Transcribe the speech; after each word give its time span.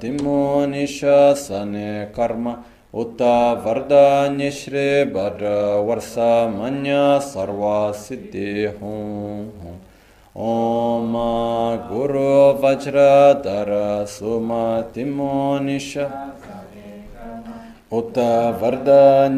Timo 0.00 0.66
Nishasane 0.66 2.10
Karma 2.14 2.64
Uta 2.94 3.60
Varda 3.62 4.30
Nishri 4.34 5.04
Bhadra 5.12 5.84
Varsa 5.84 6.48
Manya 6.50 7.20
Sarva 7.20 7.92
Siddhi 7.92 8.78
Hum 8.78 9.52
Om 10.34 11.12
Guru 11.86 12.58
Vajra 12.58 13.42
Dara 13.42 14.06
Suma 14.06 14.86
Timo 14.94 15.60
Nisha 15.60 16.08
Uta 17.92 18.56
Varda 18.58 19.28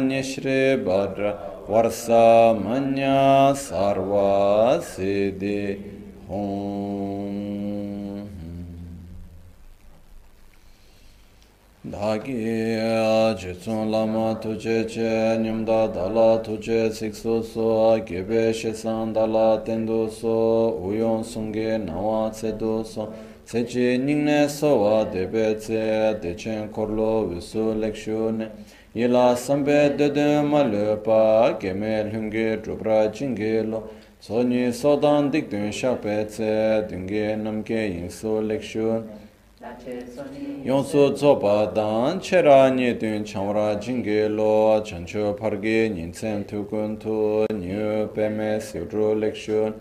Nishri 0.00 0.82
Bhadra 0.82 1.36
Varsa 1.68 2.54
Manya 2.58 3.52
Sarva 3.54 4.80
Siddhi 4.80 5.76
Om 6.26 6.28
Guru 6.32 6.32
Vajra 6.32 6.32
Dara 6.32 6.66
Suma 6.66 7.36
Timo 7.36 7.47
dhāgī 11.86 12.34
jitsun 13.38 13.86
lāma 13.94 14.34
tujē 14.42 14.82
chē 14.90 15.38
nyamdā 15.38 15.86
dālā 15.94 16.42
tujē 16.42 16.90
siksu 16.90 17.38
sō 17.38 18.02
gībē 18.02 18.50
shēsān 18.50 19.14
dālā 19.14 19.62
tendu 19.62 20.10
sō 20.10 20.74
uyōn 20.74 21.22
sūngē 21.22 21.78
nāwā 21.86 22.34
tsēdu 22.34 22.82
sō 22.82 23.06
tsēchī 23.46 23.94
nīngnē 24.02 24.50
sōwā 24.50 25.06
dēbē 25.14 25.46
tsē 25.62 26.18
dēchēn 26.18 26.66
korlō 26.74 27.12
visu 27.30 27.70
lekshū 27.78 28.34
nē. 28.40 28.50
Yilā 28.98 29.38
sāmbē 29.38 29.78
dēdē 29.94 30.26
mā 30.50 30.64
lēpā 30.66 31.62
gēmē 31.62 31.94
lhūngē 32.10 32.58
drupra 32.66 33.06
jīngē 33.14 33.54
lō. 33.70 33.84
Sō 34.18 34.42
nī 34.50 34.66
sōdān 34.74 35.30
dikdēn 35.30 35.70
shāpē 35.70 36.26
tsē 36.26 36.52
dēngē 36.90 37.38
namgē 37.46 37.86
yīngsū 37.86 38.34
lekshū 38.50 38.90
nē. 38.98 39.27
yonsu 40.64 41.12
tsopa 41.14 41.72
dan 41.74 42.20
chera 42.20 42.68
nye 42.70 42.94
dun 42.98 43.24
chamra 43.24 43.78
jingi 43.80 44.28
lo 44.28 44.80
chancho 44.82 45.34
pargi 45.34 45.88
nintsen 45.88 46.44
tukun 46.44 46.98
tu 46.98 47.46
nyu 47.52 48.08
peme 48.14 48.60
sikru 48.60 49.14
lekshun 49.14 49.72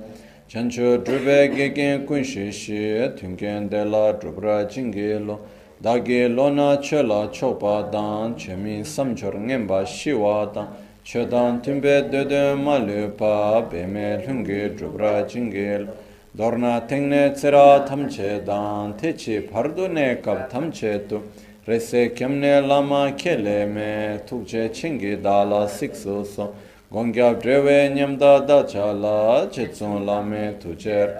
chancho 0.47 0.97
drube 1.03 1.55
gegen 1.55 2.05
kunshi 2.05 2.51
shi 2.51 3.09
tunken 3.15 3.69
de 3.69 3.83
la 3.83 4.13
drubra 4.13 4.65
jingi 4.65 5.25
lo. 5.25 5.39
Dagi 5.81 6.33
lo 6.33 6.49
na 6.49 6.77
chela 6.77 7.29
chopa 7.31 7.91
dan 7.91 8.33
chemi 8.35 8.81
samchor 8.81 9.35
ngenpa 9.35 9.85
shiwa 9.85 10.51
dan. 10.51 10.67
Chodan 11.03 11.61
tunbe 11.61 12.09
dede 12.09 12.55
malu 12.55 13.11
pa 13.15 13.61
peme 13.61 14.25
lungi 14.25 14.75
drubra 14.75 15.23
jingi 15.27 15.85
lo. 15.85 15.93
dorna 16.37 16.85
tengne 16.87 17.31
tsera 17.31 17.83
tamche 17.83 18.43
dan 18.45 18.93
techi 18.93 19.41
pardo 19.41 19.87
ne 19.87 20.21
kap 20.21 20.47
tamche 20.51 21.07
tu. 21.07 21.19
Rese 21.65 22.13
kemne 22.13 22.61
lama 22.61 23.11
kele 23.17 23.65
me 23.65 24.21
tukche 24.23 24.69
chingi 24.69 25.19
dala 25.19 25.67
sikso 25.67 26.23
so. 26.23 26.53
Gongyab 26.91 27.41
drewe 27.41 27.89
nyamda 27.91 28.45
dacha 28.45 28.93
la 28.93 29.47
chetsun 29.47 30.05
lame 30.05 30.53
tucher 30.59 31.17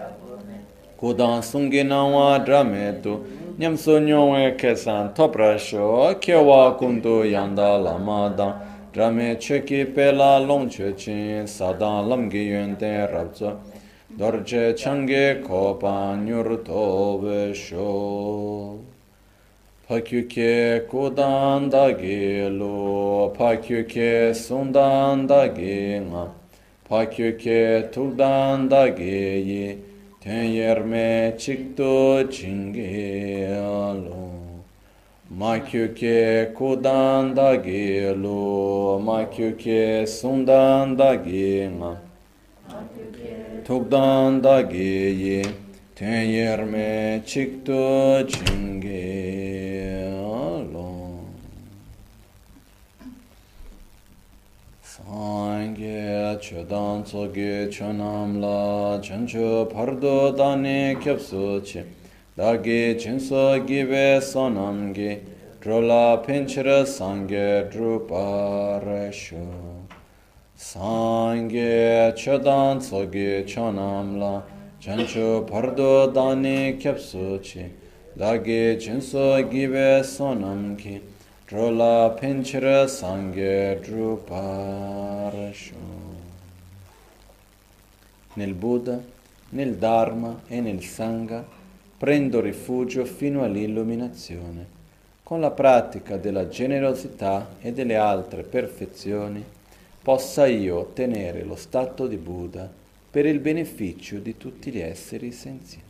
kudan 0.99 1.41
sungi 1.41 1.83
nawa 1.83 2.45
drame 2.45 3.01
tu. 3.01 3.25
Nyamso 3.57 3.99
nyongwe 3.99 4.55
kesan 4.55 5.15
topra 5.15 5.57
sho 5.57 6.13
kewa 6.21 6.77
kundu 6.77 7.25
yanda 7.25 7.75
lama 7.81 8.31
dan. 8.37 8.53
Drame 8.93 9.35
cheki 9.35 9.95
pela 9.95 10.39
longche 10.39 10.95
chin 10.95 11.47
sadan 11.47 12.05
lamgi 12.07 12.49
yun 12.49 12.75
ten 12.77 13.07
rabzo 13.07 13.57
dorje 14.17 14.75
change 14.75 15.43
kopa 15.43 16.17
nyur 16.25 16.63
tobe 16.65 17.53
sho. 17.53 18.79
Pakyuke 19.87 20.87
kudan 20.89 21.69
da 21.69 21.91
gelu 21.91 23.31
pakyuke 23.37 24.33
sundan 24.33 25.27
da 25.27 25.47
ginga 25.47 26.31
pakyuke 26.89 27.91
tuldan 27.91 28.69
da 28.71 28.87
geyi 28.87 29.77
ten 30.19 30.43
yerme 30.43 31.35
çıktı 31.39 32.27
çingelo 32.31 34.03
makyuke 35.29 36.53
kudan 36.57 37.35
da 37.35 37.55
gelu 37.55 38.99
makyuke 38.99 40.07
sundan 40.07 40.97
da 40.97 41.15
ginga 41.15 42.06
tukdan 43.67 44.43
da 44.43 44.61
geyi 44.61 45.45
ten 45.95 46.21
yerme 46.21 47.21
çıktı 47.25 48.27
çinge 48.27 50.11
alo 50.25 50.91
sange 54.81 56.37
çödan 56.41 57.03
soge 57.03 57.71
çönamla 57.71 59.01
çönçö 59.01 59.69
pardo 59.73 60.37
dane 60.37 60.95
kepsu 61.03 61.63
çi 61.65 61.83
dagi 62.37 62.97
çinso 63.01 63.57
gibi 63.57 64.21
sonamgi 64.21 65.19
drola 65.65 66.21
pinchra 66.21 66.85
sange 66.85 67.69
druparesho 67.73 69.37
Sangye 70.59 72.13
chodan 72.15 72.79
tsoge 72.79 73.43
chonamla 73.45 74.43
chancho 74.79 75.43
pardo 75.43 76.07
dani 76.07 76.75
kyapsu 76.77 77.39
chi 77.39 77.69
jinso 78.75 79.47
gibe 79.49 80.01
sonam 80.03 80.75
drola 81.47 82.09
penchira 82.19 82.87
sangye 82.87 83.79
druparasho 83.83 85.75
nel 88.33 88.55
Buddha, 88.55 88.99
nel 89.49 89.75
Dharma 89.75 90.41
e 90.47 90.59
nel 90.59 90.81
Sangha 90.81 91.45
prendo 91.99 92.41
rifugio 92.41 93.05
fino 93.05 93.43
all'illuminazione. 93.43 94.65
Con 95.21 95.39
la 95.39 95.51
pratica 95.51 96.17
della 96.17 96.47
generosità 96.47 97.47
e 97.61 97.71
delle 97.71 97.95
altre 97.95 98.41
perfezioni 98.41 99.53
possa 100.07 100.47
io 100.47 100.77
ottenere 100.77 101.43
lo 101.43 101.57
stato 101.57 102.07
di 102.07 102.15
Buddha 102.15 102.71
per 103.11 103.25
il 103.25 103.41
beneficio 103.41 104.19
di 104.19 104.37
tutti 104.37 104.71
gli 104.71 104.79
esseri 104.79 105.33
senzienti. 105.33 105.85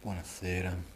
Buonasera. 0.00 0.93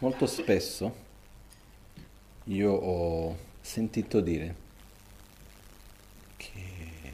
Molto 0.00 0.26
spesso 0.26 0.94
io 2.44 2.70
ho 2.70 3.36
sentito 3.60 4.20
dire 4.20 4.54
che 6.36 7.12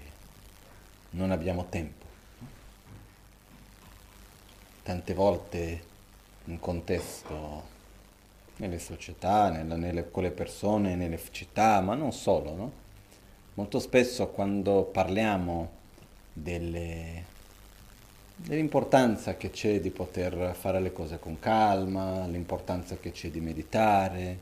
non 1.10 1.30
abbiamo 1.30 1.64
tempo. 1.70 2.04
Tante 4.82 5.14
volte 5.14 5.82
in 6.44 6.60
contesto 6.60 7.62
nelle 8.56 8.78
società, 8.78 9.48
nella, 9.48 9.76
nelle, 9.76 10.10
con 10.10 10.22
le 10.22 10.30
persone, 10.30 10.94
nelle 10.94 11.18
città, 11.30 11.80
ma 11.80 11.94
non 11.94 12.12
solo, 12.12 12.54
no? 12.54 12.72
Molto 13.54 13.78
spesso 13.78 14.28
quando 14.28 14.82
parliamo 14.82 15.70
delle 16.34 17.32
dell'importanza 18.36 19.36
che 19.36 19.50
c'è 19.50 19.80
di 19.80 19.90
poter 19.90 20.54
fare 20.58 20.80
le 20.80 20.92
cose 20.92 21.18
con 21.18 21.38
calma, 21.38 22.26
l'importanza 22.26 22.96
che 22.96 23.12
c'è 23.12 23.30
di 23.30 23.40
meditare, 23.40 24.38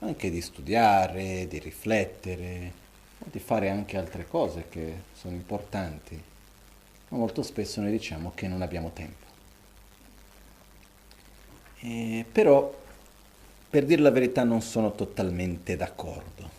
anche 0.00 0.30
di 0.30 0.40
studiare, 0.40 1.46
di 1.48 1.58
riflettere, 1.58 2.72
di 3.18 3.38
fare 3.38 3.70
anche 3.70 3.96
altre 3.96 4.26
cose 4.26 4.66
che 4.68 5.02
sono 5.12 5.34
importanti. 5.34 6.20
Ma 7.08 7.18
molto 7.18 7.42
spesso 7.42 7.80
noi 7.80 7.90
diciamo 7.90 8.32
che 8.34 8.46
non 8.46 8.62
abbiamo 8.62 8.90
tempo. 8.92 9.26
E, 11.80 12.24
però, 12.30 12.72
per 13.68 13.84
dire 13.84 14.02
la 14.02 14.10
verità, 14.10 14.44
non 14.44 14.60
sono 14.60 14.92
totalmente 14.92 15.76
d'accordo, 15.76 16.50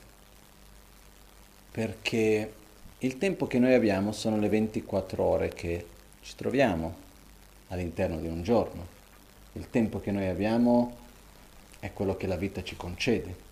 perché 1.71 2.53
il 2.99 3.17
tempo 3.17 3.47
che 3.47 3.59
noi 3.59 3.73
abbiamo 3.73 4.11
sono 4.11 4.37
le 4.37 4.49
24 4.49 5.23
ore 5.23 5.49
che 5.49 5.85
ci 6.21 6.35
troviamo 6.35 6.95
all'interno 7.69 8.17
di 8.17 8.27
un 8.27 8.43
giorno. 8.43 8.99
Il 9.53 9.69
tempo 9.69 9.99
che 9.99 10.11
noi 10.11 10.27
abbiamo 10.27 10.97
è 11.79 11.91
quello 11.93 12.15
che 12.15 12.27
la 12.27 12.35
vita 12.35 12.63
ci 12.63 12.75
concede. 12.75 13.49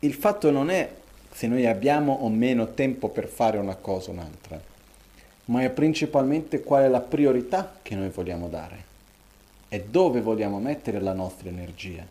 Il 0.00 0.14
fatto 0.14 0.50
non 0.50 0.70
è 0.70 0.90
se 1.30 1.46
noi 1.46 1.66
abbiamo 1.66 2.12
o 2.12 2.28
meno 2.28 2.72
tempo 2.72 3.08
per 3.08 3.28
fare 3.28 3.58
una 3.58 3.76
cosa 3.76 4.10
o 4.10 4.14
un'altra, 4.14 4.60
ma 5.46 5.62
è 5.62 5.70
principalmente 5.70 6.62
qual 6.62 6.84
è 6.84 6.88
la 6.88 7.00
priorità 7.00 7.78
che 7.82 7.94
noi 7.94 8.08
vogliamo 8.08 8.48
dare 8.48 8.84
e 9.68 9.84
dove 9.84 10.20
vogliamo 10.20 10.58
mettere 10.58 11.00
la 11.00 11.12
nostra 11.12 11.48
energia, 11.48 12.06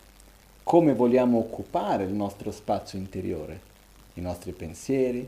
come 0.63 0.93
vogliamo 0.93 1.37
occupare 1.39 2.03
il 2.03 2.13
nostro 2.13 2.51
spazio 2.51 2.97
interiore, 2.99 3.59
i 4.13 4.21
nostri 4.21 4.51
pensieri, 4.51 5.27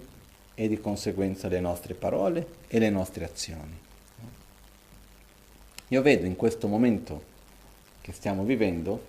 e 0.59 0.67
di 0.67 0.81
conseguenza 0.81 1.47
le 1.47 1.59
nostre 1.59 1.93
parole 1.93 2.47
e 2.67 2.79
le 2.79 2.89
nostre 2.89 3.23
azioni. 3.25 3.77
Io 5.89 6.01
vedo 6.01 6.25
in 6.25 6.35
questo 6.35 6.67
momento 6.67 7.21
che 8.01 8.11
stiamo 8.11 8.43
vivendo, 8.43 8.99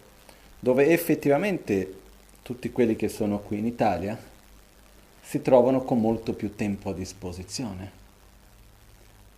dove 0.58 0.88
effettivamente 0.88 2.00
tutti 2.42 2.70
quelli 2.70 2.96
che 2.96 3.08
sono 3.08 3.38
qui 3.38 3.58
in 3.58 3.64
Italia 3.66 4.18
si 5.22 5.40
trovano 5.40 5.80
con 5.84 5.98
molto 5.98 6.34
più 6.34 6.54
tempo 6.54 6.90
a 6.90 6.94
disposizione. 6.94 7.90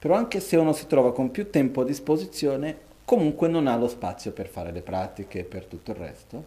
Però 0.01 0.15
anche 0.15 0.41
se 0.41 0.57
uno 0.57 0.73
si 0.73 0.89
trova 0.89 1.13
con 1.13 1.31
più 1.31 1.49
tempo 1.49 1.83
a 1.83 1.85
disposizione, 1.85 2.77
comunque 3.05 3.47
non 3.47 3.69
ha 3.69 3.77
lo 3.77 3.87
spazio 3.87 4.33
per 4.33 4.49
fare 4.49 4.73
le 4.73 4.83
pratiche 4.83 5.41
e 5.41 5.45
per 5.45 5.65
tutto 5.65 5.93
il 5.93 5.97
resto, 5.97 6.45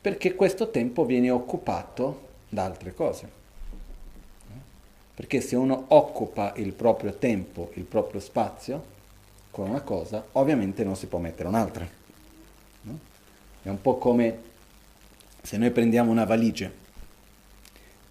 perché 0.00 0.36
questo 0.36 0.70
tempo 0.70 1.04
viene 1.04 1.30
occupato 1.30 2.28
da 2.48 2.64
altre 2.64 2.94
cose. 2.94 3.44
Perché 5.16 5.40
se 5.40 5.56
uno 5.56 5.86
occupa 5.88 6.52
il 6.56 6.74
proprio 6.74 7.14
tempo, 7.14 7.70
il 7.76 7.84
proprio 7.84 8.20
spazio 8.20 8.84
con 9.50 9.70
una 9.70 9.80
cosa, 9.80 10.22
ovviamente 10.32 10.84
non 10.84 10.94
si 10.94 11.06
può 11.06 11.18
mettere 11.18 11.48
un'altra. 11.48 11.88
No? 12.82 12.98
È 13.62 13.70
un 13.70 13.80
po' 13.80 13.96
come 13.96 14.38
se 15.40 15.56
noi 15.56 15.70
prendiamo 15.70 16.10
una 16.10 16.26
valigia 16.26 16.70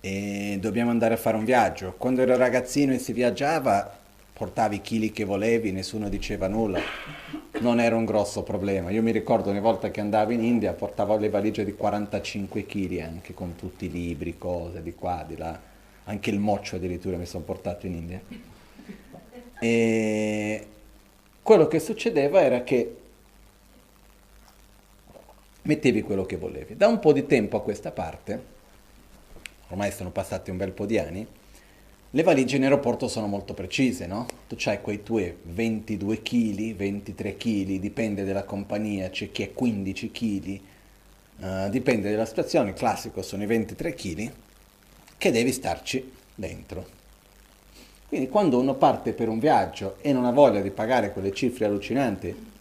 e 0.01 0.57
dobbiamo 0.59 0.89
andare 0.89 1.13
a 1.13 1.17
fare 1.17 1.37
un 1.37 1.45
viaggio. 1.45 1.93
Quando 1.95 2.23
ero 2.23 2.37
ragazzino 2.37 2.91
e 2.91 2.97
si 2.97 3.13
viaggiava, 3.13 3.99
portavi 4.33 4.77
i 4.77 4.81
chili 4.81 5.11
che 5.11 5.25
volevi, 5.25 5.71
nessuno 5.71 6.09
diceva 6.09 6.47
nulla, 6.47 6.79
non 7.59 7.79
era 7.79 7.95
un 7.95 8.05
grosso 8.05 8.41
problema. 8.41 8.89
Io 8.89 9.03
mi 9.03 9.11
ricordo 9.11 9.51
una 9.51 9.59
volta 9.59 9.91
che 9.91 10.01
andavo 10.01 10.31
in 10.31 10.43
India, 10.43 10.73
portavo 10.73 11.17
le 11.17 11.29
valigie 11.29 11.63
di 11.63 11.75
45 11.75 12.65
kg 12.65 12.97
anche 12.97 13.35
con 13.35 13.55
tutti 13.55 13.85
i 13.85 13.91
libri, 13.91 14.39
cose 14.39 14.81
di 14.81 14.95
qua, 14.95 15.23
di 15.27 15.37
là 15.37 15.73
anche 16.05 16.29
il 16.29 16.39
moccio 16.39 16.77
addirittura 16.77 17.17
mi 17.17 17.25
sono 17.25 17.43
portato 17.43 17.85
in 17.85 17.93
India. 17.93 18.21
E 19.59 20.67
quello 21.41 21.67
che 21.67 21.79
succedeva 21.79 22.41
era 22.41 22.63
che 22.63 22.95
mettevi 25.63 26.01
quello 26.01 26.25
che 26.25 26.37
volevi. 26.37 26.75
Da 26.75 26.87
un 26.87 26.99
po' 26.99 27.13
di 27.13 27.25
tempo 27.25 27.57
a 27.57 27.61
questa 27.61 27.91
parte, 27.91 28.53
ormai 29.69 29.91
sono 29.91 30.11
passati 30.11 30.49
un 30.49 30.57
bel 30.57 30.71
po' 30.71 30.85
di 30.85 30.97
anni, 30.97 31.27
le 32.15 32.23
valigie 32.23 32.55
in 32.55 32.63
aeroporto 32.63 33.09
sono 33.09 33.27
molto 33.27 33.53
precise, 33.53 34.07
no? 34.07 34.25
Tu 34.47 34.55
hai 34.65 34.79
quei 34.79 35.03
tuoi 35.03 35.35
22 35.41 36.21
kg, 36.21 36.73
23 36.73 37.35
kg, 37.35 37.79
dipende 37.79 38.23
dalla 38.23 38.43
compagnia, 38.45 39.09
c'è 39.09 39.31
chi 39.31 39.43
è 39.43 39.51
15 39.51 40.11
kg, 40.11 40.59
uh, 41.39 41.69
dipende 41.69 42.11
dalla 42.11 42.25
situazione, 42.25 42.69
il 42.69 42.75
classico 42.75 43.21
sono 43.21 43.43
i 43.43 43.47
23 43.47 43.93
kg, 43.95 44.31
che 45.17 45.31
devi 45.31 45.51
starci 45.51 46.13
dentro. 46.33 46.93
Quindi 48.07 48.29
quando 48.29 48.59
uno 48.59 48.75
parte 48.75 49.13
per 49.13 49.29
un 49.29 49.39
viaggio 49.39 49.97
e 50.01 50.13
non 50.13 50.25
ha 50.25 50.31
voglia 50.31 50.61
di 50.61 50.69
pagare 50.69 51.11
quelle 51.11 51.33
cifre 51.33 51.65
allucinanti 51.65 52.53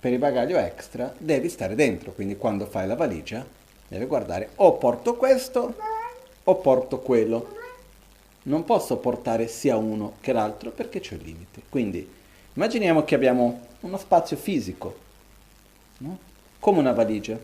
per 0.00 0.12
il 0.12 0.18
bagaglio 0.18 0.58
extra, 0.58 1.12
devi 1.16 1.48
stare 1.48 1.74
dentro. 1.74 2.12
Quindi 2.12 2.36
quando 2.36 2.66
fai 2.66 2.86
la 2.86 2.96
valigia 2.96 3.46
devi 3.86 4.04
guardare 4.06 4.50
o 4.56 4.74
porto 4.74 5.16
questo 5.16 5.74
o 6.42 6.54
porto 6.56 7.00
quello. 7.00 7.56
Non 8.44 8.64
posso 8.64 8.96
portare 8.96 9.48
sia 9.48 9.76
uno 9.76 10.14
che 10.20 10.32
l'altro 10.32 10.70
perché 10.70 11.00
c'è 11.00 11.14
il 11.14 11.22
limite. 11.22 11.62
Quindi 11.68 12.08
immaginiamo 12.54 13.04
che 13.04 13.14
abbiamo 13.14 13.60
uno 13.80 13.98
spazio 13.98 14.36
fisico, 14.36 14.96
no? 15.98 16.18
come 16.58 16.78
una 16.78 16.92
valigia, 16.92 17.38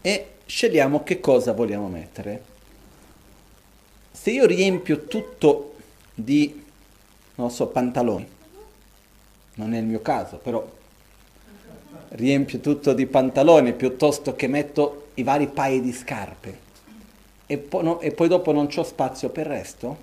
e 0.00 0.26
scegliamo 0.44 1.02
che 1.02 1.18
cosa 1.20 1.52
vogliamo 1.52 1.88
mettere 1.88 2.52
se 4.24 4.30
io 4.30 4.46
riempio 4.46 5.04
tutto 5.04 5.74
di, 6.14 6.64
non 7.34 7.50
so, 7.50 7.66
pantaloni, 7.66 8.26
non 9.56 9.74
è 9.74 9.78
il 9.78 9.84
mio 9.84 10.00
caso, 10.00 10.38
però 10.38 10.66
riempio 12.08 12.58
tutto 12.60 12.94
di 12.94 13.04
pantaloni 13.04 13.74
piuttosto 13.74 14.34
che 14.34 14.46
metto 14.46 15.08
i 15.16 15.22
vari 15.22 15.46
paio 15.48 15.82
di 15.82 15.92
scarpe 15.92 16.58
e, 17.44 17.58
po- 17.58 17.82
no, 17.82 18.00
e 18.00 18.12
poi 18.12 18.28
dopo 18.28 18.50
non 18.52 18.66
ho 18.74 18.82
spazio 18.82 19.28
per 19.28 19.44
il 19.44 19.52
resto, 19.52 19.98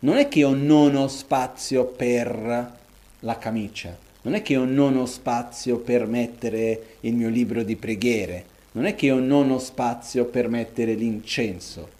non 0.00 0.16
è 0.16 0.26
che 0.26 0.40
io 0.40 0.52
non 0.52 0.96
ho 0.96 1.06
spazio 1.06 1.84
per 1.84 2.72
la 3.20 3.38
camicia, 3.38 3.96
non 4.22 4.34
è 4.34 4.42
che 4.42 4.54
io 4.54 4.64
non 4.64 4.96
ho 4.96 5.06
spazio 5.06 5.78
per 5.78 6.06
mettere 6.06 6.96
il 7.02 7.14
mio 7.14 7.28
libro 7.28 7.62
di 7.62 7.76
preghiere, 7.76 8.44
non 8.72 8.84
è 8.84 8.96
che 8.96 9.06
io 9.06 9.20
non 9.20 9.48
ho 9.52 9.60
spazio 9.60 10.24
per 10.24 10.48
mettere 10.48 10.94
l'incenso 10.94 11.97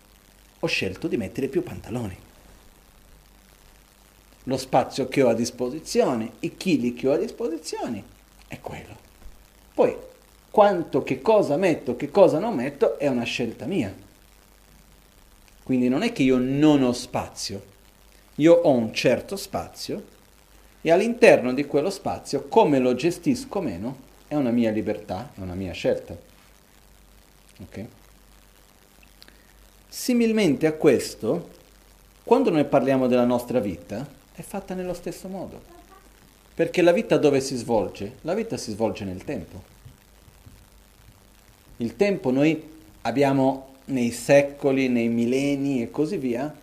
ho 0.61 0.67
scelto 0.67 1.09
di 1.09 1.17
mettere 1.17 1.49
più 1.49 1.63
pantaloni. 1.63 2.17
Lo 4.45 4.57
spazio 4.57 5.09
che 5.09 5.23
ho 5.23 5.29
a 5.29 5.35
disposizione, 5.35 6.33
i 6.41 6.57
chili 6.57 6.95
che 6.95 7.09
ho 7.09 7.13
a 7.13 7.19
disposizione, 7.19 8.03
è 8.49 8.61
quello. 8.61 8.97
Poi, 9.75 9.95
quanto, 10.51 11.03
che 11.03 11.21
cosa 11.21 11.57
metto, 11.57 11.97
che 11.97 12.11
cosa 12.11 12.39
non 12.39 12.55
metto, 12.55 12.99
è 12.99 13.07
una 13.09 13.25
scelta 13.25 13.67
mia. 13.67 13.95
Quindi 15.63 15.89
non 15.89 16.03
è 16.03 16.13
che 16.13 16.23
io 16.23 16.39
non 16.39 16.83
ho 16.83 16.93
spazio, 16.93 17.63
io 18.37 18.55
ho 18.55 18.73
un 18.73 18.93
certo 18.95 19.37
spazio 19.37 20.03
e 20.81 20.91
all'interno 20.91 21.53
di 21.53 21.67
quello 21.67 21.91
spazio, 21.91 22.45
come 22.49 22.79
lo 22.79 22.95
gestisco 22.95 23.61
meno, 23.61 24.07
è 24.29 24.35
una 24.35 24.51
mia 24.51 24.71
libertà, 24.71 25.31
è 25.35 25.41
una 25.41 25.55
mia 25.55 25.73
scelta. 25.73 26.17
Ok? 27.61 27.85
Similmente 30.01 30.69
a 30.69 30.75
questo, 30.75 31.49
quando 32.23 32.51
noi 32.51 32.65
parliamo 32.65 33.09
della 33.09 33.25
nostra 33.25 33.59
vita, 33.59 34.09
è 34.33 34.41
fatta 34.43 34.73
nello 34.73 34.95
stesso 34.95 35.27
modo. 35.27 35.61
Perché 36.55 36.83
la 36.83 36.93
vita 36.93 37.19
dove 37.19 37.41
si 37.41 37.57
svolge? 37.57 38.13
La 38.21 38.33
vita 38.33 38.57
si 38.57 38.71
svolge 38.71 39.05
nel 39.05 39.25
tempo. 39.25 39.61
Il 41.79 41.97
tempo 41.97 42.31
noi 42.31 42.63
abbiamo 43.03 43.75
nei 43.87 44.13
secoli, 44.13 44.89
nei 44.89 45.09
millenni 45.09 45.83
e 45.83 45.91
così 45.91 46.17
via, 46.17 46.55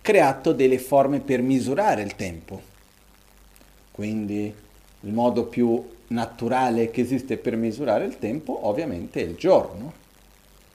creato 0.00 0.52
delle 0.52 0.78
forme 0.78 1.18
per 1.18 1.42
misurare 1.42 2.00
il 2.00 2.14
tempo. 2.14 2.62
Quindi 3.90 4.54
il 5.00 5.12
modo 5.12 5.46
più 5.46 5.84
naturale 6.06 6.90
che 6.90 7.00
esiste 7.00 7.38
per 7.38 7.56
misurare 7.56 8.04
il 8.04 8.20
tempo 8.20 8.66
ovviamente 8.66 9.20
è 9.20 9.24
il 9.24 9.34
giorno. 9.34 10.02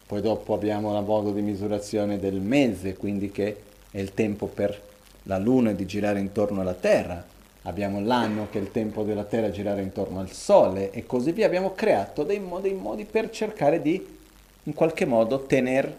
Poi 0.09 0.21
dopo 0.21 0.55
abbiamo 0.55 0.91
la 0.91 1.01
modo 1.01 1.31
di 1.31 1.41
misurazione 1.41 2.17
del 2.17 2.41
mese, 2.41 2.97
quindi 2.97 3.29
che 3.29 3.61
è 3.91 3.99
il 3.99 4.15
tempo 4.15 4.47
per 4.47 4.81
la 5.23 5.37
Luna 5.37 5.73
di 5.73 5.85
girare 5.85 6.19
intorno 6.19 6.61
alla 6.61 6.73
Terra. 6.73 7.23
Abbiamo 7.63 8.01
l'anno 8.01 8.47
che 8.49 8.57
è 8.57 8.61
il 8.63 8.71
tempo 8.71 9.03
della 9.03 9.25
Terra 9.25 9.51
girare 9.51 9.83
intorno 9.83 10.19
al 10.19 10.31
Sole 10.31 10.89
e 10.89 11.05
così 11.05 11.31
via. 11.31 11.45
Abbiamo 11.45 11.75
creato 11.75 12.23
dei 12.23 12.39
modi, 12.39 12.69
dei 12.69 12.73
modi 12.73 13.05
per 13.05 13.29
cercare 13.29 13.83
di 13.83 14.17
in 14.63 14.73
qualche 14.73 15.05
modo 15.05 15.45
tener 15.45 15.95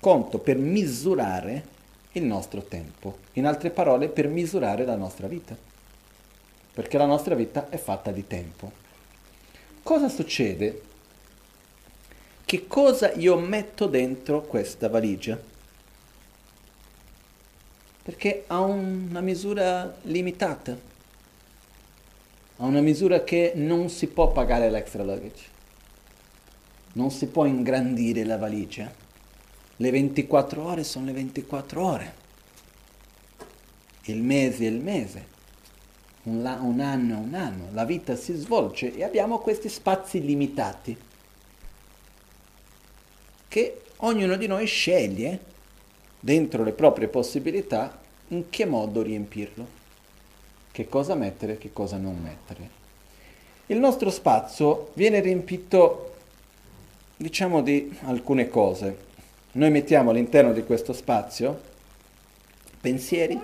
conto, 0.00 0.38
per 0.38 0.56
misurare 0.56 1.62
il 2.12 2.24
nostro 2.24 2.62
tempo. 2.62 3.18
In 3.34 3.46
altre 3.46 3.70
parole, 3.70 4.08
per 4.08 4.26
misurare 4.26 4.84
la 4.84 4.96
nostra 4.96 5.28
vita 5.28 5.72
perché 6.74 6.98
la 6.98 7.06
nostra 7.06 7.36
vita 7.36 7.68
è 7.68 7.76
fatta 7.76 8.10
di 8.10 8.26
tempo. 8.26 8.72
Cosa 9.84 10.08
succede? 10.08 10.82
Che 12.46 12.66
cosa 12.66 13.10
io 13.12 13.38
metto 13.38 13.86
dentro 13.86 14.42
questa 14.42 14.90
valigia? 14.90 15.40
Perché 18.02 18.44
ha 18.48 18.60
una 18.60 19.22
misura 19.22 19.96
limitata, 20.02 20.76
ha 22.58 22.64
una 22.66 22.82
misura 22.82 23.24
che 23.24 23.52
non 23.54 23.88
si 23.88 24.08
può 24.08 24.30
pagare 24.30 24.68
l'extra 24.68 25.02
luggage, 25.02 25.42
non 26.92 27.10
si 27.10 27.28
può 27.28 27.46
ingrandire 27.46 28.24
la 28.24 28.36
valigia. 28.36 28.92
Le 29.76 29.90
24 29.90 30.62
ore 30.62 30.84
sono 30.84 31.06
le 31.06 31.12
24 31.12 31.82
ore, 31.82 32.14
il 34.02 34.20
mese 34.20 34.64
è 34.64 34.68
il 34.68 34.80
mese. 34.80 35.32
Un, 36.24 36.42
la, 36.42 36.58
un 36.60 36.80
anno, 36.80 37.20
un 37.20 37.32
anno, 37.32 37.68
la 37.72 37.86
vita 37.86 38.16
si 38.16 38.34
svolge 38.34 38.94
e 38.94 39.02
abbiamo 39.02 39.38
questi 39.38 39.70
spazi 39.70 40.22
limitati 40.22 40.96
che 43.54 43.82
ognuno 43.98 44.34
di 44.34 44.48
noi 44.48 44.66
sceglie 44.66 45.38
dentro 46.18 46.64
le 46.64 46.72
proprie 46.72 47.06
possibilità 47.06 48.00
in 48.28 48.50
che 48.50 48.64
modo 48.64 49.00
riempirlo, 49.00 49.64
che 50.72 50.88
cosa 50.88 51.14
mettere, 51.14 51.56
che 51.56 51.72
cosa 51.72 51.96
non 51.96 52.20
mettere. 52.20 52.68
Il 53.66 53.78
nostro 53.78 54.10
spazio 54.10 54.90
viene 54.94 55.20
riempito, 55.20 56.16
diciamo, 57.16 57.62
di 57.62 57.96
alcune 58.06 58.48
cose. 58.48 58.96
Noi 59.52 59.70
mettiamo 59.70 60.10
all'interno 60.10 60.52
di 60.52 60.64
questo 60.64 60.92
spazio 60.92 61.60
pensieri, 62.80 63.40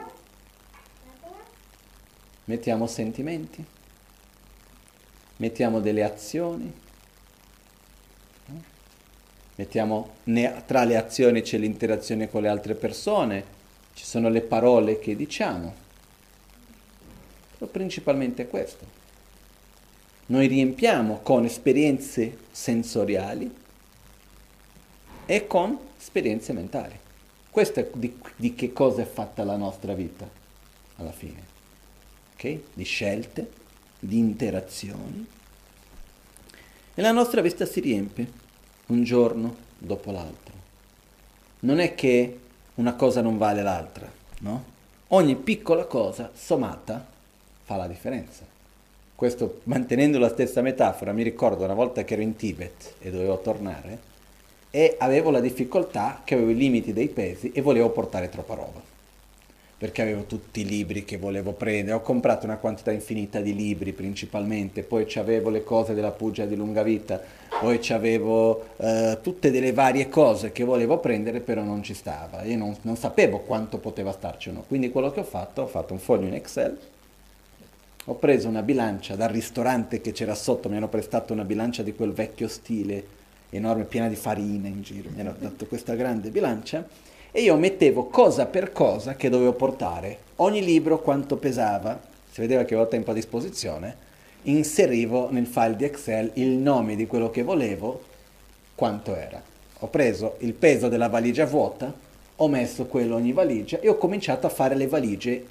mettiamo 2.46 2.88
sentimenti, 2.88 3.64
mettiamo 5.36 5.78
delle 5.78 6.02
azioni, 6.02 6.88
mettiamo 9.60 10.14
tra 10.64 10.84
le 10.84 10.96
azioni 10.96 11.42
c'è 11.42 11.58
l'interazione 11.58 12.30
con 12.30 12.40
le 12.40 12.48
altre 12.48 12.74
persone, 12.74 13.44
ci 13.92 14.06
sono 14.06 14.30
le 14.30 14.40
parole 14.40 14.98
che 14.98 15.14
diciamo, 15.14 15.74
però 17.58 17.70
principalmente 17.70 18.48
questo. 18.48 18.98
Noi 20.26 20.46
riempiamo 20.46 21.20
con 21.22 21.44
esperienze 21.44 22.38
sensoriali 22.50 23.54
e 25.26 25.46
con 25.46 25.78
esperienze 25.98 26.54
mentali. 26.54 26.98
Questo 27.50 27.80
è 27.80 27.90
di, 27.92 28.18
di 28.36 28.54
che 28.54 28.72
cosa 28.72 29.02
è 29.02 29.06
fatta 29.06 29.44
la 29.44 29.56
nostra 29.56 29.92
vita 29.92 30.26
alla 30.96 31.12
fine 31.12 31.42
okay? 32.32 32.64
di 32.72 32.84
scelte, 32.84 33.50
di 33.98 34.16
interazioni. 34.16 35.26
E 36.94 37.02
la 37.02 37.12
nostra 37.12 37.42
vita 37.42 37.66
si 37.66 37.80
riempie 37.80 38.39
un 38.92 39.04
giorno 39.04 39.54
dopo 39.78 40.10
l'altro. 40.10 40.54
Non 41.60 41.78
è 41.78 41.94
che 41.94 42.38
una 42.74 42.94
cosa 42.94 43.20
non 43.20 43.38
vale 43.38 43.62
l'altra, 43.62 44.10
no? 44.40 44.64
Ogni 45.08 45.36
piccola 45.36 45.84
cosa 45.84 46.30
sommata 46.34 47.04
fa 47.64 47.76
la 47.76 47.86
differenza. 47.86 48.44
Questo 49.14 49.60
mantenendo 49.64 50.18
la 50.18 50.28
stessa 50.28 50.62
metafora, 50.62 51.12
mi 51.12 51.22
ricordo 51.22 51.64
una 51.64 51.74
volta 51.74 52.04
che 52.04 52.14
ero 52.14 52.22
in 52.22 52.36
Tibet 52.36 52.94
e 53.00 53.10
dovevo 53.10 53.40
tornare 53.40 54.08
e 54.70 54.96
avevo 54.98 55.30
la 55.30 55.40
difficoltà 55.40 56.22
che 56.24 56.34
avevo 56.34 56.50
i 56.50 56.56
limiti 56.56 56.92
dei 56.92 57.08
pesi 57.08 57.52
e 57.52 57.60
volevo 57.60 57.90
portare 57.90 58.28
troppa 58.28 58.54
roba 58.54 58.90
perché 59.80 60.02
avevo 60.02 60.24
tutti 60.24 60.60
i 60.60 60.66
libri 60.66 61.06
che 61.06 61.16
volevo 61.16 61.52
prendere, 61.52 61.96
ho 61.96 62.02
comprato 62.02 62.44
una 62.44 62.58
quantità 62.58 62.92
infinita 62.92 63.40
di 63.40 63.54
libri 63.54 63.94
principalmente, 63.94 64.82
poi 64.82 65.10
avevo 65.14 65.48
le 65.48 65.64
cose 65.64 65.94
della 65.94 66.10
Puggia 66.10 66.44
di 66.44 66.54
lunga 66.54 66.82
vita, 66.82 67.18
poi 67.60 67.78
avevo 67.90 68.64
eh, 68.78 69.18
tutte 69.20 69.50
delle 69.50 69.72
varie 69.72 70.08
cose 70.08 70.50
che 70.50 70.64
volevo 70.64 70.98
prendere 70.98 71.40
però 71.40 71.62
non 71.62 71.82
ci 71.82 71.92
stava, 71.92 72.42
io 72.42 72.56
non, 72.56 72.74
non 72.82 72.96
sapevo 72.96 73.40
quanto 73.40 73.78
poteva 73.78 74.12
starci 74.12 74.48
o 74.48 74.52
no, 74.52 74.64
quindi 74.66 74.90
quello 74.90 75.10
che 75.10 75.20
ho 75.20 75.24
fatto, 75.24 75.62
ho 75.62 75.66
fatto 75.66 75.92
un 75.92 75.98
foglio 75.98 76.26
in 76.26 76.34
Excel, 76.34 76.78
ho 78.06 78.14
preso 78.14 78.48
una 78.48 78.62
bilancia 78.62 79.14
dal 79.14 79.28
ristorante 79.28 80.00
che 80.00 80.12
c'era 80.12 80.34
sotto, 80.34 80.70
mi 80.70 80.76
hanno 80.76 80.88
prestato 80.88 81.34
una 81.34 81.44
bilancia 81.44 81.82
di 81.82 81.94
quel 81.94 82.12
vecchio 82.12 82.48
stile 82.48 83.18
enorme, 83.50 83.84
piena 83.84 84.08
di 84.08 84.16
farina 84.16 84.66
in 84.66 84.82
giro, 84.82 85.10
mi 85.14 85.20
hanno 85.20 85.34
dato 85.38 85.66
questa 85.66 85.94
grande 85.94 86.30
bilancia 86.30 86.86
e 87.30 87.42
io 87.42 87.56
mettevo 87.56 88.06
cosa 88.06 88.46
per 88.46 88.72
cosa 88.72 89.14
che 89.14 89.28
dovevo 89.28 89.52
portare, 89.52 90.18
ogni 90.36 90.64
libro 90.64 91.00
quanto 91.00 91.36
pesava, 91.36 92.00
si 92.30 92.40
vedeva 92.40 92.64
che 92.64 92.74
avevo 92.74 92.88
tempo 92.88 93.10
a 93.10 93.14
disposizione, 93.14 94.08
inserivo 94.42 95.30
nel 95.30 95.46
file 95.46 95.76
di 95.76 95.84
Excel 95.84 96.30
il 96.34 96.48
nome 96.48 96.96
di 96.96 97.06
quello 97.06 97.30
che 97.30 97.42
volevo, 97.42 98.02
quanto 98.74 99.14
era. 99.14 99.42
Ho 99.80 99.88
preso 99.88 100.36
il 100.40 100.52
peso 100.52 100.88
della 100.88 101.08
valigia 101.08 101.46
vuota, 101.46 101.92
ho 102.36 102.48
messo 102.48 102.86
quello 102.86 103.16
ogni 103.16 103.32
valigia 103.32 103.80
e 103.80 103.88
ho 103.88 103.96
cominciato 103.96 104.46
a 104.46 104.50
fare 104.50 104.74
le 104.74 104.86
valigie 104.86 105.46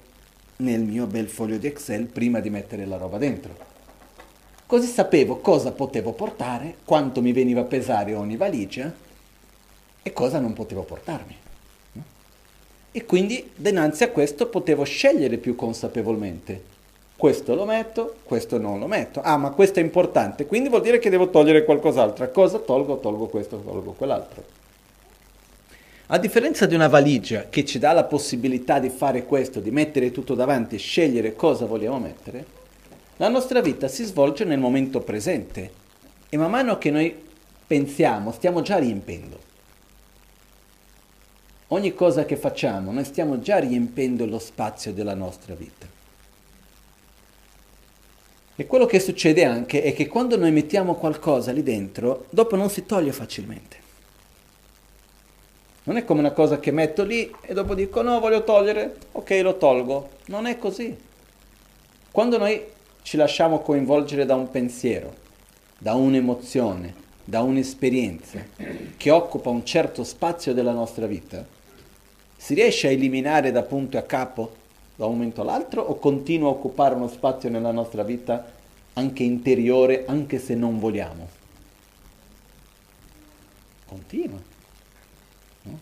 nel 0.56 0.80
mio 0.80 1.06
bel 1.06 1.28
foglio 1.28 1.58
di 1.58 1.66
Excel 1.66 2.06
prima 2.06 2.40
di 2.40 2.50
mettere 2.50 2.86
la 2.86 2.96
roba 2.96 3.18
dentro. 3.18 3.68
Così 4.66 4.86
sapevo 4.86 5.38
cosa 5.38 5.72
potevo 5.72 6.12
portare, 6.12 6.76
quanto 6.84 7.20
mi 7.20 7.32
veniva 7.32 7.62
a 7.62 7.64
pesare 7.64 8.14
ogni 8.14 8.36
valigia 8.36 8.92
e 10.02 10.12
cosa 10.12 10.38
non 10.38 10.52
potevo 10.52 10.82
portarmi 10.82 11.40
e 12.92 13.04
quindi 13.04 13.50
dinanzi 13.54 14.02
a 14.02 14.10
questo 14.10 14.48
potevo 14.48 14.84
scegliere 14.84 15.36
più 15.38 15.54
consapevolmente. 15.54 16.69
Questo 17.20 17.54
lo 17.54 17.66
metto, 17.66 18.14
questo 18.24 18.56
non 18.56 18.78
lo 18.78 18.86
metto. 18.86 19.20
Ah, 19.20 19.36
ma 19.36 19.50
questo 19.50 19.78
è 19.78 19.82
importante, 19.82 20.46
quindi 20.46 20.70
vuol 20.70 20.80
dire 20.80 20.98
che 20.98 21.10
devo 21.10 21.28
togliere 21.28 21.66
qualcos'altro. 21.66 22.30
Cosa 22.30 22.60
tolgo? 22.60 22.96
Tolgo 22.96 23.26
questo, 23.26 23.58
tolgo 23.58 23.92
quell'altro. 23.92 24.42
A 26.06 26.16
differenza 26.16 26.64
di 26.64 26.74
una 26.74 26.88
valigia 26.88 27.44
che 27.50 27.66
ci 27.66 27.78
dà 27.78 27.92
la 27.92 28.04
possibilità 28.04 28.78
di 28.78 28.88
fare 28.88 29.26
questo, 29.26 29.60
di 29.60 29.70
mettere 29.70 30.12
tutto 30.12 30.34
davanti 30.34 30.76
e 30.76 30.78
scegliere 30.78 31.36
cosa 31.36 31.66
vogliamo 31.66 31.98
mettere, 31.98 32.46
la 33.18 33.28
nostra 33.28 33.60
vita 33.60 33.86
si 33.86 34.02
svolge 34.04 34.44
nel 34.44 34.58
momento 34.58 35.00
presente 35.00 35.70
e 36.30 36.38
man 36.38 36.50
mano 36.50 36.78
che 36.78 36.90
noi 36.90 37.14
pensiamo 37.66 38.32
stiamo 38.32 38.62
già 38.62 38.78
riempendo 38.78 39.36
ogni 41.68 41.92
cosa 41.92 42.24
che 42.24 42.36
facciamo, 42.36 42.92
noi 42.92 43.04
stiamo 43.04 43.40
già 43.40 43.58
riempendo 43.58 44.24
lo 44.24 44.38
spazio 44.38 44.94
della 44.94 45.14
nostra 45.14 45.54
vita. 45.54 45.89
E 48.60 48.66
quello 48.66 48.84
che 48.84 49.00
succede 49.00 49.42
anche 49.42 49.82
è 49.82 49.94
che 49.94 50.06
quando 50.06 50.36
noi 50.36 50.52
mettiamo 50.52 50.94
qualcosa 50.96 51.50
lì 51.50 51.62
dentro, 51.62 52.26
dopo 52.28 52.56
non 52.56 52.68
si 52.68 52.84
toglie 52.84 53.10
facilmente. 53.10 53.78
Non 55.84 55.96
è 55.96 56.04
come 56.04 56.20
una 56.20 56.32
cosa 56.32 56.60
che 56.60 56.70
metto 56.70 57.02
lì 57.02 57.34
e 57.40 57.54
dopo 57.54 57.74
dico 57.74 58.02
no, 58.02 58.20
voglio 58.20 58.44
togliere, 58.44 58.96
ok, 59.12 59.40
lo 59.42 59.56
tolgo. 59.56 60.10
Non 60.26 60.44
è 60.44 60.58
così. 60.58 60.94
Quando 62.10 62.36
noi 62.36 62.62
ci 63.00 63.16
lasciamo 63.16 63.60
coinvolgere 63.60 64.26
da 64.26 64.34
un 64.34 64.50
pensiero, 64.50 65.14
da 65.78 65.94
un'emozione, 65.94 66.92
da 67.24 67.40
un'esperienza 67.40 68.44
che 68.98 69.10
occupa 69.10 69.48
un 69.48 69.64
certo 69.64 70.04
spazio 70.04 70.52
della 70.52 70.72
nostra 70.72 71.06
vita, 71.06 71.42
si 72.36 72.52
riesce 72.52 72.88
a 72.88 72.90
eliminare 72.90 73.52
da 73.52 73.62
punto 73.62 73.96
a 73.96 74.02
capo 74.02 74.58
da 75.00 75.06
un 75.06 75.12
momento 75.12 75.40
all'altro 75.40 75.80
o 75.80 75.98
continua 75.98 76.48
a 76.48 76.52
occupare 76.52 76.94
uno 76.94 77.08
spazio 77.08 77.48
nella 77.48 77.70
nostra 77.70 78.02
vita 78.02 78.52
anche 78.92 79.22
interiore, 79.22 80.04
anche 80.06 80.38
se 80.38 80.54
non 80.54 80.78
vogliamo? 80.78 81.26
Continua. 83.86 84.38
No? 85.62 85.78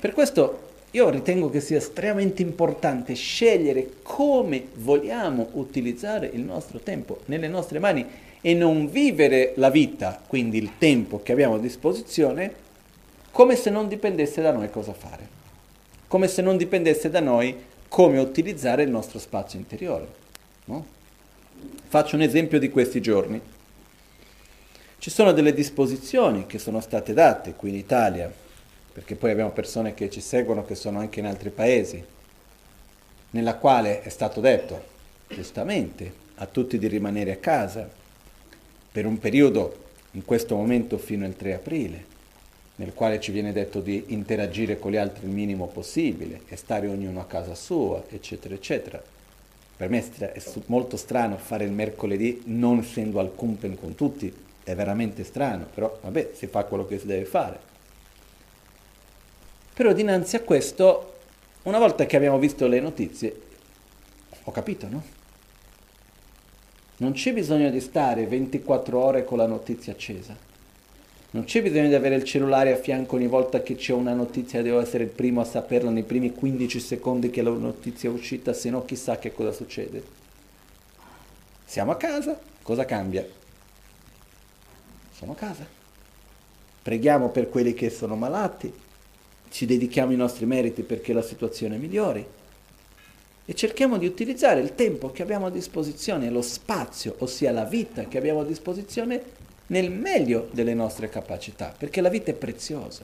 Per 0.00 0.12
questo 0.12 0.68
io 0.90 1.10
ritengo 1.10 1.48
che 1.48 1.60
sia 1.60 1.76
estremamente 1.76 2.42
importante 2.42 3.14
scegliere 3.14 3.98
come 4.02 4.66
vogliamo 4.74 5.50
utilizzare 5.52 6.28
il 6.32 6.40
nostro 6.40 6.80
tempo 6.80 7.20
nelle 7.26 7.46
nostre 7.46 7.78
mani 7.78 8.04
e 8.40 8.52
non 8.54 8.90
vivere 8.90 9.52
la 9.58 9.70
vita, 9.70 10.20
quindi 10.26 10.58
il 10.58 10.72
tempo 10.76 11.22
che 11.22 11.30
abbiamo 11.30 11.54
a 11.54 11.60
disposizione, 11.60 12.52
come 13.30 13.54
se 13.54 13.70
non 13.70 13.86
dipendesse 13.86 14.42
da 14.42 14.50
noi 14.50 14.70
cosa 14.70 14.92
fare, 14.92 15.38
come 16.08 16.26
se 16.26 16.42
non 16.42 16.56
dipendesse 16.56 17.10
da 17.10 17.20
noi 17.20 17.68
come 17.90 18.20
utilizzare 18.20 18.84
il 18.84 18.88
nostro 18.88 19.18
spazio 19.18 19.58
interiore. 19.58 20.06
No? 20.66 20.86
Faccio 21.88 22.14
un 22.14 22.22
esempio 22.22 22.60
di 22.60 22.70
questi 22.70 23.02
giorni. 23.02 23.40
Ci 24.96 25.10
sono 25.10 25.32
delle 25.32 25.52
disposizioni 25.52 26.46
che 26.46 26.60
sono 26.60 26.80
state 26.80 27.12
date 27.12 27.54
qui 27.54 27.70
in 27.70 27.74
Italia, 27.74 28.32
perché 28.92 29.16
poi 29.16 29.32
abbiamo 29.32 29.50
persone 29.50 29.92
che 29.92 30.08
ci 30.08 30.20
seguono 30.20 30.64
che 30.64 30.76
sono 30.76 31.00
anche 31.00 31.18
in 31.18 31.26
altri 31.26 31.50
paesi, 31.50 32.02
nella 33.30 33.56
quale 33.56 34.02
è 34.02 34.08
stato 34.08 34.40
detto, 34.40 34.84
giustamente, 35.26 36.12
a 36.36 36.46
tutti 36.46 36.78
di 36.78 36.86
rimanere 36.86 37.32
a 37.32 37.38
casa 37.38 37.90
per 38.92 39.04
un 39.04 39.18
periodo, 39.18 39.88
in 40.12 40.24
questo 40.24 40.54
momento 40.54 40.96
fino 40.96 41.24
al 41.24 41.34
3 41.34 41.54
aprile, 41.54 42.04
nel 42.80 42.94
quale 42.94 43.20
ci 43.20 43.30
viene 43.30 43.52
detto 43.52 43.80
di 43.80 44.04
interagire 44.08 44.78
con 44.78 44.90
gli 44.90 44.96
altri 44.96 45.26
il 45.26 45.32
minimo 45.32 45.66
possibile 45.66 46.40
e 46.48 46.56
stare 46.56 46.88
ognuno 46.88 47.20
a 47.20 47.26
casa 47.26 47.54
sua, 47.54 48.02
eccetera, 48.08 48.54
eccetera. 48.54 49.02
Per 49.76 49.88
me 49.90 50.02
è 50.16 50.42
molto 50.66 50.96
strano 50.96 51.36
fare 51.36 51.64
il 51.64 51.72
mercoledì 51.72 52.40
non 52.46 52.78
essendo 52.78 53.20
al 53.20 53.34
Kumpen 53.34 53.78
con 53.78 53.94
tutti, 53.94 54.34
è 54.64 54.74
veramente 54.74 55.24
strano, 55.24 55.66
però 55.72 55.98
vabbè, 56.00 56.30
si 56.32 56.46
fa 56.46 56.64
quello 56.64 56.86
che 56.86 56.98
si 56.98 57.04
deve 57.04 57.26
fare. 57.26 57.58
Però 59.74 59.92
dinanzi 59.92 60.36
a 60.36 60.40
questo, 60.40 61.16
una 61.64 61.78
volta 61.78 62.06
che 62.06 62.16
abbiamo 62.16 62.38
visto 62.38 62.66
le 62.66 62.80
notizie, 62.80 63.40
ho 64.42 64.52
capito, 64.52 64.88
no? 64.88 65.02
Non 66.96 67.12
c'è 67.12 67.34
bisogno 67.34 67.68
di 67.68 67.80
stare 67.80 68.26
24 68.26 68.98
ore 68.98 69.24
con 69.24 69.36
la 69.36 69.46
notizia 69.46 69.92
accesa 69.92 70.48
non 71.32 71.44
c'è 71.44 71.62
bisogno 71.62 71.88
di 71.88 71.94
avere 71.94 72.16
il 72.16 72.24
cellulare 72.24 72.72
a 72.72 72.76
fianco 72.76 73.14
ogni 73.14 73.28
volta 73.28 73.62
che 73.62 73.76
c'è 73.76 73.92
una 73.92 74.14
notizia, 74.14 74.62
devo 74.62 74.80
essere 74.80 75.04
il 75.04 75.10
primo 75.10 75.40
a 75.40 75.44
saperla 75.44 75.90
nei 75.90 76.02
primi 76.02 76.32
15 76.32 76.80
secondi 76.80 77.30
che 77.30 77.42
la 77.42 77.50
notizia 77.50 78.10
è 78.10 78.12
uscita, 78.12 78.52
se 78.52 78.68
no 78.70 78.84
chissà 78.84 79.18
che 79.18 79.32
cosa 79.32 79.52
succede. 79.52 80.02
Siamo 81.64 81.92
a 81.92 81.96
casa, 81.96 82.38
cosa 82.62 82.84
cambia? 82.84 83.24
Siamo 85.12 85.34
a 85.34 85.36
casa. 85.36 85.64
Preghiamo 86.82 87.28
per 87.28 87.48
quelli 87.48 87.74
che 87.74 87.90
sono 87.90 88.16
malati, 88.16 88.72
ci 89.50 89.66
dedichiamo 89.66 90.12
i 90.12 90.16
nostri 90.16 90.46
meriti 90.46 90.82
perché 90.82 91.12
la 91.12 91.22
situazione 91.22 91.76
migliori 91.76 92.26
e 93.44 93.54
cerchiamo 93.54 93.98
di 93.98 94.06
utilizzare 94.06 94.60
il 94.60 94.74
tempo 94.74 95.10
che 95.10 95.22
abbiamo 95.22 95.46
a 95.46 95.50
disposizione, 95.50 96.30
lo 96.30 96.42
spazio, 96.42 97.14
ossia 97.18 97.52
la 97.52 97.64
vita 97.64 98.04
che 98.04 98.18
abbiamo 98.18 98.40
a 98.40 98.44
disposizione 98.44 99.22
nel 99.70 99.90
meglio 99.90 100.48
delle 100.52 100.74
nostre 100.74 101.08
capacità, 101.08 101.74
perché 101.76 102.00
la 102.00 102.08
vita 102.08 102.30
è 102.30 102.34
preziosa. 102.34 103.02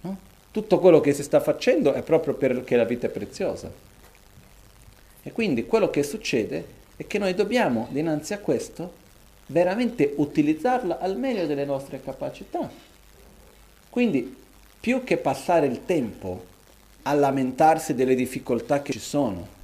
No? 0.00 0.18
Tutto 0.50 0.78
quello 0.78 1.00
che 1.00 1.12
si 1.12 1.22
sta 1.22 1.40
facendo 1.40 1.92
è 1.92 2.02
proprio 2.02 2.34
perché 2.34 2.76
la 2.76 2.84
vita 2.84 3.06
è 3.06 3.10
preziosa. 3.10 3.70
E 5.22 5.32
quindi 5.32 5.66
quello 5.66 5.90
che 5.90 6.02
succede 6.02 6.76
è 6.96 7.06
che 7.06 7.18
noi 7.18 7.34
dobbiamo, 7.34 7.88
dinanzi 7.90 8.32
a 8.32 8.38
questo, 8.38 9.06
veramente 9.46 10.14
utilizzarla 10.16 10.98
al 10.98 11.18
meglio 11.18 11.46
delle 11.46 11.64
nostre 11.64 12.00
capacità. 12.02 12.70
Quindi, 13.90 14.34
più 14.80 15.04
che 15.04 15.18
passare 15.18 15.66
il 15.66 15.84
tempo 15.84 16.44
a 17.02 17.12
lamentarsi 17.12 17.94
delle 17.94 18.14
difficoltà 18.14 18.80
che 18.80 18.92
ci 18.92 18.98
sono, 18.98 19.56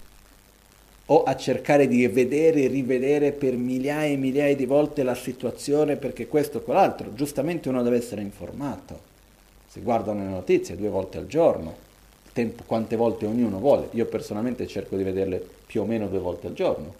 o 1.06 1.22
a 1.22 1.36
cercare 1.36 1.86
di 1.86 2.06
vedere 2.08 2.62
e 2.62 2.68
rivedere 2.68 3.32
per 3.32 3.56
migliaia 3.56 4.12
e 4.12 4.16
migliaia 4.16 4.56
di 4.56 4.64
volte 4.64 5.02
la 5.02 5.14
situazione 5.14 5.96
perché 5.96 6.26
questo 6.26 6.58
o 6.58 6.60
quell'altro. 6.62 7.12
Giustamente 7.14 7.68
uno 7.68 7.82
deve 7.82 7.98
essere 7.98 8.22
informato. 8.22 9.12
Si 9.68 9.80
guardano 9.80 10.20
le 10.20 10.30
notizie 10.30 10.76
due 10.76 10.88
volte 10.88 11.18
al 11.18 11.26
giorno, 11.26 11.76
tempo, 12.32 12.62
quante 12.64 12.96
volte 12.96 13.26
ognuno 13.26 13.58
vuole. 13.58 13.88
Io 13.92 14.06
personalmente 14.06 14.66
cerco 14.66 14.96
di 14.96 15.02
vederle 15.02 15.46
più 15.66 15.82
o 15.82 15.84
meno 15.84 16.08
due 16.08 16.20
volte 16.20 16.46
al 16.46 16.54
giorno. 16.54 16.94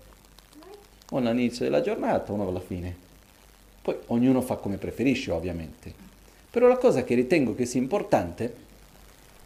Uno 1.11 1.29
all'inizio 1.29 1.65
della 1.65 1.81
giornata, 1.81 2.33
uno 2.33 2.47
alla 2.47 2.61
fine. 2.61 2.95
Poi 3.81 3.97
ognuno 4.07 4.43
fa 4.43 4.57
come 4.57 4.77
preferisce, 4.77 5.31
ovviamente. 5.31 5.93
Però 6.51 6.67
la 6.67 6.77
cosa 6.77 7.05
che 7.05 7.15
ritengo 7.15 7.55
che 7.55 7.65
sia 7.65 7.81
importante 7.81 8.55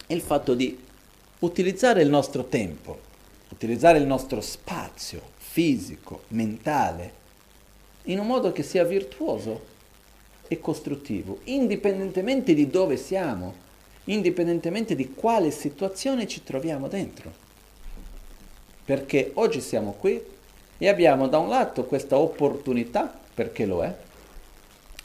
è 0.05 0.13
il 0.13 0.21
fatto 0.21 0.53
di 0.53 0.77
utilizzare 1.39 2.01
il 2.01 2.09
nostro 2.09 2.45
tempo 2.45 3.07
utilizzare 3.49 3.97
il 3.97 4.05
nostro 4.05 4.41
spazio 4.41 5.21
fisico, 5.37 6.23
mentale, 6.29 7.13
in 8.03 8.19
un 8.19 8.27
modo 8.27 8.51
che 8.51 8.63
sia 8.63 8.83
virtuoso 8.83 9.77
e 10.47 10.59
costruttivo, 10.59 11.39
indipendentemente 11.45 12.53
di 12.53 12.67
dove 12.69 12.97
siamo, 12.97 13.67
indipendentemente 14.05 14.95
di 14.95 15.13
quale 15.13 15.51
situazione 15.51 16.27
ci 16.27 16.43
troviamo 16.43 16.87
dentro. 16.87 17.31
Perché 18.85 19.31
oggi 19.35 19.61
siamo 19.61 19.91
qui 19.91 20.19
e 20.77 20.87
abbiamo 20.87 21.27
da 21.27 21.37
un 21.37 21.49
lato 21.49 21.85
questa 21.85 22.17
opportunità, 22.17 23.13
perché 23.33 23.65
lo 23.65 23.83
è, 23.83 23.95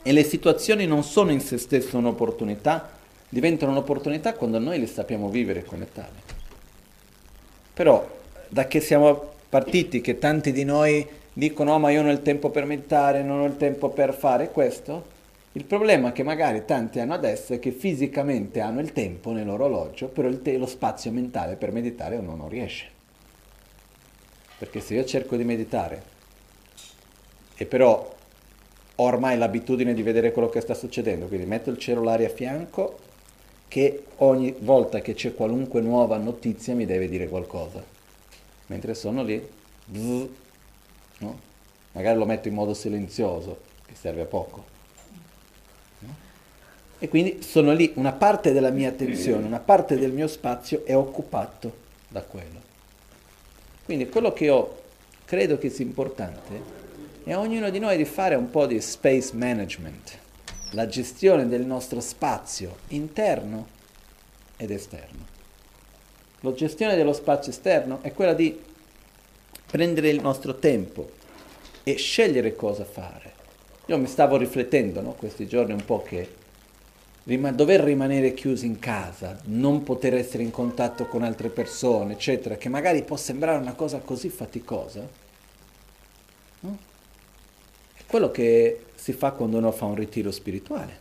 e 0.03 0.13
le 0.13 0.25
situazioni 0.25 0.87
non 0.87 1.03
sono 1.03 1.33
in 1.33 1.41
se 1.41 1.59
stesse 1.59 1.97
un'opportunità, 1.97 2.91
diventano 3.29 3.73
un'opportunità 3.73 4.35
quando 4.35 4.59
noi 4.59 4.79
le 4.79 4.87
sappiamo 4.87 5.29
vivere 5.29 5.65
come 5.65 5.91
tale. 5.93 6.23
Però 7.75 8.23
da 8.49 8.67
che 8.67 8.81
siamo 8.81 9.33
partiti, 9.49 10.01
che 10.01 10.19
tanti 10.19 10.53
di 10.53 10.65
noi 10.65 11.07
dicono 11.33 11.75
oh, 11.75 11.79
ma 11.79 11.91
io 11.91 12.01
non 12.01 12.11
ho 12.11 12.13
il 12.13 12.23
tempo 12.23 12.51
per 12.51 12.65
meditare, 12.65 13.23
non 13.23 13.41
ho 13.41 13.45
il 13.45 13.57
tempo 13.57 13.91
per 13.91 14.15
fare 14.15 14.51
questo, 14.51 15.13
il 15.53 15.65
problema 15.65 16.13
che 16.13 16.23
magari 16.23 16.65
tanti 16.65 16.99
hanno 16.99 17.15
adesso 17.15 17.53
è 17.53 17.59
che 17.59 17.71
fisicamente 17.71 18.61
hanno 18.61 18.81
il 18.81 18.93
tempo 18.93 19.31
nell'orologio, 19.31 20.09
però 20.09 20.29
te- 20.39 20.57
lo 20.57 20.67
spazio 20.67 21.13
mentale 21.13 21.57
per 21.57 21.71
meditare 21.71 22.17
uno 22.17 22.35
non 22.35 22.49
riesce. 22.49 22.89
Perché 24.59 24.81
se 24.81 24.95
io 24.95 25.05
cerco 25.05 25.37
di 25.37 25.45
meditare 25.45 26.03
e 27.57 27.67
però 27.67 28.13
ho 28.97 29.05
ormai 29.05 29.39
l'abitudine 29.39 29.95
di 29.95 30.03
vedere 30.03 30.33
quello 30.33 30.49
che 30.49 30.61
sta 30.61 30.75
succedendo, 30.75 31.27
quindi 31.27 31.47
metto 31.47 31.71
il 31.71 31.79
cellulare 31.79 32.27
a 32.27 32.31
fianco 32.31 32.99
che 33.69 34.05
ogni 34.17 34.55
volta 34.59 35.01
che 35.01 35.15
c'è 35.15 35.35
qualunque 35.35 35.81
nuova 35.81 36.17
notizia 36.17 36.75
mi 36.75 36.87
deve 36.87 37.09
dire 37.09 37.29
qualcosa 37.29 37.94
mentre 38.67 38.95
sono 38.95 39.23
lì, 39.23 39.47
bzz, 39.87 40.29
no? 41.19 41.41
magari 41.93 42.19
lo 42.19 42.27
metto 42.27 42.49
in 42.49 42.55
modo 42.55 42.75
silenzioso, 42.75 43.61
che 43.87 43.95
serve 43.95 44.23
a 44.23 44.27
poco. 44.27 44.65
No? 46.01 46.15
E 46.99 47.09
quindi 47.09 47.43
sono 47.43 47.73
lì, 47.73 47.93
una 47.97 48.13
parte 48.13 48.53
della 48.53 48.71
mia 48.71 48.89
attenzione, 48.89 49.47
una 49.47 49.61
parte 49.61 49.99
del 49.99 50.13
mio 50.13 50.27
spazio 50.27 50.85
è 50.85 50.97
occupato 50.97 51.83
da 52.09 52.23
quello. 52.23 52.63
Quindi 53.85 54.09
quello 54.09 54.33
che 54.33 54.45
io 54.45 54.83
credo 55.25 55.59
che 55.59 55.69
sia 55.69 55.85
importante 55.85 56.83
è 57.25 57.33
a 57.33 57.39
ognuno 57.39 57.71
di 57.71 57.79
noi 57.79 57.97
di 57.97 58.05
fare 58.05 58.35
un 58.35 58.51
po' 58.51 58.67
di 58.67 58.81
space 58.81 59.35
management, 59.35 60.19
la 60.73 60.87
gestione 60.87 61.49
del 61.49 61.65
nostro 61.65 62.01
spazio 62.01 62.79
interno 62.89 63.69
ed 64.57 64.71
esterno. 64.71 65.24
La 66.45 66.53
gestione 66.53 66.95
dello 66.95 67.15
spazio 67.15 67.51
esterno 67.51 68.01
è 68.03 68.13
quella 68.13 68.35
di 68.35 68.55
prendere 69.65 70.11
il 70.11 70.21
nostro 70.21 70.57
tempo 70.57 71.11
e 71.83 71.95
scegliere 71.95 72.55
cosa 72.55 72.85
fare. 72.85 73.33
Io 73.87 73.97
mi 73.97 74.07
stavo 74.07 74.37
riflettendo 74.37 75.01
no, 75.01 75.13
questi 75.13 75.49
giorni 75.49 75.73
un 75.73 75.87
po' 75.87 76.03
che 76.03 76.29
rima- 77.25 77.51
dover 77.51 77.81
rimanere 77.81 78.35
chiusi 78.35 78.67
in 78.67 78.79
casa, 78.79 79.41
non 79.45 79.85
poter 79.85 80.13
essere 80.17 80.43
in 80.43 80.51
contatto 80.51 81.07
con 81.07 81.23
altre 81.23 81.49
persone, 81.49 82.13
eccetera, 82.13 82.57
che 82.57 82.69
magari 82.69 83.03
può 83.05 83.17
sembrare 83.17 83.57
una 83.57 83.73
cosa 83.73 84.01
così 84.01 84.29
faticosa, 84.29 85.01
no? 86.61 86.79
è 87.95 88.03
quello 88.07 88.31
che 88.31 88.85
si 88.97 89.15
fa 89.15 89.31
quando 89.31 89.57
uno 89.57 89.73
fa 89.73 89.87
un 89.87 89.95
ritiro 89.95 90.31
spirituale. 90.31 90.99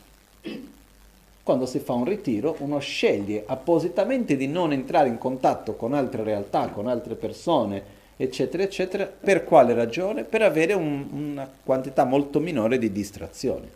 Quando 1.43 1.65
si 1.65 1.79
fa 1.79 1.91
un 1.91 2.05
ritiro, 2.05 2.55
uno 2.59 2.79
sceglie 2.79 3.43
appositamente 3.45 4.37
di 4.37 4.47
non 4.47 4.71
entrare 4.71 5.09
in 5.09 5.17
contatto 5.17 5.75
con 5.75 5.93
altre 5.93 6.23
realtà, 6.23 6.69
con 6.69 6.87
altre 6.87 7.15
persone, 7.15 7.83
eccetera, 8.15 8.63
eccetera. 8.63 9.05
Per 9.05 9.43
quale 9.43 9.73
ragione? 9.73 10.23
Per 10.23 10.41
avere 10.41 10.73
un, 10.73 11.05
una 11.11 11.51
quantità 11.63 12.05
molto 12.05 12.39
minore 12.39 12.77
di 12.77 12.93
distrazioni. 12.93 13.69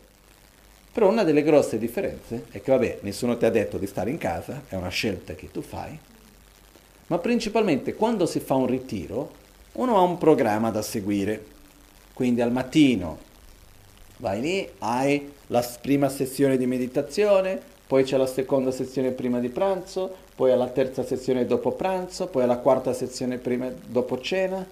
Però 0.93 1.10
una 1.10 1.23
delle 1.23 1.43
grosse 1.43 1.77
differenze 1.77 2.45
è 2.51 2.62
che, 2.62 2.71
vabbè, 2.71 2.99
nessuno 3.01 3.36
ti 3.36 3.45
ha 3.45 3.51
detto 3.51 3.77
di 3.77 3.86
stare 3.86 4.10
in 4.10 4.17
casa, 4.17 4.63
è 4.69 4.75
una 4.75 4.88
scelta 4.88 5.36
che 5.36 5.51
tu 5.51 5.62
fai, 5.62 5.99
ma 7.08 7.17
principalmente 7.19 7.93
quando 7.93 8.25
si 8.25 8.39
fa 8.39 8.56
un 8.56 8.67
ritiro, 8.67 9.32
uno 9.73 9.97
ha 9.97 10.01
un 10.01 10.17
programma 10.17 10.71
da 10.71 10.82
seguire. 10.82 11.56
Quindi 12.13 12.41
al 12.41 12.51
mattino 12.51 13.19
vai 14.17 14.41
lì, 14.41 14.69
hai 14.80 15.34
la 15.47 15.65
prima 15.81 16.10
sessione 16.10 16.57
di 16.57 16.65
meditazione, 16.65 17.60
poi 17.88 18.03
c'è 18.03 18.17
la 18.17 18.27
seconda 18.27 18.71
sessione 18.71 19.12
prima 19.12 19.39
di 19.39 19.49
pranzo, 19.49 20.13
poi 20.36 20.51
alla 20.51 20.67
terza 20.67 21.03
sessione 21.03 21.45
dopo 21.45 21.71
pranzo, 21.71 22.27
poi 22.27 22.43
alla 22.43 22.57
quarta 22.57 22.93
sessione 22.93 23.38
prima, 23.38 23.71
dopo 23.88 24.19
cena 24.19 24.65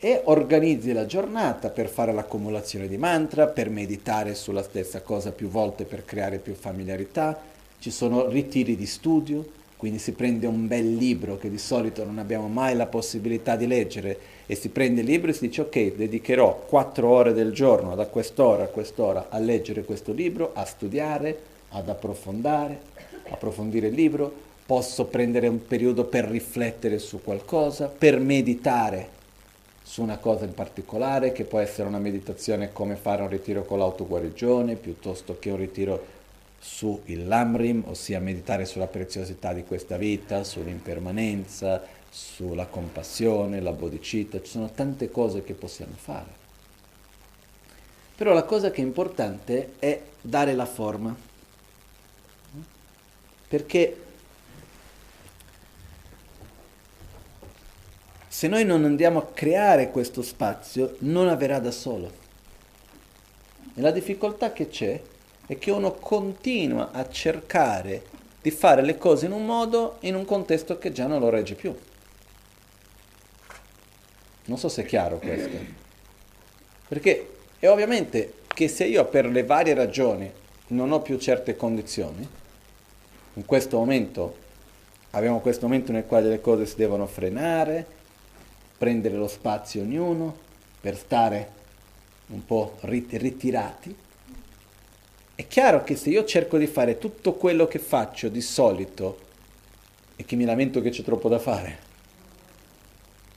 e 0.00 0.22
organizzi 0.24 0.92
la 0.92 1.06
giornata 1.06 1.70
per 1.70 1.88
fare 1.88 2.12
l'accumulazione 2.12 2.88
di 2.88 2.96
mantra, 2.96 3.48
per 3.48 3.68
meditare 3.68 4.34
sulla 4.34 4.62
stessa 4.62 5.02
cosa 5.02 5.32
più 5.32 5.48
volte 5.48 5.84
per 5.84 6.04
creare 6.04 6.38
più 6.38 6.54
familiarità. 6.54 7.38
Ci 7.78 7.90
sono 7.90 8.28
ritiri 8.28 8.76
di 8.76 8.86
studio, 8.86 9.44
quindi 9.78 10.00
si 10.00 10.10
prende 10.10 10.48
un 10.48 10.66
bel 10.66 10.96
libro 10.96 11.38
che 11.38 11.48
di 11.48 11.56
solito 11.56 12.04
non 12.04 12.18
abbiamo 12.18 12.48
mai 12.48 12.74
la 12.74 12.86
possibilità 12.86 13.54
di 13.54 13.68
leggere 13.68 14.18
e 14.46 14.56
si 14.56 14.70
prende 14.70 15.02
il 15.02 15.06
libro 15.06 15.30
e 15.30 15.34
si 15.34 15.46
dice 15.46 15.60
ok, 15.60 15.94
dedicherò 15.94 16.64
quattro 16.66 17.08
ore 17.08 17.32
del 17.32 17.52
giorno 17.52 17.94
da 17.94 18.06
quest'ora 18.06 18.64
a 18.64 18.68
quest'ora 18.68 19.28
a 19.28 19.38
leggere 19.38 19.84
questo 19.84 20.12
libro, 20.12 20.50
a 20.52 20.64
studiare, 20.64 21.38
ad 21.68 21.88
approfondire, 21.88 22.80
approfondire 23.30 23.86
il 23.86 23.94
libro, 23.94 24.32
posso 24.66 25.04
prendere 25.04 25.46
un 25.46 25.64
periodo 25.64 26.06
per 26.06 26.24
riflettere 26.24 26.98
su 26.98 27.22
qualcosa, 27.22 27.86
per 27.86 28.18
meditare 28.18 29.16
su 29.80 30.02
una 30.02 30.18
cosa 30.18 30.44
in 30.44 30.54
particolare, 30.54 31.30
che 31.30 31.44
può 31.44 31.60
essere 31.60 31.86
una 31.86 32.00
meditazione 32.00 32.72
come 32.72 32.96
fare 32.96 33.22
un 33.22 33.28
ritiro 33.28 33.64
con 33.64 33.78
l'autoguarigione, 33.78 34.74
piuttosto 34.74 35.36
che 35.38 35.50
un 35.50 35.56
ritiro 35.56 36.16
su 36.58 37.00
il 37.06 37.26
Lamrim, 37.26 37.84
ossia 37.86 38.20
meditare 38.20 38.64
sulla 38.64 38.86
preziosità 38.86 39.52
di 39.52 39.64
questa 39.64 39.96
vita, 39.96 40.44
sull'impermanenza, 40.44 41.82
sulla 42.10 42.66
compassione, 42.66 43.60
la 43.60 43.72
bodhicitta, 43.72 44.40
ci 44.42 44.50
sono 44.50 44.70
tante 44.70 45.10
cose 45.10 45.44
che 45.44 45.54
possiamo 45.54 45.94
fare. 45.96 46.36
Però 48.16 48.32
la 48.32 48.44
cosa 48.44 48.70
che 48.70 48.82
è 48.82 48.84
importante 48.84 49.74
è 49.78 50.00
dare 50.20 50.54
la 50.54 50.66
forma, 50.66 51.14
perché 53.46 54.04
se 58.26 58.48
noi 58.48 58.64
non 58.64 58.84
andiamo 58.84 59.20
a 59.20 59.26
creare 59.26 59.90
questo 59.90 60.22
spazio, 60.22 60.96
non 61.00 61.28
avverrà 61.28 61.60
da 61.60 61.70
solo. 61.70 62.10
E 63.74 63.80
la 63.80 63.90
difficoltà 63.92 64.52
che 64.52 64.68
c'è 64.68 65.00
è 65.48 65.58
che 65.58 65.70
uno 65.70 65.94
continua 65.94 66.90
a 66.92 67.08
cercare 67.08 68.02
di 68.40 68.50
fare 68.50 68.82
le 68.82 68.98
cose 68.98 69.24
in 69.26 69.32
un 69.32 69.46
modo 69.46 69.96
in 70.00 70.14
un 70.14 70.26
contesto 70.26 70.78
che 70.78 70.92
già 70.92 71.06
non 71.06 71.20
lo 71.20 71.30
regge 71.30 71.54
più. 71.54 71.74
Non 74.44 74.58
so 74.58 74.68
se 74.68 74.82
è 74.82 74.84
chiaro 74.84 75.18
questo. 75.18 75.56
Perché 76.86 77.30
è 77.58 77.66
ovviamente 77.66 78.34
che 78.46 78.68
se 78.68 78.84
io 78.84 79.06
per 79.06 79.24
le 79.24 79.42
varie 79.44 79.72
ragioni 79.72 80.30
non 80.68 80.92
ho 80.92 81.00
più 81.00 81.18
certe 81.18 81.56
condizioni, 81.56 82.28
in 83.34 83.44
questo 83.46 83.78
momento 83.78 84.36
abbiamo 85.12 85.40
questo 85.40 85.66
momento 85.66 85.92
nel 85.92 86.04
quale 86.04 86.28
le 86.28 86.42
cose 86.42 86.66
si 86.66 86.76
devono 86.76 87.06
frenare, 87.06 87.86
prendere 88.76 89.16
lo 89.16 89.28
spazio 89.28 89.80
ognuno, 89.80 90.36
per 90.78 90.96
stare 90.96 91.52
un 92.26 92.44
po' 92.44 92.76
ritirati. 92.80 93.96
È 95.38 95.46
chiaro 95.46 95.84
che 95.84 95.94
se 95.94 96.10
io 96.10 96.24
cerco 96.24 96.58
di 96.58 96.66
fare 96.66 96.98
tutto 96.98 97.34
quello 97.34 97.68
che 97.68 97.78
faccio 97.78 98.28
di 98.28 98.40
solito 98.40 99.18
e 100.16 100.24
che 100.24 100.34
mi 100.34 100.44
lamento 100.44 100.82
che 100.82 100.90
c'è 100.90 101.04
troppo 101.04 101.28
da 101.28 101.38
fare, 101.38 101.78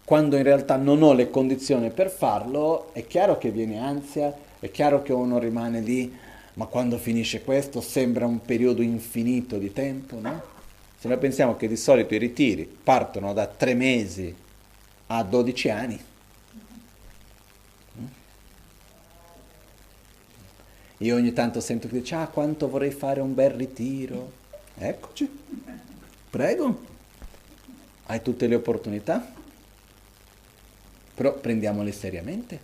quando 0.04 0.36
in 0.36 0.42
realtà 0.42 0.78
non 0.78 1.04
ho 1.04 1.14
le 1.14 1.30
condizioni 1.30 1.92
per 1.92 2.10
farlo, 2.10 2.92
è 2.94 3.06
chiaro 3.06 3.38
che 3.38 3.52
viene 3.52 3.78
ansia, 3.78 4.36
è 4.60 4.72
chiaro 4.72 5.04
che 5.04 5.14
uno 5.14 5.38
rimane 5.38 5.80
lì, 5.80 6.12
ma 6.56 6.66
quando 6.66 6.98
finisce 6.98 7.44
questo 7.44 7.82
sembra 7.82 8.26
un 8.26 8.42
periodo 8.42 8.82
infinito 8.82 9.60
di 9.60 9.72
tempo, 9.72 10.18
no? 10.20 10.42
Se 10.98 11.08
noi 11.08 11.20
pensiamo 11.20 11.56
che 11.56 11.68
di 11.68 11.78
solito 11.78 12.16
i 12.16 12.18
ritiri 12.18 12.68
partono 12.84 13.32
da 13.32 13.46
tre 13.46 13.76
mesi 13.76 14.36
a 15.06 15.22
12 15.22 15.70
anni. 15.70 16.00
Io 21.02 21.16
ogni 21.16 21.34
tanto 21.34 21.60
sento 21.60 21.88
che 21.88 22.00
dice, 22.00 22.16
ah 22.16 22.28
quanto 22.28 22.68
vorrei 22.68 22.92
fare 22.92 23.22
un 23.22 23.34
bel 23.34 23.52
ritiro. 23.52 24.32
Eccoci, 24.76 25.30
prego, 26.30 26.80
hai 28.06 28.22
tutte 28.22 28.48
le 28.48 28.56
opportunità, 28.56 29.34
però 31.14 31.34
prendiamole 31.34 31.92
seriamente. 31.92 32.60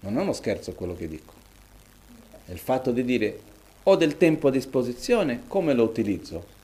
Non 0.00 0.18
è 0.18 0.20
uno 0.20 0.32
scherzo 0.32 0.72
quello 0.72 0.96
che 0.96 1.08
dico. 1.08 1.32
È 2.46 2.50
il 2.50 2.58
fatto 2.58 2.90
di 2.90 3.04
dire, 3.04 3.40
ho 3.84 3.96
del 3.96 4.16
tempo 4.16 4.48
a 4.48 4.50
disposizione, 4.50 5.42
come 5.46 5.74
lo 5.74 5.84
utilizzo? 5.84 6.60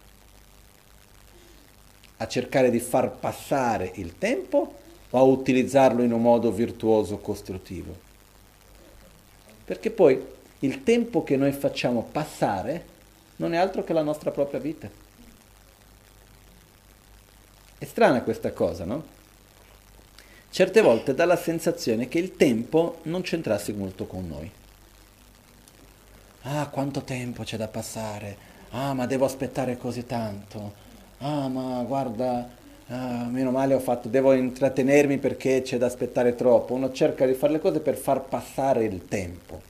a 2.18 2.26
cercare 2.26 2.70
di 2.70 2.80
far 2.80 3.16
passare 3.18 3.92
il 3.94 4.18
tempo 4.18 4.74
o 5.10 5.18
a 5.18 5.22
utilizzarlo 5.22 6.02
in 6.02 6.12
un 6.12 6.20
modo 6.20 6.50
virtuoso, 6.50 7.18
costruttivo. 7.18 8.06
Perché 9.68 9.90
poi 9.90 10.18
il 10.60 10.82
tempo 10.82 11.22
che 11.22 11.36
noi 11.36 11.52
facciamo 11.52 12.08
passare 12.10 12.82
non 13.36 13.52
è 13.52 13.58
altro 13.58 13.84
che 13.84 13.92
la 13.92 14.00
nostra 14.00 14.30
propria 14.30 14.58
vita. 14.58 14.88
È 17.76 17.84
strana 17.84 18.22
questa 18.22 18.50
cosa, 18.52 18.86
no? 18.86 19.04
Certe 20.48 20.80
volte 20.80 21.12
dà 21.12 21.26
la 21.26 21.36
sensazione 21.36 22.08
che 22.08 22.18
il 22.18 22.34
tempo 22.34 23.00
non 23.02 23.20
c'entrasse 23.20 23.74
molto 23.74 24.06
con 24.06 24.26
noi. 24.26 24.50
Ah, 26.44 26.66
quanto 26.68 27.02
tempo 27.02 27.42
c'è 27.42 27.58
da 27.58 27.68
passare! 27.68 28.36
Ah, 28.70 28.94
ma 28.94 29.04
devo 29.04 29.26
aspettare 29.26 29.76
così 29.76 30.06
tanto! 30.06 30.86
ah 31.18 31.46
ma 31.48 31.82
guarda, 31.82 32.48
ah, 32.88 33.26
meno 33.28 33.50
male 33.50 33.74
ho 33.74 33.80
fatto, 33.80 34.08
devo 34.08 34.32
intrattenermi 34.32 35.18
perché 35.18 35.62
c'è 35.62 35.78
da 35.78 35.86
aspettare 35.86 36.34
troppo. 36.34 36.74
Uno 36.74 36.92
cerca 36.92 37.26
di 37.26 37.34
fare 37.34 37.54
le 37.54 37.60
cose 37.60 37.80
per 37.80 37.96
far 37.96 38.22
passare 38.22 38.84
il 38.84 39.06
tempo. 39.06 39.60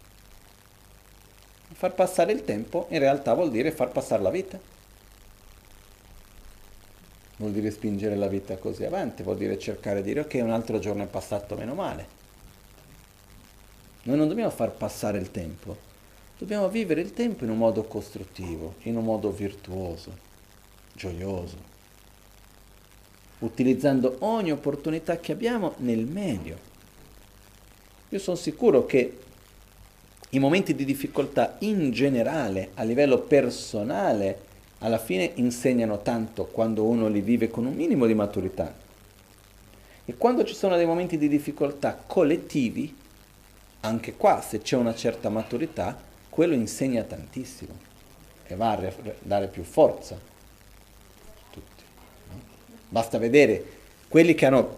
Far 1.73 1.95
passare 1.95 2.33
il 2.33 2.45
tempo 2.45 2.87
in 2.91 2.99
realtà 2.99 3.35
vuol 3.35 3.51
dire 3.51 3.71
far 3.71 3.91
passare 3.91 4.23
la 4.23 4.31
vita. 4.31 4.59
Vuol 7.37 7.53
dire 7.53 7.71
spingere 7.71 8.17
la 8.17 8.27
vita 8.27 8.57
così 8.57 8.85
avanti, 8.85 9.23
vuol 9.23 9.37
dire 9.37 9.59
cercare 9.59 10.03
di 10.03 10.09
dire 10.09 10.21
ok, 10.21 10.41
un 10.43 10.51
altro 10.51 10.81
giorno 10.81 11.05
è 11.05 11.07
passato 11.07 11.55
meno 11.55 11.75
male. 11.75 12.17
Noi 14.03 14.17
non 14.17 14.27
dobbiamo 14.27 14.51
far 14.51 14.73
passare 14.73 15.19
il 15.19 15.31
tempo, 15.31 15.77
dobbiamo 16.37 16.69
vivere 16.69 17.01
il 17.01 17.13
tempo 17.13 17.45
in 17.45 17.51
un 17.51 17.59
modo 17.59 17.85
costruttivo, 17.85 18.75
in 18.83 18.97
un 18.97 19.05
modo 19.05 19.31
virtuoso 19.31 20.27
gioioso, 20.95 21.68
utilizzando 23.41 24.17
ogni 24.21 24.53
opportunità 24.53 25.19
che 25.19 25.33
abbiamo 25.33 25.75
nel 25.79 26.05
meglio. 26.07 26.57
Io 28.11 28.19
sono 28.19 28.37
sicuro 28.37 28.87
che 28.87 29.19
i 30.31 30.39
momenti 30.39 30.75
di 30.75 30.85
difficoltà 30.85 31.57
in 31.61 31.91
generale, 31.91 32.71
a 32.75 32.83
livello 32.83 33.19
personale, 33.21 34.47
alla 34.81 34.99
fine 34.99 35.33
insegnano 35.35 36.03
tanto 36.03 36.47
quando 36.47 36.85
uno 36.85 37.09
li 37.09 37.21
vive 37.21 37.49
con 37.49 37.67
un 37.67 37.75
minimo 37.75 38.07
di 38.07 38.15
maturità. 38.15 38.75
E 40.05 40.15
quando 40.17 40.45
ci 40.45 40.55
sono 40.55 40.77
dei 40.77 40.87
momenti 40.87 41.19
di 41.19 41.29
difficoltà 41.29 42.01
collettivi, 42.07 42.95
anche 43.81 44.15
qua 44.15 44.41
se 44.41 44.61
c'è 44.61 44.77
una 44.77 44.95
certa 44.95 45.29
maturità, 45.29 45.99
quello 46.29 46.55
insegna 46.55 47.03
tantissimo 47.03 47.75
e 48.47 48.55
va 48.55 48.73
a 48.73 48.93
dare 49.21 49.49
più 49.49 49.63
forza. 49.63 50.19
Basta 52.89 53.19
vedere 53.19 53.65
quelli 54.09 54.35
che 54.35 54.47
hanno 54.47 54.77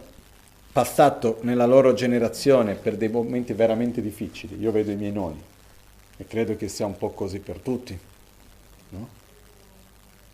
passato 0.73 1.38
nella 1.42 1.66
loro 1.66 1.94
generazione 1.94 2.75
per 2.75 2.96
dei 2.96 3.09
momenti 3.09 3.53
veramente 3.53 4.01
difficili. 4.01 4.59
Io 4.59 4.73
vedo 4.73 4.90
i 4.90 4.96
miei 4.96 5.12
nonni 5.12 5.42
e 6.16 6.27
credo 6.27 6.57
che 6.57 6.68
sia 6.68 6.87
un 6.87 6.96
po' 6.96 7.11
così 7.11 7.38
per 7.38 7.59
tutti. 7.59 7.99
No? 8.90 9.09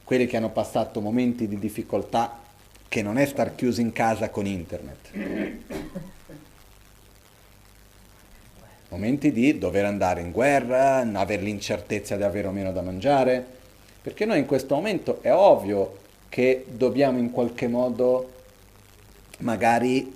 Quelli 0.05 0.27
che 0.27 0.37
hanno 0.37 0.51
passato 0.51 1.01
momenti 1.01 1.49
di 1.49 1.59
difficoltà 1.59 2.41
che 2.89 3.03
non 3.03 3.19
è 3.19 3.27
star 3.27 3.55
chiusi 3.55 3.81
in 3.81 3.93
casa 3.93 4.31
con 4.31 4.47
internet. 4.47 5.11
momenti 8.89 9.33
di 9.33 9.59
dover 9.59 9.85
andare 9.85 10.21
in 10.21 10.31
guerra, 10.31 10.99
avere 10.99 11.43
l'incertezza 11.43 12.17
di 12.17 12.23
avere 12.23 12.49
o 12.49 12.53
meno 12.53 12.73
da 12.73 12.83
mangiare, 12.83 13.45
perché 14.01 14.25
noi 14.25 14.39
in 14.39 14.47
questo 14.47 14.75
momento 14.75 15.19
è 15.23 15.33
ovvio 15.33 16.05
che 16.37 16.67
dobbiamo 16.69 17.17
in 17.17 17.31
qualche 17.31 17.67
modo 17.67 18.31
magari, 19.39 20.15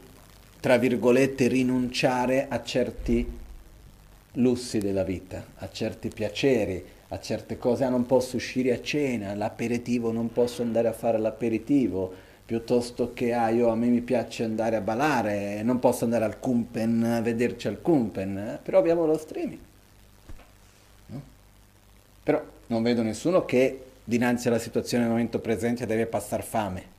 tra 0.60 0.76
virgolette, 0.76 1.48
rinunciare 1.48 2.46
a 2.46 2.62
certi 2.62 3.26
lussi 4.32 4.80
della 4.80 5.02
vita, 5.02 5.42
a 5.56 5.70
certi 5.70 6.10
piaceri, 6.10 6.84
a 7.08 7.18
certe 7.20 7.56
cose, 7.56 7.84
ah 7.84 7.88
non 7.88 8.04
posso 8.04 8.36
uscire 8.36 8.70
a 8.72 8.82
cena, 8.82 9.34
l'aperitivo 9.34 10.12
non 10.12 10.30
posso 10.30 10.60
andare 10.60 10.88
a 10.88 10.92
fare 10.92 11.16
l'aperitivo, 11.16 12.12
piuttosto 12.44 13.14
che 13.14 13.32
ah, 13.32 13.48
io, 13.48 13.70
a 13.70 13.74
me 13.74 13.86
mi 13.86 14.02
piace 14.02 14.44
andare 14.44 14.76
a 14.76 14.82
ballare, 14.82 15.62
non 15.62 15.78
posso 15.78 16.04
andare 16.04 16.26
al 16.26 16.38
Kumpen, 16.38 17.02
a 17.02 17.22
vederci 17.22 17.66
al 17.66 17.80
Kumpen, 17.80 18.58
però 18.62 18.76
abbiamo 18.76 19.06
lo 19.06 19.16
streaming. 19.16 19.60
No? 21.06 21.22
Però 22.22 22.44
non 22.66 22.82
vedo 22.82 23.00
nessuno 23.00 23.46
che 23.46 23.84
dinanzi 24.10 24.48
alla 24.48 24.58
situazione 24.58 25.04
nel 25.04 25.12
momento 25.12 25.38
presente 25.38 25.86
deve 25.86 26.06
passare 26.06 26.42
fame 26.42 26.98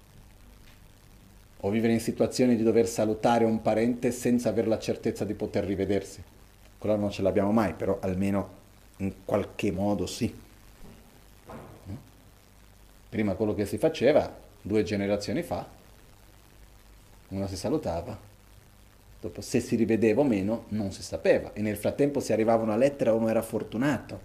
o 1.57 1.69
vivere 1.69 1.91
in 1.91 1.99
situazioni 1.99 2.55
di 2.55 2.63
dover 2.63 2.87
salutare 2.87 3.43
un 3.43 3.61
parente 3.61 4.11
senza 4.11 4.47
avere 4.47 4.67
la 4.67 4.79
certezza 4.79 5.25
di 5.25 5.33
poter 5.33 5.65
rivedersi. 5.65 6.23
Quello 6.77 6.95
non 6.95 7.11
ce 7.11 7.21
l'abbiamo 7.21 7.51
mai, 7.51 7.73
però 7.73 7.99
almeno 7.99 8.59
in 8.97 9.25
qualche 9.25 9.73
modo 9.73 10.07
sì. 10.07 10.33
Prima 13.09 13.33
quello 13.33 13.53
che 13.53 13.65
si 13.65 13.77
faceva, 13.77 14.33
due 14.61 14.83
generazioni 14.83 15.43
fa, 15.43 15.67
uno 17.27 17.47
si 17.47 17.57
salutava, 17.57 18.17
dopo 19.19 19.41
se 19.41 19.59
si 19.59 19.75
rivedeva 19.75 20.21
o 20.21 20.23
meno 20.23 20.63
non 20.69 20.93
si 20.93 21.03
sapeva 21.03 21.51
e 21.51 21.61
nel 21.61 21.75
frattempo 21.75 22.21
se 22.21 22.31
arrivava 22.31 22.63
una 22.63 22.77
lettera 22.77 23.13
uno 23.13 23.27
era 23.27 23.41
fortunato, 23.41 24.19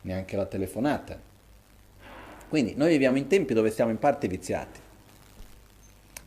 neanche 0.00 0.36
la 0.36 0.46
telefonata. 0.46 1.32
Quindi 2.54 2.74
noi 2.76 2.90
viviamo 2.90 3.16
in 3.16 3.26
tempi 3.26 3.52
dove 3.52 3.72
siamo 3.72 3.90
in 3.90 3.98
parte 3.98 4.28
viziati. 4.28 4.78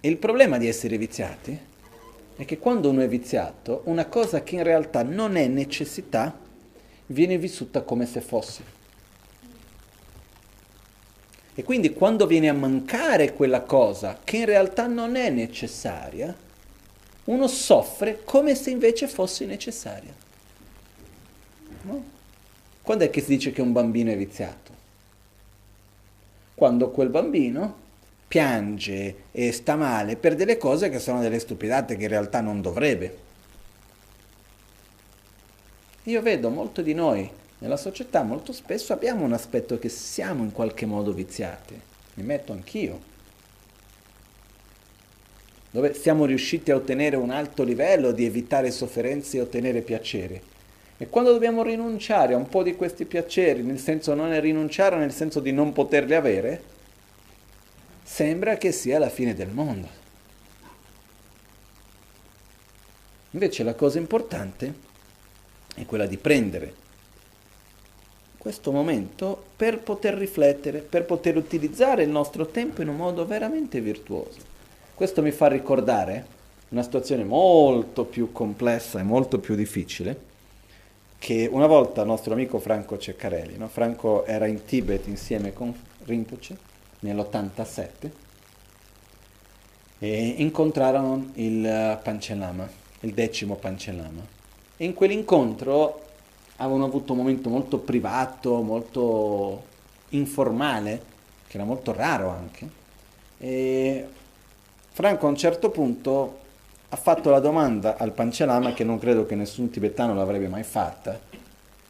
E 0.02 0.10
il 0.10 0.18
problema 0.18 0.58
di 0.58 0.68
essere 0.68 0.98
viziati 0.98 1.58
è 2.36 2.44
che 2.44 2.58
quando 2.58 2.90
uno 2.90 3.00
è 3.00 3.08
viziato, 3.08 3.84
una 3.86 4.08
cosa 4.08 4.44
che 4.44 4.56
in 4.56 4.64
realtà 4.64 5.04
non 5.04 5.38
è 5.38 5.48
necessità 5.48 6.38
viene 7.06 7.38
vissuta 7.38 7.84
come 7.84 8.06
se 8.06 8.20
fosse. 8.20 8.62
E 11.56 11.64
quindi 11.64 11.94
quando 11.94 12.28
viene 12.28 12.50
a 12.50 12.54
mancare 12.54 13.32
quella 13.32 13.62
cosa 13.62 14.20
che 14.22 14.36
in 14.36 14.46
realtà 14.48 14.86
non 14.86 15.16
è 15.16 15.30
necessaria, 15.30 16.36
uno 17.24 17.48
soffre 17.48 18.26
come 18.26 18.54
se 18.54 18.70
invece 18.70 19.08
fosse 19.08 19.46
necessaria. 19.46 20.14
No? 21.84 22.04
Quando 22.82 23.06
è 23.06 23.10
che 23.10 23.22
si 23.22 23.30
dice 23.30 23.54
che 23.54 23.62
un 23.62 23.72
bambino 23.72 24.12
è 24.12 24.18
viziato? 24.18 24.67
Quando 26.58 26.90
quel 26.90 27.10
bambino 27.10 27.76
piange 28.28 29.26
e 29.32 29.52
sta 29.52 29.76
male 29.76 30.16
per 30.16 30.34
delle 30.34 30.58
cose 30.58 30.90
che 30.90 30.98
sono 30.98 31.22
delle 31.22 31.38
stupidate 31.38 31.96
che 31.96 32.02
in 32.02 32.10
realtà 32.10 32.42
non 32.42 32.64
dovrebbe. 32.64 33.18
Io 36.06 36.20
vedo 36.24 36.50
molto 36.50 36.82
di 36.82 36.96
noi 36.96 37.30
nella 37.60 37.78
società, 37.78 38.24
molto 38.24 38.54
spesso 38.54 38.92
abbiamo 38.92 39.24
un 39.24 39.34
aspetto 39.34 39.78
che 39.78 39.90
siamo 39.90 40.42
in 40.42 40.52
qualche 40.52 40.88
modo 40.88 41.14
viziati, 41.14 41.80
mi 42.16 42.24
metto 42.24 42.54
anch'io, 42.54 43.02
dove 45.70 45.94
siamo 45.94 46.26
riusciti 46.26 46.72
a 46.72 46.76
ottenere 46.76 47.18
un 47.18 47.30
alto 47.30 47.62
livello 47.62 48.12
di 48.12 48.26
evitare 48.26 48.72
sofferenze 48.72 49.38
e 49.38 49.42
ottenere 49.42 49.82
piaceri. 49.82 50.42
E 51.00 51.08
quando 51.08 51.32
dobbiamo 51.32 51.62
rinunciare 51.62 52.34
a 52.34 52.38
un 52.38 52.48
po' 52.48 52.64
di 52.64 52.76
questi 52.76 53.06
piaceri, 53.06 53.62
nel 53.62 53.78
senso 53.78 54.16
non 54.16 54.34
è 54.34 54.40
rinunciare, 54.40 54.98
nel 54.98 55.14
senso 55.14 55.40
di 55.40 55.52
non 55.52 55.72
poterli 55.72 56.16
avere, 56.16 56.64
sembra 58.02 58.58
che 58.58 58.72
sia 58.72 58.98
la 58.98 59.10
fine 59.10 59.36
del 59.36 59.50
mondo. 59.50 59.88
Invece 63.32 63.62
la 63.62 63.76
cosa 63.76 64.00
importante 64.00 64.74
è 65.76 65.86
quella 65.86 66.08
di 66.08 66.18
prendere 66.18 66.86
questo 68.38 68.72
momento 68.72 69.44
per 69.56 69.80
poter 69.80 70.14
riflettere, 70.14 70.80
per 70.80 71.04
poter 71.04 71.36
utilizzare 71.36 72.04
il 72.04 72.10
nostro 72.10 72.48
tempo 72.48 72.82
in 72.82 72.88
un 72.88 72.96
modo 72.96 73.26
veramente 73.26 73.82
virtuoso. 73.82 74.40
Questo 74.96 75.22
mi 75.22 75.32
fa 75.32 75.48
ricordare 75.48 76.26
una 76.70 76.82
situazione 76.82 77.24
molto 77.24 78.06
più 78.06 78.32
complessa 78.32 79.00
e 79.00 79.04
molto 79.04 79.40
più 79.40 79.54
difficile 79.54 80.27
che 81.20 81.50
una 81.52 81.68
volta 81.68 82.02
il 82.02 82.08
nostro 82.08 82.34
amico 82.34 82.60
Franco 82.60 82.98
Ceccarelli, 82.98 83.58
no? 83.58 83.68
Franco 83.68 84.26
era 84.26 84.46
in 84.46 84.66
Tibet 84.66 85.08
insieme 85.08 85.54
con 85.54 85.74
Rinpoche 86.06 86.58
nell'87 87.00 88.10
e 90.00 90.36
incontrarono 90.38 91.32
il 91.36 92.00
Pancellama, 92.02 92.70
il 93.02 93.14
decimo 93.14 93.56
Pancellama. 93.56 94.26
E 94.78 94.86
in 94.86 94.94
quell'incontro 94.94 96.04
avevano 96.58 96.86
avuto 96.86 97.14
un 97.14 97.20
momento 97.20 97.50
molto 97.50 97.80
privato, 97.80 98.62
molto 98.62 99.64
informale, 100.10 101.02
che 101.48 101.58
era 101.58 101.66
molto 101.66 101.94
raro 101.94 102.30
anche. 102.30 102.70
E 103.40 104.08
Franco 104.92 105.26
a 105.26 105.30
un 105.30 105.38
certo 105.38 105.70
punto 105.70 106.46
ha 106.90 106.96
fatto 106.96 107.30
la 107.30 107.40
domanda 107.40 107.98
al 107.98 108.12
Pancellama 108.12 108.74
che 108.74 108.84
non 108.84 108.98
credo 109.00 109.26
che 109.26 109.36
nessun 109.36 109.70
tibetano 109.70 110.14
l'avrebbe 110.14 110.48
mai 110.48 110.64
fatta, 110.64 111.20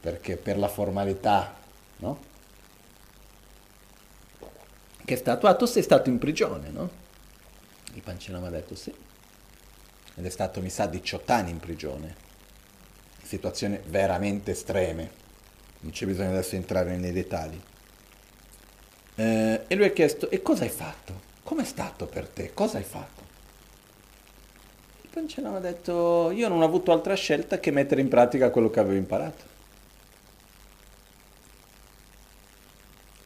perché 0.00 0.36
per 0.36 0.58
la 0.58 0.68
formalità, 0.68 1.54
no? 1.98 2.28
che 5.08 5.14
è 5.14 5.16
stato, 5.16 5.46
ah 5.46 5.54
tu 5.54 5.64
sei 5.64 5.82
stato 5.82 6.10
in 6.10 6.18
prigione, 6.18 6.68
no? 6.68 6.90
Il 7.94 8.02
Pancino 8.02 8.40
mi 8.40 8.46
ha 8.46 8.50
detto 8.50 8.74
sì. 8.74 8.92
Ed 10.14 10.26
è 10.26 10.28
stato, 10.28 10.60
mi 10.60 10.68
sa, 10.68 10.84
18 10.84 11.32
anni 11.32 11.50
in 11.50 11.58
prigione. 11.58 12.14
Situazioni 13.22 13.80
veramente 13.86 14.50
estreme. 14.50 15.10
Non 15.80 15.92
c'è 15.92 16.04
bisogno 16.04 16.28
adesso 16.28 16.56
entrare 16.56 16.94
nei 16.98 17.12
dettagli. 17.12 17.58
Eh, 19.14 19.64
e 19.66 19.74
lui 19.74 19.86
ha 19.86 19.92
chiesto, 19.92 20.28
e 20.28 20.42
cosa 20.42 20.64
hai 20.64 20.68
fatto? 20.68 21.18
Com'è 21.42 21.64
stato 21.64 22.04
per 22.04 22.28
te? 22.28 22.52
Cosa 22.52 22.76
hai 22.76 22.84
fatto? 22.84 23.17
Mi 25.14 25.56
ha 25.56 25.58
detto, 25.58 26.30
io 26.30 26.48
non 26.48 26.60
ho 26.60 26.64
avuto 26.64 26.92
altra 26.92 27.14
scelta 27.14 27.58
che 27.58 27.70
mettere 27.70 28.00
in 28.00 28.08
pratica 28.08 28.50
quello 28.50 28.70
che 28.70 28.78
avevo 28.78 28.96
imparato. 28.96 29.44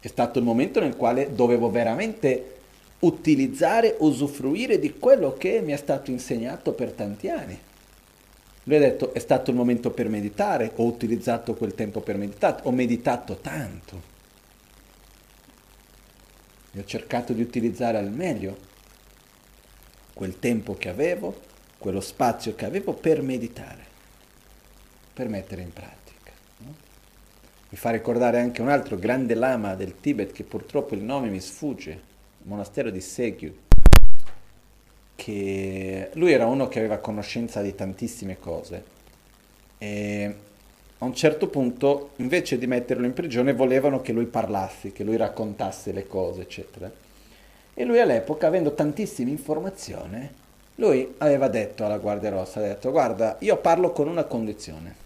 È 0.00 0.06
stato 0.06 0.38
il 0.38 0.44
momento 0.44 0.80
nel 0.80 0.96
quale 0.96 1.34
dovevo 1.34 1.70
veramente 1.70 2.60
utilizzare, 3.00 3.96
usufruire 3.98 4.78
di 4.78 4.98
quello 4.98 5.34
che 5.34 5.60
mi 5.60 5.72
è 5.72 5.76
stato 5.76 6.10
insegnato 6.10 6.72
per 6.72 6.92
tanti 6.92 7.28
anni. 7.28 7.58
Lui 8.64 8.76
ha 8.76 8.80
detto, 8.80 9.12
è 9.12 9.18
stato 9.18 9.50
il 9.50 9.56
momento 9.56 9.90
per 9.90 10.08
meditare, 10.08 10.72
ho 10.76 10.84
utilizzato 10.84 11.54
quel 11.54 11.74
tempo 11.74 12.00
per 12.00 12.16
meditare, 12.16 12.62
ho 12.62 12.70
meditato 12.70 13.36
tanto. 13.36 14.10
E 16.72 16.80
ho 16.80 16.84
cercato 16.84 17.32
di 17.32 17.42
utilizzare 17.42 17.98
al 17.98 18.10
meglio 18.10 18.56
quel 20.14 20.38
tempo 20.38 20.74
che 20.74 20.88
avevo, 20.88 21.50
quello 21.82 22.00
spazio 22.00 22.54
che 22.54 22.64
avevo 22.64 22.92
per 22.92 23.22
meditare, 23.22 23.84
per 25.12 25.28
mettere 25.28 25.62
in 25.62 25.72
pratica. 25.72 26.30
Mi 27.68 27.76
fa 27.76 27.90
ricordare 27.90 28.38
anche 28.38 28.62
un 28.62 28.68
altro 28.68 28.96
grande 28.96 29.34
lama 29.34 29.74
del 29.74 29.98
Tibet 30.00 30.30
che 30.30 30.44
purtroppo 30.44 30.94
il 30.94 31.02
nome 31.02 31.28
mi 31.28 31.40
sfugge, 31.40 31.90
il 31.90 31.98
monastero 32.44 32.90
di 32.90 33.00
Segyu, 33.00 33.52
che 35.16 36.10
lui 36.14 36.32
era 36.32 36.46
uno 36.46 36.68
che 36.68 36.78
aveva 36.78 36.98
conoscenza 36.98 37.60
di 37.62 37.74
tantissime 37.74 38.38
cose 38.38 38.84
e 39.78 40.34
a 40.98 41.04
un 41.04 41.14
certo 41.14 41.48
punto 41.48 42.10
invece 42.16 42.58
di 42.58 42.68
metterlo 42.68 43.06
in 43.06 43.12
prigione 43.12 43.54
volevano 43.54 44.00
che 44.00 44.12
lui 44.12 44.26
parlasse, 44.26 44.92
che 44.92 45.02
lui 45.02 45.16
raccontasse 45.16 45.90
le 45.90 46.06
cose, 46.06 46.42
eccetera. 46.42 46.88
E 47.74 47.84
lui 47.84 47.98
all'epoca, 47.98 48.46
avendo 48.46 48.72
tantissime 48.72 49.30
informazioni, 49.30 50.30
lui 50.76 51.14
aveva 51.18 51.48
detto 51.48 51.84
alla 51.84 51.98
Guardia 51.98 52.30
Rossa, 52.30 52.60
ha 52.60 52.62
detto 52.62 52.90
guarda, 52.90 53.36
io 53.40 53.56
parlo 53.56 53.92
con 53.92 54.08
una 54.08 54.24
condizione 54.24 55.02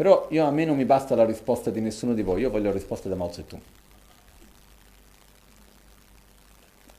però 0.00 0.28
io, 0.30 0.46
a 0.46 0.50
me 0.50 0.64
non 0.64 0.78
mi 0.78 0.86
basta 0.86 1.14
la 1.14 1.26
risposta 1.26 1.68
di 1.68 1.82
nessuno 1.82 2.14
di 2.14 2.22
voi, 2.22 2.40
io 2.40 2.48
voglio 2.48 2.72
risposta 2.72 3.10
da 3.10 3.16
Mao 3.16 3.30
Zedong. 3.30 3.60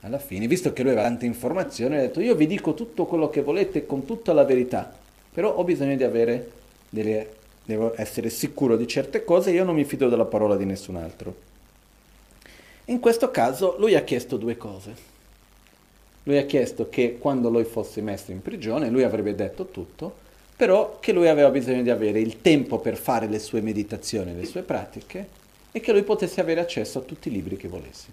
Alla 0.01 0.19
fine, 0.19 0.45
visto 0.45 0.71
che 0.71 0.83
lui 0.83 0.91
aveva 0.91 1.07
tante 1.07 1.25
informazioni, 1.25 1.95
ha 1.95 2.01
detto 2.01 2.19
io 2.19 2.35
vi 2.35 2.45
dico 2.45 2.75
tutto 2.75 3.07
quello 3.07 3.31
che 3.31 3.41
volete 3.41 3.87
con 3.87 4.05
tutta 4.05 4.33
la 4.33 4.43
verità, 4.43 4.93
però 5.33 5.51
ho 5.55 5.63
bisogno 5.63 5.95
di 5.95 6.03
avere 6.03 6.51
delle, 6.91 7.27
devo 7.65 7.99
essere 7.99 8.29
sicuro 8.29 8.77
di 8.77 8.85
certe 8.85 9.23
cose, 9.23 9.49
io 9.49 9.63
non 9.63 9.73
mi 9.73 9.83
fido 9.83 10.07
della 10.07 10.25
parola 10.25 10.55
di 10.55 10.65
nessun 10.65 10.97
altro. 10.97 11.35
In 12.85 12.99
questo 12.99 13.31
caso 13.31 13.77
lui 13.79 13.95
ha 13.95 14.03
chiesto 14.03 14.37
due 14.37 14.57
cose. 14.57 15.10
Lui 16.23 16.37
ha 16.37 16.45
chiesto 16.45 16.89
che 16.89 17.17
quando 17.17 17.49
lui 17.49 17.63
fosse 17.63 18.01
messo 18.01 18.31
in 18.31 18.41
prigione, 18.41 18.89
lui 18.89 19.03
avrebbe 19.03 19.33
detto 19.33 19.67
tutto, 19.67 20.29
però 20.55 20.99
che 20.99 21.11
lui 21.11 21.27
aveva 21.27 21.49
bisogno 21.49 21.81
di 21.81 21.89
avere 21.89 22.19
il 22.19 22.41
tempo 22.41 22.77
per 22.77 22.95
fare 22.95 23.27
le 23.27 23.39
sue 23.39 23.61
meditazioni, 23.61 24.35
le 24.35 24.45
sue 24.45 24.61
pratiche 24.61 25.27
e 25.71 25.79
che 25.79 25.91
lui 25.91 26.03
potesse 26.03 26.39
avere 26.39 26.59
accesso 26.59 26.99
a 26.99 27.01
tutti 27.01 27.29
i 27.29 27.31
libri 27.31 27.57
che 27.57 27.67
volesse. 27.67 28.07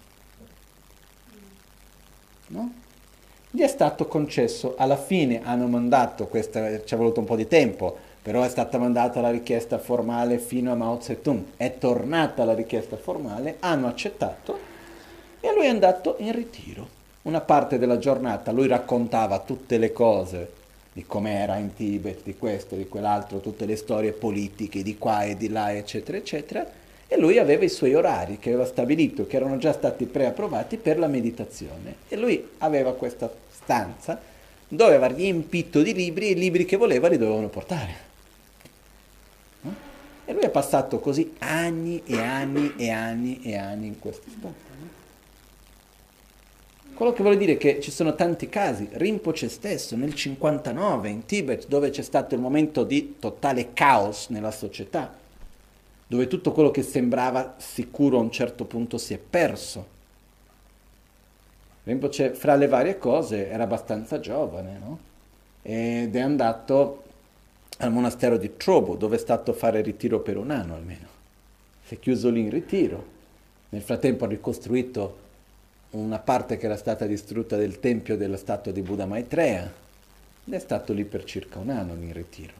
No? 2.47 2.73
Gli 3.51 3.61
è 3.61 3.67
stato 3.67 4.07
concesso, 4.07 4.75
alla 4.77 4.97
fine 4.97 5.41
hanno 5.43 5.67
mandato, 5.67 6.27
questa, 6.27 6.83
ci 6.83 6.93
è 6.93 6.97
voluto 6.97 7.19
un 7.19 7.25
po' 7.27 7.35
di 7.35 7.47
tempo, 7.47 7.97
però 8.21 8.43
è 8.43 8.49
stata 8.49 8.77
mandata 8.77 9.21
la 9.21 9.31
richiesta 9.31 9.77
formale 9.77 10.39
fino 10.39 10.71
a 10.71 10.75
Mao 10.75 10.99
Zedong, 10.99 11.43
è 11.57 11.77
tornata 11.77 12.43
la 12.45 12.53
richiesta 12.53 12.97
formale, 12.97 13.57
hanno 13.59 13.87
accettato 13.87 14.57
e 15.39 15.53
lui 15.53 15.65
è 15.65 15.69
andato 15.69 16.15
in 16.19 16.31
ritiro. 16.31 16.97
Una 17.21 17.41
parte 17.41 17.77
della 17.77 17.97
giornata 17.97 18.51
lui 18.51 18.67
raccontava 18.67 19.39
tutte 19.39 19.77
le 19.77 19.91
cose 19.91 20.51
di 20.93 21.05
com'era 21.05 21.57
in 21.57 21.73
Tibet, 21.73 22.23
di 22.23 22.37
questo, 22.37 22.75
di 22.75 22.87
quell'altro, 22.87 23.39
tutte 23.39 23.65
le 23.65 23.75
storie 23.75 24.13
politiche 24.13 24.81
di 24.83 24.97
qua 24.97 25.23
e 25.23 25.35
di 25.35 25.49
là, 25.49 25.73
eccetera, 25.73 26.17
eccetera, 26.17 26.65
e 27.07 27.17
lui 27.17 27.37
aveva 27.37 27.63
i 27.63 27.69
suoi 27.69 27.93
orari 27.93 28.37
che 28.37 28.49
aveva 28.49 28.65
stabilito, 28.65 29.27
che 29.27 29.35
erano 29.35 29.57
già 29.57 29.73
stati 29.73 30.05
preapprovati 30.05 30.77
per 30.77 30.97
la 30.97 31.07
meditazione. 31.07 31.95
E 32.07 32.15
lui 32.15 32.51
aveva 32.59 32.93
questa 32.93 33.31
stanza 33.51 34.19
dove 34.67 34.95
aveva 34.95 35.07
riempito 35.07 35.81
di 35.81 35.93
libri 35.93 36.27
e 36.27 36.31
i 36.31 36.35
libri 36.35 36.65
che 36.65 36.77
voleva 36.77 37.07
li 37.07 37.17
dovevano 37.17 37.47
portare. 37.47 38.07
E 40.25 40.33
lui 40.33 40.43
ha 40.43 40.49
passato 40.49 40.99
così 40.99 41.33
anni 41.39 42.03
e 42.05 42.19
anni 42.19 42.75
e 42.77 42.91
anni 42.91 43.41
e 43.41 43.57
anni 43.57 43.87
in 43.87 43.99
questo 43.99 44.29
stato. 44.29 44.69
Quello 46.99 47.13
che 47.13 47.21
vuole 47.21 47.37
dire 47.37 47.53
è 47.53 47.57
che 47.57 47.79
ci 47.79 47.91
sono 47.91 48.13
tanti 48.13 48.49
casi, 48.49 48.89
Rinpoche 48.91 49.47
stesso 49.47 49.95
nel 49.95 50.13
59 50.13 51.07
in 51.07 51.23
Tibet, 51.23 51.65
dove 51.67 51.91
c'è 51.91 52.01
stato 52.01 52.35
il 52.35 52.41
momento 52.41 52.83
di 52.83 53.15
totale 53.17 53.71
caos 53.71 54.27
nella 54.27 54.51
società, 54.51 55.15
dove 56.05 56.27
tutto 56.27 56.51
quello 56.51 56.71
che 56.71 56.81
sembrava 56.81 57.55
sicuro 57.55 58.17
a 58.17 58.21
un 58.21 58.31
certo 58.31 58.65
punto 58.65 58.97
si 58.97 59.13
è 59.13 59.17
perso. 59.17 59.87
Rinpoche, 61.85 62.33
fra 62.33 62.55
le 62.55 62.67
varie 62.67 62.97
cose, 62.97 63.47
era 63.47 63.63
abbastanza 63.63 64.19
giovane, 64.19 64.77
no? 64.77 64.99
Ed 65.61 66.13
è 66.13 66.19
andato 66.19 67.03
al 67.77 67.93
monastero 67.93 68.35
di 68.35 68.57
Trobo, 68.57 68.95
dove 68.97 69.15
è 69.15 69.19
stato 69.19 69.51
a 69.51 69.53
fare 69.53 69.79
ritiro 69.79 70.19
per 70.19 70.35
un 70.35 70.51
anno 70.51 70.75
almeno. 70.75 71.07
Si 71.81 71.95
è 71.95 71.99
chiuso 71.99 72.29
lì 72.29 72.41
in 72.41 72.49
ritiro. 72.49 73.05
Nel 73.69 73.83
frattempo 73.83 74.25
ha 74.25 74.27
ricostruito 74.27 75.27
una 75.91 76.19
parte 76.19 76.57
che 76.57 76.65
era 76.65 76.77
stata 76.77 77.05
distrutta 77.05 77.55
del 77.55 77.79
tempio 77.79 78.15
della 78.15 78.37
statua 78.37 78.71
di 78.71 78.81
Buddha 78.81 79.05
Maitreya 79.05 79.71
ed 80.45 80.53
è 80.53 80.59
stato 80.59 80.93
lì 80.93 81.03
per 81.03 81.23
circa 81.23 81.59
un 81.59 81.69
anno 81.69 81.93
in 81.93 82.13
ritiro. 82.13 82.53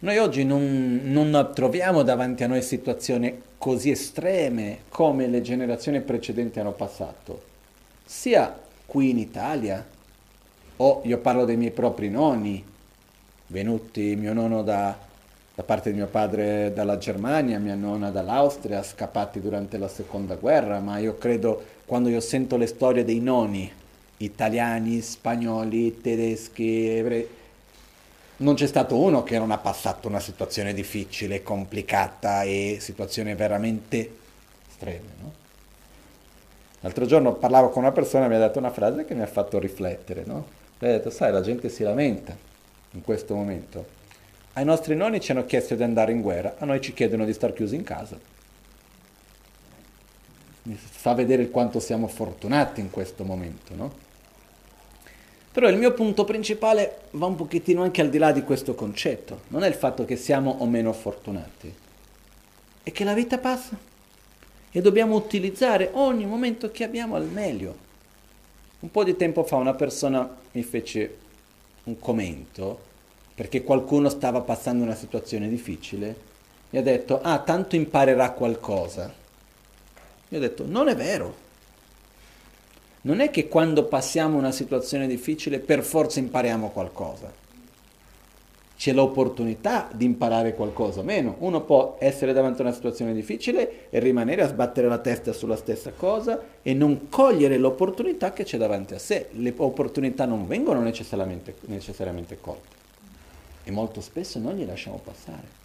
Noi 0.00 0.18
oggi 0.18 0.44
non, 0.44 1.00
non 1.04 1.50
troviamo 1.54 2.02
davanti 2.02 2.44
a 2.44 2.46
noi 2.46 2.62
situazioni 2.62 3.40
così 3.56 3.90
estreme 3.90 4.80
come 4.88 5.26
le 5.26 5.40
generazioni 5.40 6.00
precedenti 6.02 6.60
hanno 6.60 6.72
passato, 6.72 7.42
sia 8.04 8.54
qui 8.84 9.10
in 9.10 9.18
Italia, 9.18 9.84
o 10.76 11.00
io 11.04 11.18
parlo 11.18 11.44
dei 11.44 11.56
miei 11.56 11.70
propri 11.70 12.10
nonni, 12.10 12.62
venuti 13.46 14.14
mio 14.16 14.34
nonno 14.34 14.62
da 14.62 14.96
da 15.54 15.62
parte 15.62 15.90
di 15.90 15.96
mio 15.96 16.08
padre 16.08 16.72
dalla 16.74 16.98
Germania, 16.98 17.60
mia 17.60 17.76
nonna 17.76 18.10
dall'Austria, 18.10 18.82
scappati 18.82 19.40
durante 19.40 19.78
la 19.78 19.86
seconda 19.86 20.34
guerra, 20.34 20.80
ma 20.80 20.98
io 20.98 21.16
credo 21.16 21.62
quando 21.86 22.08
io 22.08 22.18
sento 22.18 22.56
le 22.56 22.66
storie 22.66 23.04
dei 23.04 23.20
nonni, 23.20 23.70
italiani, 24.16 25.00
spagnoli, 25.00 26.00
tedeschi, 26.00 26.88
ebrei, 26.88 27.28
non 28.38 28.54
c'è 28.54 28.66
stato 28.66 28.96
uno 28.96 29.22
che 29.22 29.38
non 29.38 29.52
ha 29.52 29.58
passato 29.58 30.08
una 30.08 30.18
situazione 30.18 30.74
difficile, 30.74 31.44
complicata 31.44 32.42
e 32.42 32.78
situazioni 32.80 33.32
veramente 33.36 34.10
estreme. 34.68 35.08
No? 35.20 35.32
L'altro 36.80 37.06
giorno 37.06 37.34
parlavo 37.34 37.68
con 37.68 37.84
una 37.84 37.92
persona 37.92 38.24
e 38.24 38.28
mi 38.28 38.34
ha 38.34 38.40
detto 38.40 38.58
una 38.58 38.72
frase 38.72 39.04
che 39.04 39.14
mi 39.14 39.22
ha 39.22 39.26
fatto 39.26 39.60
riflettere. 39.60 40.24
No? 40.26 40.46
Mi 40.80 40.88
ha 40.88 40.90
detto, 40.90 41.10
sai, 41.10 41.30
la 41.30 41.42
gente 41.42 41.68
si 41.68 41.84
lamenta 41.84 42.36
in 42.90 43.02
questo 43.02 43.36
momento 43.36 44.02
ai 44.54 44.64
nostri 44.64 44.94
nonni 44.94 45.20
ci 45.20 45.32
hanno 45.32 45.44
chiesto 45.46 45.74
di 45.74 45.82
andare 45.82 46.12
in 46.12 46.20
guerra, 46.20 46.56
a 46.58 46.64
noi 46.64 46.80
ci 46.80 46.92
chiedono 46.92 47.24
di 47.24 47.32
star 47.32 47.52
chiusi 47.52 47.74
in 47.74 47.82
casa. 47.82 48.18
Mi 50.62 50.76
fa 50.76 51.12
vedere 51.12 51.50
quanto 51.50 51.80
siamo 51.80 52.06
fortunati 52.06 52.80
in 52.80 52.90
questo 52.90 53.24
momento, 53.24 53.74
no? 53.74 54.02
Però 55.52 55.68
il 55.68 55.76
mio 55.76 55.92
punto 55.92 56.24
principale 56.24 57.02
va 57.12 57.26
un 57.26 57.36
pochettino 57.36 57.82
anche 57.82 58.00
al 58.00 58.10
di 58.10 58.18
là 58.18 58.32
di 58.32 58.42
questo 58.42 58.74
concetto. 58.74 59.42
Non 59.48 59.62
è 59.62 59.68
il 59.68 59.74
fatto 59.74 60.04
che 60.04 60.16
siamo 60.16 60.56
o 60.58 60.66
meno 60.66 60.92
fortunati, 60.92 61.72
è 62.82 62.90
che 62.90 63.04
la 63.04 63.14
vita 63.14 63.38
passa 63.38 63.76
e 64.70 64.80
dobbiamo 64.80 65.14
utilizzare 65.14 65.90
ogni 65.92 66.26
momento 66.26 66.70
che 66.70 66.84
abbiamo 66.84 67.14
al 67.16 67.26
meglio. 67.26 67.82
Un 68.80 68.90
po' 68.90 69.04
di 69.04 69.16
tempo 69.16 69.44
fa 69.44 69.56
una 69.56 69.74
persona 69.74 70.28
mi 70.52 70.62
fece 70.62 71.16
un 71.84 71.98
commento 71.98 72.92
perché 73.34 73.64
qualcuno 73.64 74.08
stava 74.08 74.40
passando 74.42 74.84
una 74.84 74.94
situazione 74.94 75.48
difficile, 75.48 76.32
mi 76.70 76.78
ha 76.78 76.82
detto, 76.82 77.20
ah, 77.20 77.38
tanto 77.40 77.74
imparerà 77.74 78.30
qualcosa. 78.30 79.12
Io 80.28 80.38
ho 80.38 80.40
detto, 80.40 80.64
non 80.66 80.88
è 80.88 80.94
vero. 80.94 81.42
Non 83.02 83.20
è 83.20 83.30
che 83.30 83.48
quando 83.48 83.84
passiamo 83.84 84.38
una 84.38 84.52
situazione 84.52 85.06
difficile 85.06 85.58
per 85.58 85.82
forza 85.82 86.20
impariamo 86.20 86.70
qualcosa. 86.70 87.42
C'è 88.76 88.92
l'opportunità 88.92 89.88
di 89.92 90.04
imparare 90.04 90.54
qualcosa, 90.54 91.02
meno. 91.02 91.36
Uno 91.38 91.62
può 91.62 91.96
essere 92.00 92.32
davanti 92.32 92.60
a 92.60 92.64
una 92.64 92.74
situazione 92.74 93.14
difficile 93.14 93.88
e 93.90 93.98
rimanere 93.98 94.42
a 94.42 94.48
sbattere 94.48 94.88
la 94.88 94.98
testa 94.98 95.32
sulla 95.32 95.56
stessa 95.56 95.92
cosa 95.92 96.40
e 96.62 96.74
non 96.74 97.08
cogliere 97.08 97.56
l'opportunità 97.58 98.32
che 98.32 98.44
c'è 98.44 98.58
davanti 98.58 98.94
a 98.94 98.98
sé. 98.98 99.28
Le 99.32 99.52
opportunità 99.56 100.24
non 100.24 100.46
vengono 100.46 100.80
necessariamente, 100.80 101.54
necessariamente 101.66 102.38
colte 102.40 102.83
e 103.64 103.70
molto 103.70 104.00
spesso 104.00 104.38
non 104.38 104.56
li 104.56 104.64
lasciamo 104.64 105.00
passare. 105.02 105.62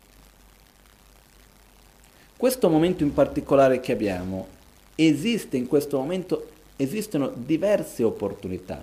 Questo 2.36 2.70
momento 2.70 3.04
in 3.04 3.14
particolare 3.14 3.82
che 3.82 3.92
abbiamo, 3.92 4.48
esiste 4.96 5.58
in 5.58 5.68
questo 5.68 5.98
momento, 5.98 6.52
esistono 6.78 7.28
diverse 7.36 8.02
opportunità 8.04 8.82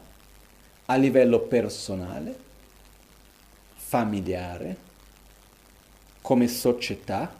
a 0.84 0.96
livello 0.96 1.40
personale, 1.40 2.36
familiare, 3.74 4.76
come 6.20 6.48
società 6.48 7.34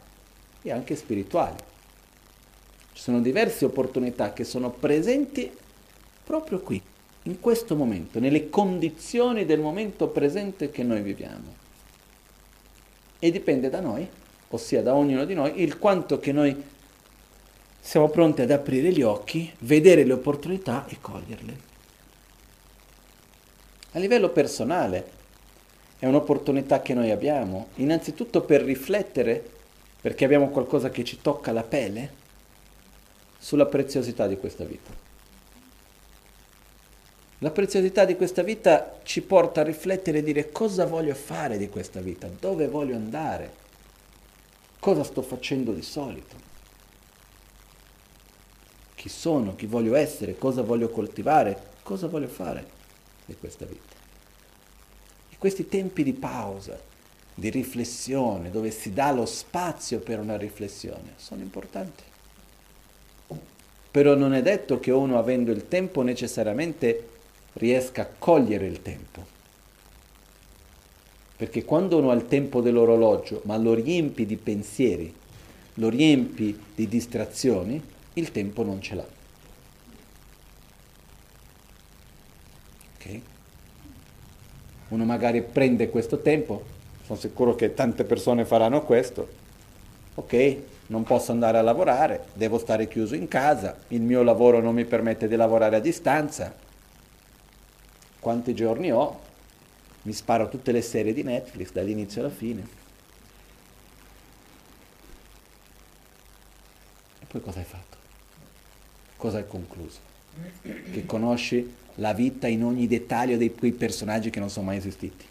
e 0.62 0.72
anche 0.72 0.96
spirituale. 0.96 1.74
Ci 2.94 3.02
sono 3.02 3.20
diverse 3.20 3.66
opportunità 3.66 4.32
che 4.32 4.44
sono 4.44 4.70
presenti 4.70 5.54
proprio 6.24 6.60
qui, 6.60 6.80
in 7.24 7.40
questo 7.40 7.76
momento, 7.76 8.20
nelle 8.20 8.48
condizioni 8.48 9.44
del 9.44 9.60
momento 9.60 10.08
presente 10.08 10.70
che 10.70 10.82
noi 10.82 11.02
viviamo 11.02 11.65
e 13.18 13.31
dipende 13.31 13.70
da 13.70 13.81
noi, 13.81 14.07
ossia 14.48 14.83
da 14.83 14.94
ognuno 14.94 15.24
di 15.24 15.35
noi, 15.35 15.62
il 15.62 15.79
quanto 15.79 16.18
che 16.18 16.33
noi 16.33 16.62
siamo 17.81 18.09
pronti 18.09 18.42
ad 18.42 18.50
aprire 18.50 18.90
gli 18.90 19.02
occhi, 19.02 19.52
vedere 19.61 20.05
le 20.05 20.12
opportunità 20.12 20.87
e 20.88 20.96
coglierle. 21.00 21.57
A 23.92 23.98
livello 23.98 24.31
personale 24.31 25.14
è 25.98 26.07
un'opportunità 26.07 26.83
che 26.83 26.94
noi 26.94 27.11
abbiamo, 27.11 27.68
innanzitutto 27.76 28.42
per 28.42 28.62
riflettere, 28.62 29.42
perché 30.00 30.25
abbiamo 30.25 30.48
qualcosa 30.50 30.90
che 30.90 31.04
ci 31.04 31.21
tocca 31.23 31.52
la 31.52 31.62
pelle, 31.62 32.25
sulla 33.38 33.67
preziosità 33.67 34.27
di 34.27 34.37
questa 34.37 34.64
vita. 34.64 35.06
La 37.40 37.50
preziosità 37.50 38.06
di 38.06 38.16
questa 38.16 38.42
vita 38.42 38.98
ci 39.02 39.20
porta 39.20 39.60
a 39.60 39.64
riflettere 39.64 40.18
e 40.18 40.22
dire 40.22 40.50
cosa 40.52 40.87
voglio 40.87 41.14
fare 41.14 41.58
di 41.58 41.68
questa 41.68 42.00
vita, 42.00 42.28
dove 42.28 42.66
voglio 42.66 42.96
andare, 42.96 43.52
cosa 44.78 45.04
sto 45.04 45.20
facendo 45.20 45.72
di 45.72 45.82
solito, 45.82 46.34
chi 48.94 49.10
sono, 49.10 49.54
chi 49.54 49.66
voglio 49.66 49.94
essere, 49.96 50.38
cosa 50.38 50.62
voglio 50.62 50.88
coltivare, 50.88 51.74
cosa 51.82 52.06
voglio 52.06 52.28
fare 52.28 52.66
di 53.26 53.37
questa 53.37 53.66
vita. 53.66 53.94
E 55.28 55.37
questi 55.37 55.68
tempi 55.68 56.02
di 56.02 56.14
pausa, 56.14 56.80
di 57.34 57.50
riflessione, 57.50 58.50
dove 58.50 58.70
si 58.70 58.94
dà 58.94 59.12
lo 59.12 59.26
spazio 59.26 59.98
per 59.98 60.18
una 60.20 60.38
riflessione, 60.38 61.12
sono 61.16 61.42
importanti. 61.42 62.02
Però 63.90 64.14
non 64.14 64.32
è 64.32 64.40
detto 64.40 64.80
che 64.80 64.90
uno 64.90 65.18
avendo 65.18 65.52
il 65.52 65.68
tempo 65.68 66.00
necessariamente 66.00 67.14
riesca 67.57 68.02
a 68.02 68.09
cogliere 68.19 68.67
il 68.67 68.83
tempo. 68.83 69.35
Perché 71.37 71.65
quando 71.65 71.98
uno 71.98 72.11
ha 72.11 72.15
il 72.15 72.27
tempo 72.27 72.61
dell'orologio, 72.61 73.42
ma 73.44 73.57
lo 73.57 73.75
riempi 73.75 74.25
di 74.25 74.37
pensieri, 74.37 75.15
lo 75.75 75.88
riempi 75.88 76.59
di 76.75 76.88
distrazioni, 76.88 77.83
il 78.15 78.31
tempo 78.33 78.63
non 78.63 78.81
ce 78.81 78.94
l'ha. 78.94 79.07
Ok? 82.94 83.21
Uno 84.88 85.04
magari 85.04 85.42
prende 85.42 85.90
questo 85.90 86.21
tempo, 86.21 86.65
sono 87.04 87.19
sicuro 87.19 87.54
che 87.54 87.75
tante 87.75 88.04
persone 88.04 88.46
faranno 88.46 88.83
questo. 88.83 89.44
Ok, 90.15 90.57
non 90.87 91.02
posso 91.02 91.33
andare 91.33 91.59
a 91.59 91.63
lavorare, 91.63 92.27
devo 92.33 92.57
stare 92.59 92.88
chiuso 92.88 93.15
in 93.15 93.29
casa, 93.29 93.77
il 93.88 94.00
mio 94.00 94.23
lavoro 94.23 94.61
non 94.61 94.75
mi 94.75 94.87
permette 94.87 95.29
di 95.29 95.37
lavorare 95.37 95.77
a 95.77 95.81
distanza. 95.81 96.65
Quanti 98.27 98.56
giorni 98.56 98.90
ho? 98.90 99.20
Mi 100.02 100.12
sparo 100.12 100.48
tutte 100.48 100.72
le 100.72 100.83
serie 100.83 101.12
di 101.12 101.22
Netflix 101.22 101.70
dall'inizio 101.70 102.22
alla 102.22 102.35
fine. 102.35 102.66
E 107.20 107.24
poi 107.24 107.40
cosa 107.40 107.60
hai 107.60 107.64
fatto? 107.64 107.96
Cosa 109.14 109.37
hai 109.37 109.46
concluso? 109.46 110.00
Che 110.60 111.06
conosci 111.06 111.72
la 111.94 112.12
vita 112.14 112.48
in 112.48 112.64
ogni 112.64 112.88
dettaglio 112.88 113.37
dei 113.37 113.54
quei 113.54 113.70
personaggi 113.70 114.31
che 114.31 114.40
non 114.40 114.50
sono 114.50 114.66
mai 114.66 114.79
esistiti. 114.79 115.24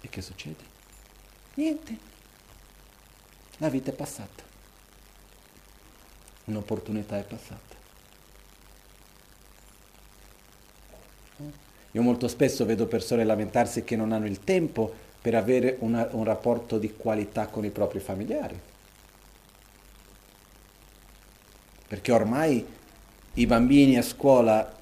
E 0.00 0.08
che 0.08 0.22
succede? 0.22 0.62
Niente. 1.54 1.98
La 3.56 3.68
vita 3.68 3.90
è 3.90 3.94
passata. 3.94 4.44
Un'opportunità 6.44 7.18
è 7.18 7.24
passata. 7.24 7.65
Io 11.96 12.02
molto 12.02 12.28
spesso 12.28 12.66
vedo 12.66 12.84
persone 12.84 13.24
lamentarsi 13.24 13.82
che 13.82 13.96
non 13.96 14.12
hanno 14.12 14.26
il 14.26 14.40
tempo 14.44 14.92
per 15.22 15.34
avere 15.34 15.76
una, 15.78 16.06
un 16.10 16.24
rapporto 16.24 16.76
di 16.76 16.92
qualità 16.94 17.46
con 17.46 17.64
i 17.64 17.70
propri 17.70 18.00
familiari. 18.00 18.60
Perché 21.88 22.12
ormai 22.12 22.66
i 23.32 23.46
bambini 23.46 23.96
a 23.96 24.02
scuola 24.02 24.74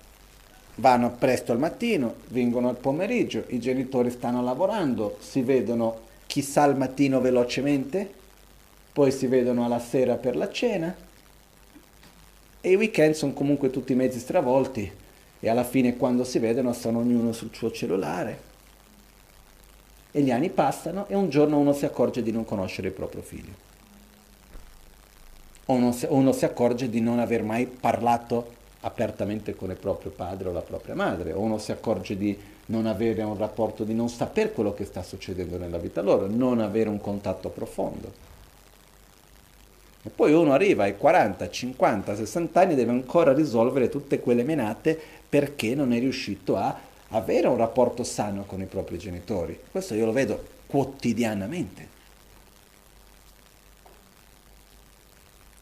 vanno 0.76 1.12
presto 1.12 1.52
al 1.52 1.60
mattino, 1.60 2.16
vengono 2.30 2.68
al 2.68 2.78
pomeriggio, 2.78 3.44
i 3.46 3.60
genitori 3.60 4.10
stanno 4.10 4.42
lavorando, 4.42 5.16
si 5.20 5.42
vedono 5.42 6.00
chissà 6.26 6.64
al 6.64 6.76
mattino 6.76 7.20
velocemente, 7.20 8.12
poi 8.92 9.12
si 9.12 9.28
vedono 9.28 9.64
alla 9.64 9.78
sera 9.78 10.16
per 10.16 10.34
la 10.34 10.50
cena 10.50 10.92
e 12.60 12.70
i 12.72 12.74
weekend 12.74 13.14
sono 13.14 13.34
comunque 13.34 13.70
tutti 13.70 13.94
mezzi 13.94 14.18
stravolti 14.18 15.02
e 15.44 15.50
alla 15.50 15.62
fine 15.62 15.98
quando 15.98 16.24
si 16.24 16.38
vedono 16.38 16.72
stanno 16.72 17.00
ognuno 17.00 17.32
sul 17.32 17.50
suo 17.52 17.70
cellulare. 17.70 18.52
E 20.10 20.22
gli 20.22 20.30
anni 20.30 20.48
passano 20.48 21.06
e 21.06 21.14
un 21.14 21.28
giorno 21.28 21.58
uno 21.58 21.74
si 21.74 21.84
accorge 21.84 22.22
di 22.22 22.32
non 22.32 22.46
conoscere 22.46 22.88
il 22.88 22.94
proprio 22.94 23.20
figlio. 23.20 23.52
O 25.66 25.74
uno 25.74 25.92
si, 25.92 26.06
uno 26.08 26.32
si 26.32 26.46
accorge 26.46 26.88
di 26.88 27.02
non 27.02 27.18
aver 27.18 27.42
mai 27.42 27.66
parlato 27.66 28.52
apertamente 28.80 29.54
con 29.54 29.68
il 29.68 29.76
proprio 29.76 30.12
padre 30.12 30.48
o 30.48 30.52
la 30.52 30.62
propria 30.62 30.94
madre. 30.94 31.32
O 31.32 31.40
uno 31.40 31.58
si 31.58 31.72
accorge 31.72 32.16
di 32.16 32.38
non 32.66 32.86
avere 32.86 33.22
un 33.22 33.36
rapporto, 33.36 33.84
di 33.84 33.92
non 33.92 34.08
sapere 34.08 34.50
quello 34.50 34.72
che 34.72 34.86
sta 34.86 35.02
succedendo 35.02 35.58
nella 35.58 35.76
vita 35.76 36.00
loro, 36.00 36.26
non 36.26 36.60
avere 36.60 36.88
un 36.88 37.02
contatto 37.02 37.50
profondo. 37.50 38.32
E 40.06 40.10
poi 40.10 40.34
uno 40.34 40.52
arriva 40.52 40.84
ai 40.84 40.98
40, 40.98 41.48
50, 41.48 42.14
60 42.14 42.60
anni 42.60 42.72
e 42.74 42.76
deve 42.76 42.90
ancora 42.90 43.32
risolvere 43.32 43.88
tutte 43.88 44.20
quelle 44.20 44.42
menate 44.42 45.00
perché 45.34 45.74
non 45.74 45.92
è 45.92 45.98
riuscito 45.98 46.56
a 46.56 46.80
avere 47.08 47.48
un 47.48 47.56
rapporto 47.56 48.04
sano 48.04 48.44
con 48.44 48.60
i 48.60 48.66
propri 48.66 48.98
genitori. 48.98 49.58
Questo 49.68 49.94
io 49.94 50.04
lo 50.04 50.12
vedo 50.12 50.40
quotidianamente. 50.64 51.88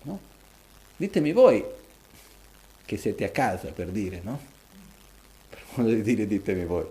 No? 0.02 0.20
Ditemi 0.94 1.32
voi 1.32 1.64
che 2.84 2.98
siete 2.98 3.24
a 3.24 3.30
casa 3.30 3.70
per 3.70 3.88
dire, 3.88 4.20
no? 4.22 4.38
Per 5.48 5.62
modo 5.76 5.88
di 5.88 6.02
dire 6.02 6.26
ditemi 6.26 6.66
voi. 6.66 6.86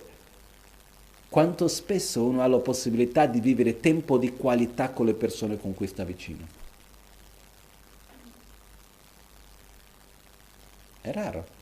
Quanto 1.29 1.67
spesso 1.67 2.23
uno 2.23 2.41
ha 2.41 2.47
la 2.47 2.57
possibilità 2.57 3.27
di 3.27 3.41
vivere 3.41 3.79
tempo 3.79 4.17
di 4.17 4.35
qualità 4.35 4.89
con 4.89 5.05
le 5.05 5.13
persone 5.13 5.59
con 5.59 5.75
cui 5.75 5.85
sta 5.85 6.03
vicino? 6.03 6.47
È 10.99 11.11
raro. 11.11 11.59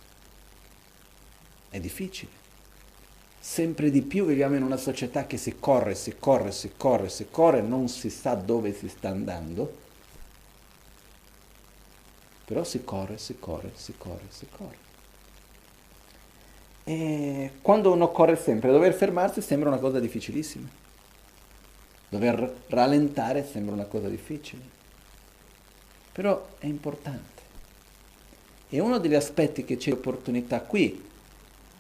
È 1.70 1.80
difficile. 1.80 2.32
Sempre 3.40 3.90
di 3.90 4.02
più 4.02 4.26
viviamo 4.26 4.56
in 4.56 4.64
una 4.64 4.78
società 4.78 5.26
che 5.26 5.38
si 5.38 5.58
corre, 5.60 5.96
si 5.96 6.16
corre, 6.20 6.52
si 6.52 6.74
corre, 6.76 7.10
si 7.10 7.28
corre, 7.30 7.62
non 7.62 7.88
si 7.88 8.10
sa 8.10 8.34
dove 8.34 8.74
si 8.74 8.90
sta 8.90 9.10
andando. 9.10 9.78
Però 12.46 12.64
si 12.64 12.84
corre, 12.84 13.18
si 13.18 13.38
corre, 13.40 13.72
si 13.76 13.94
corre, 13.98 14.26
si 14.30 14.48
corre. 14.50 14.78
E 16.84 17.52
quando 17.62 17.92
uno 17.92 18.10
corre 18.10 18.36
sempre, 18.36 18.72
dover 18.72 18.94
fermarsi 18.94 19.42
sembra 19.42 19.70
una 19.70 19.78
cosa 19.78 20.00
difficilissima. 20.00 20.68
Dover 22.10 22.64
rallentare 22.68 23.46
sembra 23.46 23.76
una 23.76 23.86
cosa 23.86 24.10
difficile. 24.10 24.62
Però 26.12 26.48
è 26.58 26.66
importante. 26.66 27.42
E 28.70 28.80
uno 28.80 28.98
degli 28.98 29.14
aspetti 29.14 29.64
che 29.64 29.78
c'è 29.78 29.92
opportunità 29.92 30.62
qui, 30.62 31.09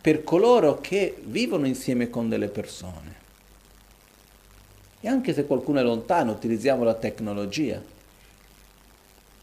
per 0.01 0.23
coloro 0.23 0.79
che 0.79 1.21
vivono 1.25 1.67
insieme 1.67 2.09
con 2.09 2.29
delle 2.29 2.47
persone, 2.47 3.17
e 5.01 5.07
anche 5.07 5.33
se 5.33 5.45
qualcuno 5.45 5.79
è 5.79 5.83
lontano, 5.83 6.31
utilizziamo 6.31 6.83
la 6.83 6.93
tecnologia. 6.93 7.81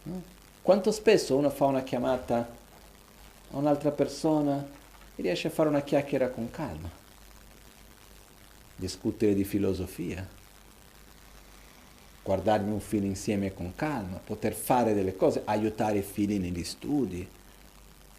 No? 0.02 0.22
Quanto 0.60 0.90
spesso 0.92 1.36
uno 1.36 1.48
fa 1.50 1.64
una 1.64 1.82
chiamata 1.82 2.38
a 3.50 3.56
un'altra 3.56 3.90
persona 3.90 4.66
e 5.14 5.22
riesce 5.22 5.48
a 5.48 5.50
fare 5.50 5.68
una 5.68 5.82
chiacchiera 5.82 6.28
con 6.28 6.50
calma, 6.50 6.90
discutere 8.74 9.34
di 9.34 9.44
filosofia, 9.44 10.26
guardarmi 12.22 12.72
un 12.72 12.80
film 12.80 13.04
insieme 13.04 13.54
con 13.54 13.74
calma, 13.74 14.18
poter 14.18 14.52
fare 14.52 14.92
delle 14.92 15.16
cose, 15.16 15.42
aiutare 15.44 15.98
i 15.98 16.02
figli 16.02 16.38
negli 16.38 16.64
studi, 16.64 17.26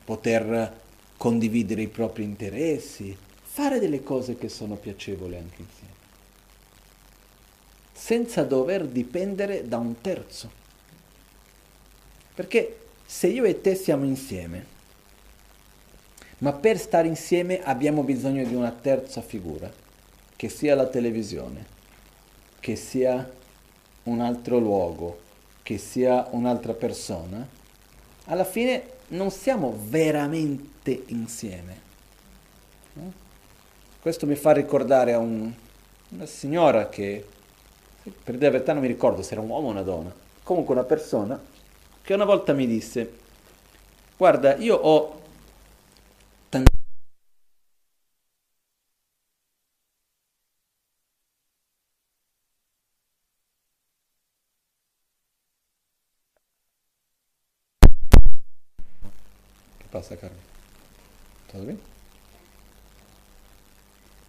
poter 0.05 0.85
condividere 1.17 1.81
i 1.81 1.87
propri 1.87 2.23
interessi, 2.23 3.17
fare 3.41 3.79
delle 3.79 4.03
cose 4.03 4.37
che 4.37 4.49
sono 4.49 4.75
piacevoli 4.75 5.35
anche 5.35 5.61
insieme, 5.61 5.93
senza 7.91 8.43
dover 8.43 8.85
dipendere 8.85 9.67
da 9.67 9.77
un 9.77 9.99
terzo. 9.99 10.49
Perché 12.35 12.77
se 13.05 13.27
io 13.27 13.45
e 13.45 13.61
te 13.61 13.73
siamo 13.73 14.05
insieme, 14.05 14.75
ma 16.39 16.53
per 16.53 16.77
stare 16.77 17.07
insieme 17.07 17.63
abbiamo 17.63 18.03
bisogno 18.03 18.45
di 18.45 18.53
una 18.53 18.71
terza 18.71 19.21
figura, 19.21 19.71
che 20.35 20.49
sia 20.49 20.75
la 20.75 20.85
televisione, 20.85 21.65
che 22.59 22.75
sia 22.75 23.27
un 24.03 24.21
altro 24.21 24.59
luogo, 24.59 25.19
che 25.63 25.79
sia 25.79 26.27
un'altra 26.29 26.73
persona, 26.73 27.45
alla 28.25 28.45
fine 28.45 28.83
non 29.09 29.31
siamo 29.31 29.75
veramente 29.87 30.75
insieme. 31.07 31.85
Questo 33.99 34.25
mi 34.25 34.35
fa 34.35 34.51
ricordare 34.51 35.13
a 35.13 35.19
un, 35.19 35.51
una 36.09 36.25
signora 36.25 36.87
che, 36.89 37.25
per 38.03 38.35
dire 38.35 38.45
la 38.45 38.51
verità 38.51 38.73
non 38.73 38.81
mi 38.81 38.87
ricordo 38.87 39.21
se 39.21 39.33
era 39.33 39.41
un 39.41 39.49
uomo 39.49 39.67
o 39.67 39.71
una 39.71 39.81
donna, 39.81 40.13
comunque 40.43 40.73
una 40.73 40.83
persona 40.83 41.39
che 42.01 42.13
una 42.13 42.25
volta 42.25 42.53
mi 42.53 42.65
disse, 42.65 43.11
guarda, 44.17 44.55
io 44.55 44.75
ho 44.75 45.17
passa 59.97 60.15
Carmen. 60.15 60.56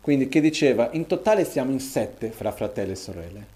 Quindi 0.01 0.29
che 0.29 0.41
diceva, 0.41 0.89
in 0.93 1.07
totale 1.07 1.45
siamo 1.45 1.71
in 1.71 1.81
sette 1.81 2.31
fra 2.31 2.53
fratelli 2.53 2.93
e 2.93 2.97
sorelle. 2.97 3.47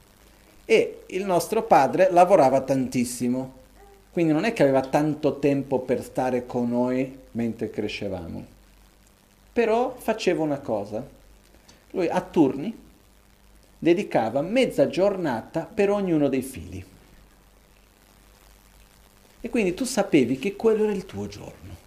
E 0.64 1.04
il 1.06 1.24
nostro 1.24 1.62
padre 1.62 2.10
lavorava 2.10 2.60
tantissimo, 2.60 3.60
quindi 4.12 4.32
non 4.32 4.44
è 4.44 4.52
che 4.52 4.62
aveva 4.62 4.82
tanto 4.82 5.38
tempo 5.38 5.80
per 5.80 6.02
stare 6.02 6.44
con 6.44 6.68
noi 6.68 7.18
mentre 7.32 7.70
crescevamo. 7.70 8.44
Però 9.52 9.94
faceva 9.96 10.42
una 10.42 10.58
cosa, 10.60 11.06
lui 11.92 12.08
a 12.08 12.20
turni 12.20 12.76
dedicava 13.78 14.42
mezza 14.42 14.86
giornata 14.88 15.68
per 15.72 15.90
ognuno 15.90 16.28
dei 16.28 16.42
figli. 16.42 16.84
E 19.40 19.48
quindi 19.48 19.74
tu 19.74 19.84
sapevi 19.84 20.38
che 20.38 20.54
quello 20.54 20.84
era 20.84 20.92
il 20.92 21.04
tuo 21.04 21.26
giorno. 21.26 21.81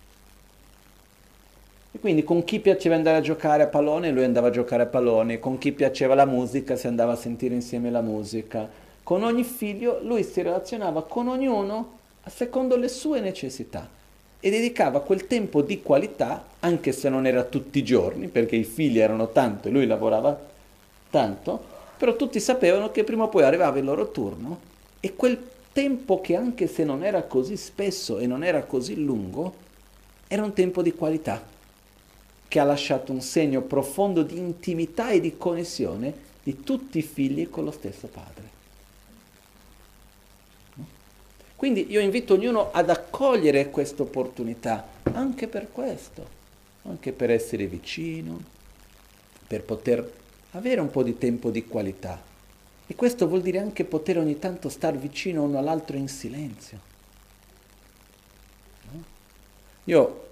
E 1.95 1.99
quindi 1.99 2.25
con 2.25 2.43
chi 2.43 2.59
piaceva 2.59 2.95
andare 2.95 3.15
a 3.15 3.21
giocare 3.21 3.63
a 3.63 3.67
pallone, 3.67 4.11
lui 4.11 4.25
andava 4.25 4.47
a 4.47 4.51
giocare 4.51 4.83
a 4.83 4.85
pallone, 4.85 5.39
con 5.39 5.57
chi 5.57 5.71
piaceva 5.71 6.13
la 6.13 6.25
musica, 6.25 6.75
si 6.75 6.87
andava 6.87 7.13
a 7.13 7.15
sentire 7.15 7.55
insieme 7.55 7.89
la 7.89 8.01
musica. 8.01 8.69
Con 9.01 9.23
ogni 9.23 9.45
figlio 9.45 10.01
lui 10.03 10.25
si 10.25 10.41
relazionava 10.41 11.03
con 11.03 11.29
ognuno 11.29 11.99
secondo 12.27 12.75
le 12.75 12.89
sue 12.89 13.21
necessità. 13.21 13.87
e 14.41 14.49
dedicava 14.49 14.99
quel 14.99 15.25
tempo 15.25 15.61
di 15.61 15.81
qualità, 15.81 16.43
anche 16.59 16.91
se 16.91 17.07
non 17.07 17.25
era 17.25 17.43
tutti 17.43 17.79
i 17.79 17.83
giorni, 17.83 18.27
perché 18.27 18.57
i 18.57 18.65
figli 18.65 18.99
erano 18.99 19.29
tanto 19.29 19.69
e 19.69 19.71
lui 19.71 19.87
lavorava 19.87 20.37
tanto, 21.09 21.63
però 21.97 22.17
tutti 22.17 22.41
sapevano 22.41 22.91
che 22.91 23.05
prima 23.05 23.23
o 23.23 23.29
poi 23.29 23.43
arrivava 23.43 23.79
il 23.79 23.85
loro 23.85 24.11
turno 24.11 24.59
e 24.99 25.15
quel 25.15 25.41
tempo 25.71 26.19
che 26.19 26.35
anche 26.35 26.67
se 26.67 26.83
non 26.83 27.05
era 27.05 27.23
così 27.23 27.55
spesso 27.55 28.19
e 28.19 28.27
non 28.27 28.43
era 28.43 28.63
così 28.63 29.01
lungo, 29.01 29.53
era 30.27 30.43
un 30.43 30.53
tempo 30.53 30.81
di 30.81 30.93
qualità, 30.93 31.41
che 32.47 32.59
ha 32.59 32.63
lasciato 32.63 33.11
un 33.11 33.21
segno 33.21 33.61
profondo 33.61 34.23
di 34.23 34.37
intimità 34.37 35.09
e 35.09 35.19
di 35.19 35.37
connessione 35.37 36.13
di 36.43 36.61
tutti 36.61 36.99
i 36.99 37.01
figli 37.01 37.49
con 37.49 37.63
lo 37.63 37.71
stesso 37.71 38.07
padre. 38.07 38.53
Quindi 41.55 41.89
io 41.89 42.01
invito 42.01 42.33
ognuno 42.33 42.71
ad 42.71 42.89
accogliere 42.89 43.69
questa 43.71 44.03
opportunità, 44.03 44.87
anche 45.03 45.47
per 45.47 45.71
questo, 45.71 46.27
anche 46.83 47.11
per 47.13 47.31
essere 47.31 47.65
vicino, 47.65 48.39
per 49.47 49.63
poter 49.63 50.11
avere 50.51 50.81
un 50.81 50.91
po' 50.91 51.01
di 51.01 51.17
tempo 51.17 51.49
di 51.49 51.65
qualità. 51.65 52.21
E 52.87 52.93
questo 52.95 53.27
vuol 53.27 53.41
dire 53.41 53.57
anche 53.59 53.83
poter 53.83 54.19
ogni 54.19 54.37
tanto 54.37 54.69
star 54.69 54.95
vicino 54.95 55.43
uno 55.43 55.57
all'altro 55.57 55.97
in 55.97 56.07
silenzio. 56.07 56.79
No? 58.91 59.03
Io 59.85 60.24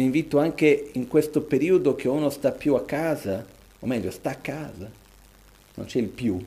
vi 0.00 0.06
invito 0.06 0.38
anche 0.38 0.90
in 0.92 1.08
questo 1.08 1.42
periodo 1.42 1.94
che 1.94 2.08
uno 2.08 2.30
sta 2.30 2.52
più 2.52 2.74
a 2.74 2.84
casa, 2.84 3.44
o 3.78 3.86
meglio 3.86 4.10
sta 4.10 4.30
a 4.30 4.34
casa, 4.36 4.90
non 5.74 5.86
c'è 5.86 5.98
il 5.98 6.08
più, 6.08 6.42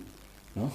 no? 0.54 0.72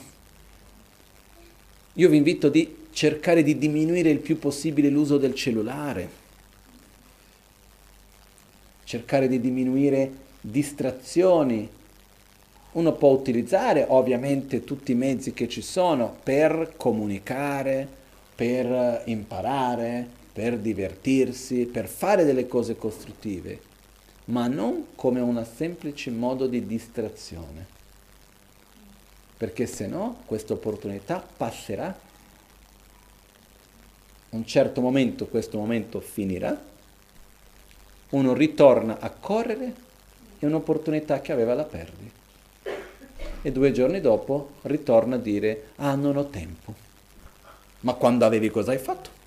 Io 1.95 2.09
vi 2.09 2.17
invito 2.17 2.49
di 2.49 2.77
cercare 2.93 3.43
di 3.43 3.59
diminuire 3.59 4.11
il 4.11 4.21
più 4.21 4.39
possibile 4.39 4.91
l'uso 4.91 5.19
del 5.19 5.35
cellulare, 5.35 6.09
cercare 8.85 9.27
di 9.27 9.41
diminuire 9.41 10.13
distrazioni. 10.41 11.69
Uno 12.71 12.93
può 12.93 13.11
utilizzare 13.11 13.85
ovviamente 13.89 14.63
tutti 14.63 14.93
i 14.93 14.95
mezzi 14.95 15.33
che 15.33 15.49
ci 15.49 15.63
sono 15.63 16.17
per 16.23 16.75
comunicare, 16.77 17.89
per 18.37 19.03
imparare, 19.07 20.18
per 20.39 20.57
divertirsi, 20.57 21.67
per 21.67 21.89
fare 21.89 22.23
delle 22.25 22.47
cose 22.47 22.77
costruttive, 22.77 23.61
ma 24.27 24.47
non 24.47 24.91
come 24.95 25.19
un 25.19 25.45
semplice 25.45 26.13
modo 26.13 26.47
di 26.47 26.65
distrazione. 26.65 27.67
Perché 29.37 29.67
se 29.67 29.89
no 29.89 30.23
questa 30.27 30.53
opportunità 30.53 31.27
passerà 31.37 31.93
un 34.29 34.47
certo 34.47 34.81
momento 34.81 35.27
questo 35.27 35.59
momento 35.59 35.99
finirà, 35.99 36.57
uno 38.11 38.33
ritorna 38.33 39.01
a 39.01 39.11
correre 39.11 39.75
e 40.39 40.47
un'opportunità 40.47 41.21
che 41.21 41.33
aveva 41.33 41.55
la 41.55 41.65
perdi. 41.65 42.09
E 43.43 43.51
due 43.51 43.73
giorni 43.73 44.01
dopo 44.01 44.53
ritorna 44.63 45.17
a 45.17 45.19
dire, 45.19 45.71
ah 45.77 45.97
non 45.97 46.17
ho 46.17 46.27
tempo. 46.27 46.73
Ma 47.81 47.95
quando 47.95 48.25
avevi 48.25 48.51
cosa 48.51 48.71
hai 48.71 48.79
fatto? 48.79 49.18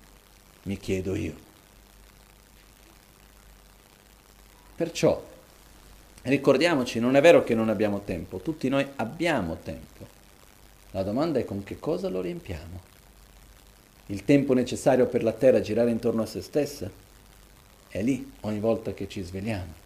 Mi 0.62 0.76
chiedo 0.78 1.14
io. 1.14 1.34
Perciò 4.76 5.30
ricordiamoci, 6.22 7.00
non 7.00 7.16
è 7.16 7.20
vero 7.20 7.42
che 7.42 7.54
non 7.54 7.68
abbiamo 7.68 8.00
tempo, 8.00 8.38
tutti 8.38 8.68
noi 8.68 8.86
abbiamo 8.96 9.56
tempo. 9.56 10.06
La 10.92 11.02
domanda 11.02 11.38
è 11.38 11.44
con 11.44 11.64
che 11.64 11.78
cosa 11.78 12.08
lo 12.08 12.20
riempiamo 12.20 12.90
il 14.06 14.24
tempo 14.24 14.52
necessario 14.52 15.06
per 15.06 15.22
la 15.22 15.32
Terra 15.32 15.60
girare 15.60 15.90
intorno 15.90 16.22
a 16.22 16.26
se 16.26 16.42
stessa, 16.42 16.90
è 17.88 18.02
lì 18.02 18.32
ogni 18.40 18.58
volta 18.58 18.92
che 18.92 19.08
ci 19.08 19.22
svegliamo. 19.22 19.80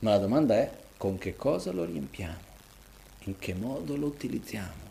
Ma 0.00 0.10
la 0.10 0.18
domanda 0.18 0.56
è 0.56 0.70
con 0.96 1.18
che 1.18 1.36
cosa 1.36 1.72
lo 1.72 1.84
riempiamo, 1.84 2.50
in 3.24 3.38
che 3.38 3.54
modo 3.54 3.96
lo 3.96 4.06
utilizziamo. 4.06 4.90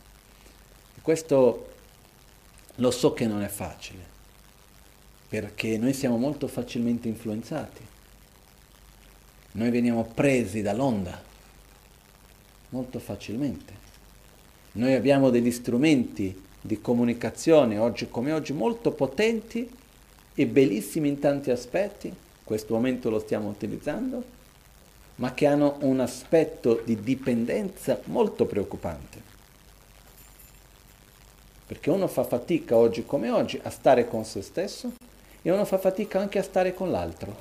E 0.96 1.02
questo 1.02 1.70
lo 2.76 2.92
so 2.92 3.14
che 3.14 3.28
non 3.28 3.42
è 3.44 3.48
facile, 3.48 4.04
perché 5.28 5.78
noi 5.78 5.94
siamo 5.94 6.18
molto 6.18 6.48
facilmente 6.48 7.08
influenzati. 7.08 7.90
Noi 9.54 9.70
veniamo 9.70 10.04
presi 10.06 10.62
dall'onda 10.62 11.22
molto 12.70 13.00
facilmente. 13.00 13.74
Noi 14.74 14.94
abbiamo 14.94 15.30
degli 15.30 15.52
strumenti 15.52 16.42
di 16.62 16.80
comunicazione 16.80 17.78
oggi 17.78 18.08
come 18.10 18.32
oggi 18.32 18.54
molto 18.54 18.92
potenti 18.92 19.70
e 20.34 20.48
bellissimi 20.48 21.10
in 21.10 21.20
tanti 21.20 21.52
aspetti, 21.52 22.08
in 22.08 22.14
questo 22.44 22.74
momento 22.74 23.10
lo 23.10 23.20
stiamo 23.20 23.50
utilizzando, 23.50 24.24
ma 25.16 25.34
che 25.34 25.46
hanno 25.48 25.78
un 25.82 26.00
aspetto 26.00 26.82
di 26.86 27.02
dipendenza 27.02 28.00
molto 28.06 28.46
preoccupante. 28.46 29.31
Perché 31.72 31.90
uno 31.90 32.10
fa 32.10 32.26
fatica 32.26 32.76
oggi 32.76 33.06
come 33.06 33.30
oggi 33.30 33.58
a 33.64 33.70
stare 33.70 34.06
con 34.06 34.26
se 34.26 34.42
stesso 34.42 34.92
e 35.42 35.52
uno 35.52 35.64
fa 35.64 35.78
fatica 35.78 36.20
anche 36.20 36.38
a 36.38 36.44
stare 36.44 36.74
con 36.74 36.92
l'altro. 36.92 37.34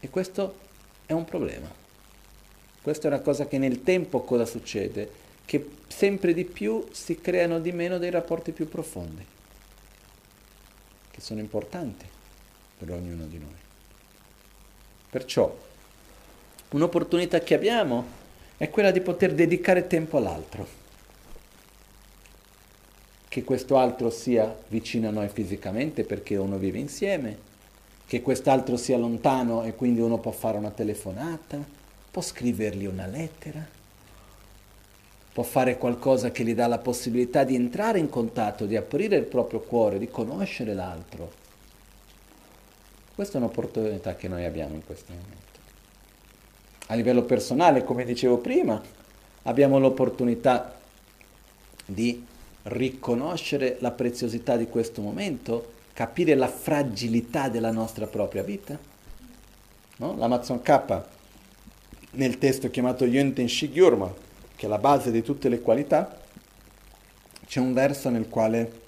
E 0.00 0.10
questo 0.10 0.58
è 1.06 1.12
un 1.12 1.24
problema. 1.24 1.72
Questa 2.82 3.08
è 3.08 3.10
una 3.10 3.20
cosa 3.20 3.46
che 3.46 3.56
nel 3.56 3.82
tempo 3.82 4.20
cosa 4.24 4.44
succede? 4.44 5.10
Che 5.42 5.70
sempre 5.88 6.34
di 6.34 6.44
più 6.44 6.86
si 6.92 7.18
creano 7.18 7.58
di 7.58 7.72
meno 7.72 7.96
dei 7.96 8.10
rapporti 8.10 8.52
più 8.52 8.68
profondi, 8.68 9.24
che 11.12 11.20
sono 11.22 11.40
importanti 11.40 12.06
per 12.76 12.90
ognuno 12.90 13.24
di 13.24 13.38
noi. 13.38 13.56
Perciò 15.08 15.56
un'opportunità 16.72 17.38
che 17.38 17.54
abbiamo 17.54 18.20
è 18.64 18.70
quella 18.70 18.90
di 18.90 19.02
poter 19.02 19.34
dedicare 19.34 19.86
tempo 19.86 20.16
all'altro, 20.16 20.66
che 23.28 23.44
questo 23.44 23.76
altro 23.76 24.08
sia 24.08 24.56
vicino 24.68 25.08
a 25.08 25.10
noi 25.10 25.28
fisicamente 25.28 26.02
perché 26.04 26.36
uno 26.36 26.56
vive 26.56 26.78
insieme, 26.78 27.36
che 28.06 28.22
quest'altro 28.22 28.78
sia 28.78 28.96
lontano 28.96 29.64
e 29.64 29.74
quindi 29.74 30.00
uno 30.00 30.16
può 30.16 30.30
fare 30.30 30.56
una 30.56 30.70
telefonata, 30.70 31.62
può 32.10 32.22
scrivergli 32.22 32.86
una 32.86 33.06
lettera, 33.06 33.62
può 35.30 35.42
fare 35.42 35.76
qualcosa 35.76 36.30
che 36.30 36.42
gli 36.42 36.54
dà 36.54 36.66
la 36.66 36.78
possibilità 36.78 37.44
di 37.44 37.54
entrare 37.54 37.98
in 37.98 38.08
contatto, 38.08 38.64
di 38.64 38.76
aprire 38.76 39.16
il 39.16 39.24
proprio 39.24 39.60
cuore, 39.60 39.98
di 39.98 40.08
conoscere 40.08 40.72
l'altro. 40.72 41.30
Questa 43.14 43.34
è 43.34 43.42
un'opportunità 43.42 44.16
che 44.16 44.26
noi 44.26 44.46
abbiamo 44.46 44.74
in 44.74 44.86
questo 44.86 45.12
momento. 45.12 45.43
A 46.86 46.94
livello 46.94 47.22
personale, 47.22 47.84
come 47.84 48.04
dicevo 48.04 48.38
prima, 48.38 48.80
abbiamo 49.42 49.78
l'opportunità 49.78 50.74
di 51.86 52.24
riconoscere 52.64 53.76
la 53.80 53.90
preziosità 53.90 54.56
di 54.56 54.66
questo 54.66 55.00
momento, 55.00 55.72
capire 55.92 56.34
la 56.34 56.48
fragilità 56.48 57.48
della 57.48 57.70
nostra 57.70 58.06
propria 58.06 58.42
vita. 58.42 58.78
No? 59.96 60.16
L'Amazon 60.16 60.60
K 60.60 61.02
nel 62.12 62.38
testo 62.38 62.70
chiamato 62.70 63.04
Yönten 63.04 63.48
Shigyurma, 63.48 64.12
che 64.56 64.66
è 64.66 64.68
la 64.68 64.78
base 64.78 65.10
di 65.10 65.22
tutte 65.22 65.48
le 65.48 65.60
qualità, 65.60 66.20
c'è 67.46 67.60
un 67.60 67.72
verso 67.72 68.08
nel 68.08 68.28
quale 68.28 68.80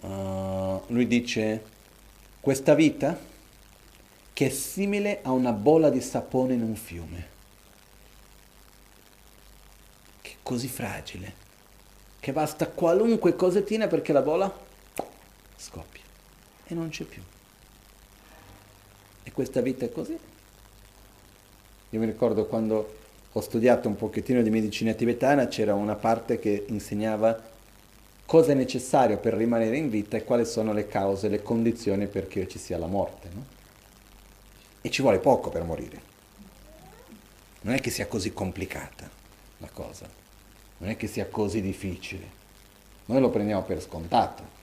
uh, 0.00 0.80
lui 0.86 1.06
dice 1.06 1.62
questa 2.40 2.74
vita 2.74 3.30
che 4.32 4.46
è 4.46 4.50
simile 4.50 5.20
a 5.22 5.32
una 5.32 5.52
bolla 5.52 5.90
di 5.90 6.00
sapone 6.00 6.54
in 6.54 6.62
un 6.62 6.74
fiume, 6.74 7.28
che 10.22 10.30
è 10.30 10.36
così 10.42 10.68
fragile, 10.68 11.34
che 12.18 12.32
basta 12.32 12.68
qualunque 12.68 13.36
cosettina 13.36 13.86
perché 13.88 14.12
la 14.12 14.22
bolla 14.22 14.52
scoppia 15.56 16.02
e 16.66 16.74
non 16.74 16.88
c'è 16.88 17.04
più. 17.04 17.22
E 19.24 19.32
questa 19.32 19.60
vita 19.60 19.84
è 19.84 19.92
così. 19.92 20.18
Io 21.90 21.98
mi 21.98 22.06
ricordo 22.06 22.46
quando 22.46 23.00
ho 23.30 23.40
studiato 23.40 23.88
un 23.88 23.96
pochettino 23.96 24.42
di 24.42 24.50
medicina 24.50 24.92
tibetana, 24.92 25.46
c'era 25.48 25.74
una 25.74 25.94
parte 25.94 26.38
che 26.38 26.64
insegnava 26.68 27.50
cosa 28.24 28.52
è 28.52 28.54
necessario 28.54 29.18
per 29.18 29.34
rimanere 29.34 29.76
in 29.76 29.90
vita 29.90 30.16
e 30.16 30.24
quali 30.24 30.46
sono 30.46 30.72
le 30.72 30.86
cause, 30.86 31.28
le 31.28 31.42
condizioni 31.42 32.06
perché 32.06 32.48
ci 32.48 32.58
sia 32.58 32.78
la 32.78 32.86
morte. 32.86 33.28
No? 33.32 33.60
E 34.82 34.90
ci 34.90 35.00
vuole 35.00 35.18
poco 35.18 35.48
per 35.48 35.62
morire. 35.62 36.10
Non 37.62 37.74
è 37.74 37.80
che 37.80 37.90
sia 37.90 38.06
così 38.06 38.32
complicata 38.32 39.08
la 39.58 39.68
cosa, 39.72 40.08
non 40.78 40.90
è 40.90 40.96
che 40.96 41.06
sia 41.06 41.26
così 41.26 41.60
difficile. 41.60 42.40
Noi 43.06 43.20
lo 43.20 43.30
prendiamo 43.30 43.62
per 43.62 43.80
scontato. 43.80 44.60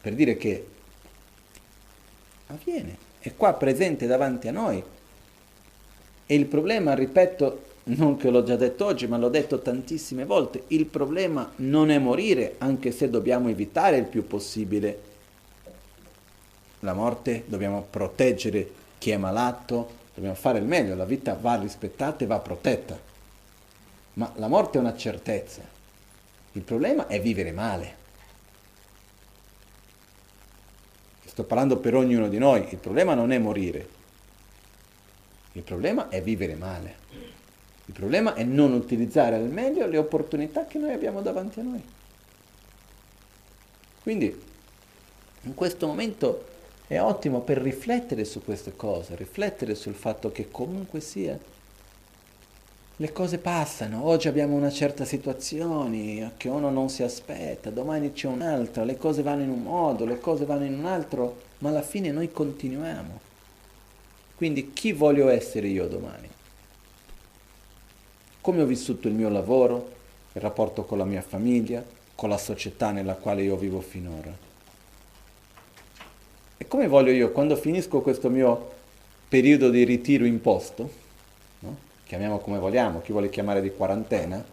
Per 0.00 0.14
dire 0.14 0.36
che 0.36 0.66
avviene 2.48 2.96
è 3.20 3.34
qua 3.36 3.54
presente 3.54 4.06
davanti 4.06 4.48
a 4.48 4.52
noi. 4.52 4.82
E 6.26 6.34
il 6.34 6.46
problema, 6.46 6.94
ripeto, 6.94 7.66
non 7.84 8.16
che 8.16 8.30
l'ho 8.30 8.42
già 8.42 8.56
detto 8.56 8.84
oggi, 8.84 9.06
ma 9.06 9.16
l'ho 9.16 9.28
detto 9.28 9.60
tantissime 9.60 10.24
volte, 10.24 10.64
il 10.68 10.86
problema 10.86 11.52
non 11.56 11.90
è 11.90 11.98
morire, 11.98 12.56
anche 12.58 12.90
se 12.90 13.08
dobbiamo 13.08 13.48
evitare 13.48 13.96
il 13.96 14.04
più 14.04 14.26
possibile 14.26 15.06
la 16.80 16.92
morte, 16.92 17.44
dobbiamo 17.46 17.86
proteggere 17.88 18.70
chi 18.98 19.10
è 19.10 19.16
malato, 19.16 19.96
dobbiamo 20.14 20.36
fare 20.36 20.58
il 20.58 20.64
meglio, 20.64 20.94
la 20.94 21.04
vita 21.04 21.34
va 21.34 21.56
rispettata 21.56 22.24
e 22.24 22.26
va 22.26 22.38
protetta. 22.38 22.98
Ma 24.14 24.32
la 24.36 24.48
morte 24.48 24.78
è 24.78 24.80
una 24.80 24.96
certezza. 24.96 25.62
Il 26.52 26.62
problema 26.62 27.06
è 27.06 27.20
vivere 27.20 27.52
male. 27.52 27.96
Sto 31.24 31.44
parlando 31.44 31.76
per 31.76 31.94
ognuno 31.94 32.28
di 32.28 32.38
noi, 32.38 32.66
il 32.70 32.78
problema 32.78 33.14
non 33.14 33.30
è 33.30 33.38
morire, 33.38 33.88
il 35.52 35.62
problema 35.62 36.08
è 36.08 36.20
vivere 36.20 36.56
male. 36.56 36.96
Il 37.84 37.94
problema 37.94 38.34
è 38.34 38.42
non 38.42 38.72
utilizzare 38.72 39.36
al 39.36 39.48
meglio 39.48 39.86
le 39.86 39.98
opportunità 39.98 40.66
che 40.66 40.78
noi 40.78 40.92
abbiamo 40.92 41.22
davanti 41.22 41.60
a 41.60 41.62
noi. 41.62 41.82
Quindi 44.02 44.42
in 45.42 45.54
questo 45.54 45.86
momento 45.86 46.46
è 46.88 46.98
ottimo 46.98 47.40
per 47.40 47.58
riflettere 47.58 48.24
su 48.24 48.42
queste 48.42 48.74
cose, 48.74 49.14
riflettere 49.14 49.74
sul 49.74 49.92
fatto 49.92 50.32
che 50.32 50.50
comunque 50.50 51.00
sia, 51.00 51.38
le 53.00 53.12
cose 53.12 53.36
passano, 53.36 54.06
oggi 54.06 54.26
abbiamo 54.26 54.56
una 54.56 54.70
certa 54.70 55.04
situazione 55.04 56.32
che 56.38 56.48
uno 56.48 56.70
non 56.70 56.88
si 56.88 57.02
aspetta, 57.02 57.68
domani 57.68 58.12
c'è 58.12 58.26
un'altra, 58.26 58.84
le 58.84 58.96
cose 58.96 59.22
vanno 59.22 59.42
in 59.42 59.50
un 59.50 59.62
modo, 59.62 60.06
le 60.06 60.18
cose 60.18 60.46
vanno 60.46 60.64
in 60.64 60.78
un 60.78 60.86
altro, 60.86 61.42
ma 61.58 61.68
alla 61.68 61.82
fine 61.82 62.10
noi 62.10 62.32
continuiamo. 62.32 63.20
Quindi 64.34 64.72
chi 64.72 64.92
voglio 64.92 65.28
essere 65.28 65.68
io 65.68 65.86
domani? 65.86 66.28
Come 68.40 68.62
ho 68.62 68.66
vissuto 68.66 69.08
il 69.08 69.14
mio 69.14 69.28
lavoro, 69.28 69.92
il 70.32 70.40
rapporto 70.40 70.84
con 70.84 70.96
la 70.96 71.04
mia 71.04 71.22
famiglia, 71.22 71.84
con 72.14 72.30
la 72.30 72.38
società 72.38 72.92
nella 72.92 73.14
quale 73.14 73.42
io 73.42 73.56
vivo 73.56 73.80
finora? 73.80 74.47
E 76.58 76.66
come 76.66 76.86
voglio 76.88 77.10
io, 77.12 77.30
quando 77.30 77.56
finisco 77.56 78.00
questo 78.00 78.28
mio 78.28 78.72
periodo 79.28 79.70
di 79.70 79.84
ritiro 79.84 80.24
imposto, 80.24 80.90
no? 81.60 81.76
chiamiamo 82.04 82.38
come 82.38 82.58
vogliamo, 82.58 83.00
chi 83.00 83.12
vuole 83.12 83.30
chiamare 83.30 83.62
di 83.62 83.70
quarantena, 83.70 84.44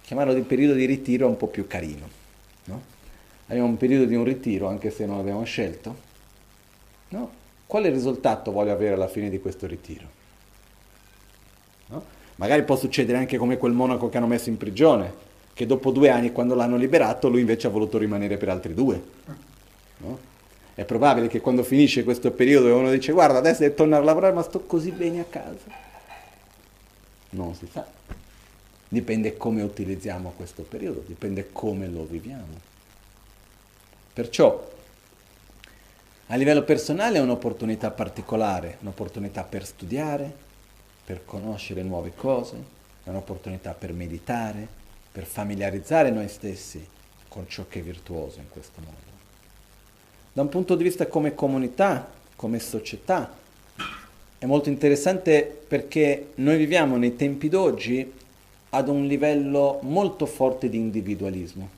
chiamarlo 0.00 0.32
di 0.32 0.42
periodo 0.42 0.74
di 0.74 0.84
ritiro 0.86 1.28
un 1.28 1.36
po' 1.36 1.48
più 1.48 1.66
carino. 1.66 2.08
No? 2.64 2.82
Abbiamo 3.46 3.68
un 3.68 3.76
periodo 3.76 4.04
di 4.04 4.14
un 4.14 4.24
ritiro, 4.24 4.68
anche 4.68 4.90
se 4.90 5.04
non 5.04 5.16
l'abbiamo 5.16 5.44
scelto. 5.44 5.96
No? 7.08 7.30
Quale 7.66 7.90
risultato 7.90 8.52
voglio 8.52 8.72
avere 8.72 8.94
alla 8.94 9.08
fine 9.08 9.28
di 9.28 9.40
questo 9.40 9.66
ritiro? 9.66 10.22
Magari 12.36 12.64
può 12.64 12.76
succedere 12.76 13.18
anche 13.18 13.36
come 13.36 13.56
quel 13.58 13.72
monaco 13.72 14.08
che 14.08 14.16
hanno 14.16 14.26
messo 14.26 14.48
in 14.48 14.56
prigione, 14.56 15.12
che 15.52 15.66
dopo 15.66 15.90
due 15.92 16.08
anni, 16.08 16.32
quando 16.32 16.54
l'hanno 16.54 16.76
liberato, 16.76 17.28
lui 17.28 17.40
invece 17.40 17.68
ha 17.68 17.70
voluto 17.70 17.96
rimanere 17.96 18.36
per 18.36 18.48
altri 18.48 18.74
due. 18.74 19.02
No? 19.98 20.32
È 20.74 20.84
probabile 20.84 21.28
che 21.28 21.40
quando 21.40 21.62
finisce 21.62 22.02
questo 22.02 22.32
periodo 22.32 22.76
uno 22.76 22.90
dice 22.90 23.12
guarda 23.12 23.38
adesso 23.38 23.60
devo 23.60 23.76
tornare 23.76 24.02
a 24.02 24.04
lavorare 24.04 24.32
ma 24.32 24.42
sto 24.42 24.60
così 24.60 24.90
bene 24.90 25.20
a 25.20 25.24
casa. 25.24 25.70
Non 27.30 27.54
si 27.54 27.68
sa. 27.70 27.86
Dipende 28.88 29.36
come 29.36 29.62
utilizziamo 29.62 30.32
questo 30.36 30.62
periodo, 30.62 31.04
dipende 31.06 31.50
come 31.52 31.86
lo 31.86 32.04
viviamo. 32.04 32.72
Perciò 34.12 34.72
a 36.28 36.36
livello 36.36 36.64
personale 36.64 37.18
è 37.18 37.20
un'opportunità 37.20 37.92
particolare, 37.92 38.78
un'opportunità 38.80 39.44
per 39.44 39.64
studiare, 39.64 40.32
per 41.04 41.24
conoscere 41.24 41.82
nuove 41.82 42.14
cose, 42.16 42.56
è 43.04 43.10
un'opportunità 43.10 43.74
per 43.74 43.92
meditare, 43.92 44.66
per 45.12 45.24
familiarizzare 45.24 46.10
noi 46.10 46.28
stessi 46.28 46.84
con 47.28 47.46
ciò 47.46 47.66
che 47.68 47.78
è 47.78 47.82
virtuoso 47.82 48.40
in 48.40 48.48
questo 48.48 48.80
mondo 48.80 49.13
da 50.34 50.42
un 50.42 50.48
punto 50.48 50.74
di 50.74 50.82
vista 50.82 51.06
come 51.06 51.36
comunità, 51.36 52.10
come 52.34 52.58
società. 52.58 53.32
È 54.36 54.44
molto 54.46 54.68
interessante 54.68 55.62
perché 55.68 56.32
noi 56.34 56.56
viviamo 56.56 56.96
nei 56.96 57.14
tempi 57.14 57.48
d'oggi 57.48 58.12
ad 58.70 58.88
un 58.88 59.06
livello 59.06 59.78
molto 59.82 60.26
forte 60.26 60.68
di 60.68 60.76
individualismo. 60.76 61.68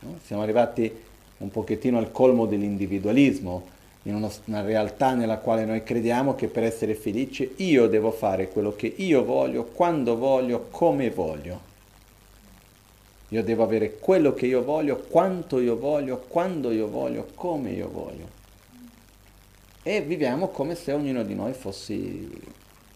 No? 0.00 0.18
Siamo 0.24 0.42
arrivati 0.42 0.92
un 1.38 1.48
pochettino 1.48 1.96
al 1.96 2.10
colmo 2.10 2.46
dell'individualismo, 2.46 3.68
in 4.02 4.16
una, 4.16 4.28
una, 4.46 4.62
realtà 4.62 5.14
nella 5.14 5.38
quale 5.38 5.64
noi 5.64 5.84
crediamo 5.84 6.34
che 6.34 6.48
per 6.48 6.64
essere 6.64 6.96
felici 6.96 7.52
io 7.58 7.86
devo 7.86 8.10
fare 8.10 8.48
quello 8.48 8.74
che 8.74 8.92
io 8.96 9.24
voglio, 9.24 9.62
quando 9.62 10.16
voglio, 10.16 10.66
come 10.70 11.08
voglio. 11.10 11.70
Io 13.32 13.42
devo 13.42 13.62
avere 13.62 13.98
quello 13.98 14.34
che 14.34 14.44
io 14.44 14.62
voglio, 14.62 14.98
quanto 14.98 15.58
io 15.58 15.74
voglio, 15.78 16.18
quando 16.18 16.70
io 16.70 16.86
voglio, 16.86 17.28
come 17.34 17.70
io 17.70 17.88
voglio. 17.88 18.28
E 19.82 20.02
viviamo 20.02 20.48
come 20.48 20.74
se 20.74 20.92
ognuno 20.92 21.22
di 21.24 21.34
noi 21.34 21.54
fossi 21.54 22.30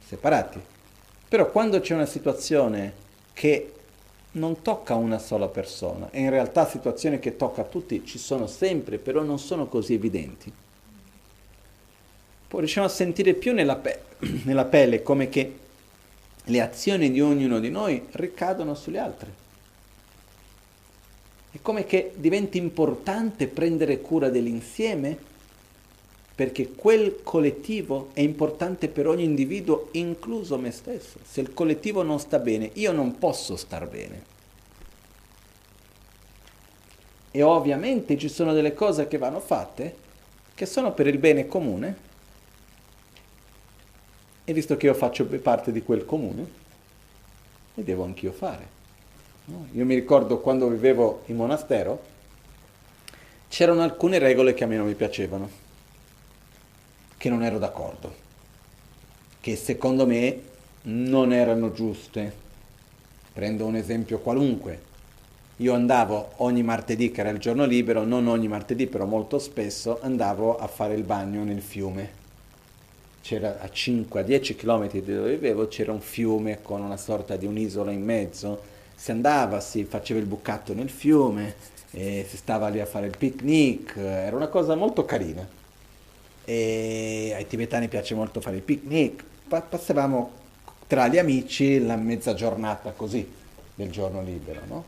separati. 0.06 0.60
Però 1.26 1.50
quando 1.50 1.80
c'è 1.80 1.94
una 1.94 2.04
situazione 2.04 2.92
che 3.32 3.72
non 4.32 4.60
tocca 4.60 4.94
una 4.94 5.18
sola 5.18 5.48
persona, 5.48 6.10
e 6.10 6.20
in 6.20 6.28
realtà 6.28 6.68
situazioni 6.68 7.18
che 7.18 7.36
tocca 7.36 7.62
a 7.62 7.64
tutti 7.64 8.04
ci 8.04 8.18
sono 8.18 8.46
sempre, 8.46 8.98
però 8.98 9.22
non 9.22 9.38
sono 9.38 9.66
così 9.68 9.94
evidenti, 9.94 10.52
poi 12.46 12.60
riusciamo 12.60 12.86
a 12.86 12.90
sentire 12.90 13.32
più 13.32 13.54
nella, 13.54 13.76
pe- 13.76 14.02
nella 14.44 14.66
pelle 14.66 15.02
come 15.02 15.30
che 15.30 15.58
le 16.44 16.60
azioni 16.60 17.10
di 17.10 17.22
ognuno 17.22 17.58
di 17.58 17.70
noi 17.70 18.06
ricadono 18.10 18.74
sugli 18.74 18.98
altri. 18.98 19.44
È 21.56 21.60
come 21.62 21.86
che 21.86 22.12
diventi 22.16 22.58
importante 22.58 23.46
prendere 23.46 24.02
cura 24.02 24.28
dell'insieme 24.28 25.16
perché 26.34 26.72
quel 26.72 27.22
collettivo 27.22 28.10
è 28.12 28.20
importante 28.20 28.88
per 28.88 29.06
ogni 29.06 29.24
individuo, 29.24 29.88
incluso 29.92 30.58
me 30.58 30.70
stesso. 30.70 31.18
Se 31.24 31.40
il 31.40 31.54
collettivo 31.54 32.02
non 32.02 32.20
sta 32.20 32.38
bene, 32.40 32.72
io 32.74 32.92
non 32.92 33.16
posso 33.16 33.56
star 33.56 33.88
bene. 33.88 34.22
E 37.30 37.40
ovviamente 37.40 38.18
ci 38.18 38.28
sono 38.28 38.52
delle 38.52 38.74
cose 38.74 39.08
che 39.08 39.16
vanno 39.16 39.40
fatte 39.40 39.96
che 40.54 40.66
sono 40.66 40.92
per 40.92 41.06
il 41.06 41.16
bene 41.16 41.46
comune. 41.46 41.96
E 44.44 44.52
visto 44.52 44.76
che 44.76 44.84
io 44.84 44.94
faccio 44.94 45.24
parte 45.24 45.72
di 45.72 45.82
quel 45.82 46.04
comune, 46.04 46.50
le 47.72 47.82
devo 47.82 48.04
anch'io 48.04 48.32
fare. 48.32 48.75
Io 49.48 49.84
mi 49.84 49.94
ricordo 49.94 50.40
quando 50.40 50.68
vivevo 50.68 51.22
in 51.26 51.36
monastero, 51.36 52.02
c'erano 53.48 53.82
alcune 53.82 54.18
regole 54.18 54.54
che 54.54 54.64
a 54.64 54.66
me 54.66 54.76
non 54.76 54.86
mi 54.86 54.94
piacevano, 54.94 55.48
che 57.16 57.28
non 57.28 57.44
ero 57.44 57.58
d'accordo, 57.58 58.12
che 59.40 59.54
secondo 59.54 60.04
me 60.04 60.40
non 60.82 61.32
erano 61.32 61.72
giuste. 61.72 62.44
Prendo 63.32 63.66
un 63.66 63.76
esempio 63.76 64.18
qualunque. 64.18 64.82
Io 65.58 65.74
andavo 65.74 66.32
ogni 66.36 66.62
martedì, 66.62 67.10
che 67.10 67.20
era 67.20 67.30
il 67.30 67.38
giorno 67.38 67.66
libero, 67.66 68.04
non 68.04 68.26
ogni 68.26 68.48
martedì, 68.48 68.86
però 68.86 69.04
molto 69.04 69.38
spesso, 69.38 70.00
andavo 70.00 70.56
a 70.56 70.66
fare 70.66 70.94
il 70.94 71.02
bagno 71.04 71.44
nel 71.44 71.62
fiume. 71.62 72.24
C'era 73.20 73.60
a 73.60 73.66
5-10 73.66 74.56
km 74.56 74.90
di 74.90 75.14
dove 75.14 75.30
vivevo, 75.30 75.68
c'era 75.68 75.92
un 75.92 76.00
fiume 76.00 76.62
con 76.62 76.80
una 76.80 76.96
sorta 76.96 77.36
di 77.36 77.46
un'isola 77.46 77.90
in 77.90 78.02
mezzo, 78.02 78.74
si 78.96 79.10
andava, 79.10 79.60
si 79.60 79.84
faceva 79.84 80.18
il 80.18 80.26
bucato 80.26 80.74
nel 80.74 80.90
fiume, 80.90 81.54
si 81.90 82.36
stava 82.36 82.68
lì 82.68 82.80
a 82.80 82.86
fare 82.86 83.06
il 83.06 83.16
picnic, 83.16 83.96
era 83.96 84.34
una 84.34 84.48
cosa 84.48 84.74
molto 84.74 85.04
carina. 85.04 85.46
E 86.44 87.32
ai 87.34 87.46
tibetani 87.46 87.88
piace 87.88 88.14
molto 88.14 88.40
fare 88.40 88.56
il 88.56 88.62
picnic, 88.62 89.22
passavamo 89.48 90.30
tra 90.86 91.08
gli 91.08 91.18
amici 91.18 91.84
la 91.84 91.96
mezza 91.96 92.34
giornata 92.34 92.92
così 92.92 93.28
del 93.74 93.90
giorno 93.90 94.22
libero, 94.22 94.60
no? 94.66 94.84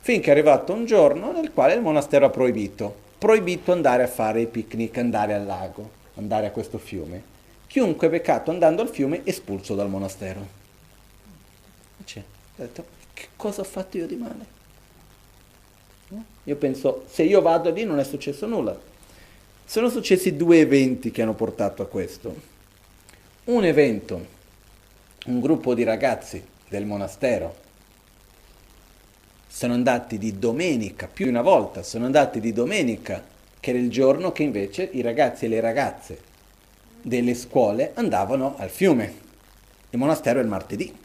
Finché 0.00 0.28
è 0.28 0.30
arrivato 0.32 0.72
un 0.72 0.84
giorno 0.84 1.30
nel 1.30 1.52
quale 1.52 1.74
il 1.74 1.80
monastero 1.80 2.26
ha 2.26 2.30
proibito, 2.30 2.94
proibito 3.18 3.70
andare 3.70 4.02
a 4.02 4.08
fare 4.08 4.40
il 4.40 4.48
picnic, 4.48 4.98
andare 4.98 5.34
al 5.34 5.44
lago, 5.44 5.90
andare 6.16 6.46
a 6.46 6.50
questo 6.50 6.78
fiume. 6.78 7.22
Chiunque 7.66 8.08
beccato 8.08 8.50
andando 8.50 8.82
al 8.82 8.88
fiume 8.88 9.18
è 9.18 9.28
espulso 9.28 9.74
dal 9.74 9.88
monastero. 9.88 10.46
C'è, 12.04 12.18
ho 12.18 12.24
detto, 12.56 12.84
cosa 13.42 13.62
ho 13.62 13.64
fatto 13.64 13.96
io 13.96 14.06
di 14.06 14.14
male? 14.14 14.60
Io 16.44 16.54
penso, 16.54 17.04
se 17.08 17.24
io 17.24 17.40
vado 17.40 17.72
lì 17.72 17.82
non 17.82 17.98
è 17.98 18.04
successo 18.04 18.46
nulla. 18.46 18.78
Sono 19.64 19.88
successi 19.88 20.36
due 20.36 20.60
eventi 20.60 21.10
che 21.10 21.22
hanno 21.22 21.34
portato 21.34 21.82
a 21.82 21.86
questo. 21.86 22.32
Un 23.44 23.64
evento, 23.64 24.26
un 25.26 25.40
gruppo 25.40 25.74
di 25.74 25.82
ragazzi 25.82 26.40
del 26.68 26.86
monastero 26.86 27.56
sono 29.48 29.72
andati 29.72 30.18
di 30.18 30.38
domenica, 30.38 31.08
più 31.08 31.24
di 31.24 31.32
una 31.32 31.42
volta, 31.42 31.82
sono 31.82 32.04
andati 32.04 32.38
di 32.38 32.52
domenica, 32.52 33.24
che 33.58 33.70
era 33.70 33.78
il 33.80 33.90
giorno 33.90 34.30
che 34.30 34.44
invece 34.44 34.88
i 34.92 35.00
ragazzi 35.00 35.46
e 35.46 35.48
le 35.48 35.60
ragazze 35.60 36.20
delle 37.02 37.34
scuole 37.34 37.90
andavano 37.94 38.54
al 38.56 38.70
fiume. 38.70 39.14
Il 39.90 39.98
monastero 39.98 40.38
è 40.38 40.42
il 40.42 40.48
martedì. 40.48 41.01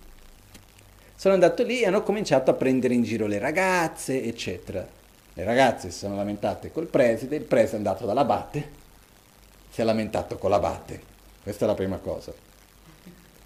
Sono 1.19 1.33
andato 1.33 1.63
lì 1.63 1.81
e 1.81 1.87
hanno 1.87 2.03
cominciato 2.03 2.51
a 2.51 2.53
prendere 2.53 2.93
in 2.93 3.01
giro 3.01 3.25
le 3.25 3.39
ragazze, 3.39 4.23
eccetera. 4.23 4.87
Le 5.33 5.43
ragazze 5.43 5.89
si 5.89 5.97
sono 5.97 6.15
lamentate 6.15 6.71
col 6.71 6.85
preside, 6.85 7.37
il 7.37 7.43
preside 7.43 7.73
è 7.73 7.77
andato 7.77 8.05
dall'abate, 8.05 8.69
si 9.71 9.81
è 9.81 9.83
lamentato 9.83 10.37
con 10.37 10.51
l'abate. 10.51 11.01
Questa 11.41 11.65
è 11.65 11.67
la 11.67 11.73
prima 11.73 11.97
cosa. 11.97 12.31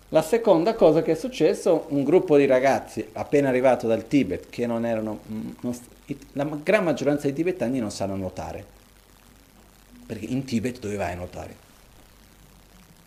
La 0.09 0.22
seconda 0.22 0.76
cosa 0.76 1.01
che 1.01 1.13
è 1.13 1.15
successo, 1.15 1.86
un 1.91 2.03
gruppo 2.03 2.36
di 2.36 2.45
ragazzi 2.45 3.07
appena 3.13 3.47
arrivato 3.47 3.88
dal 3.88 4.05
Tibet, 4.05 4.49
che 4.49 4.67
non 4.67 4.86
erano, 4.86 5.22
mm, 5.32 5.49
non, 5.61 5.80
la 6.34 6.43
gran 6.61 6.84
maggioranza 6.84 7.24
dei 7.24 7.34
tibetani 7.34 7.80
non 7.80 7.91
sanno 7.91 8.17
nuotare, 8.17 8.65
perché 10.05 10.26
in 10.26 10.43
Tibet 10.43 10.80
dove 10.80 10.97
vai 10.97 11.13
a 11.13 11.15
nuotare? 11.15 11.55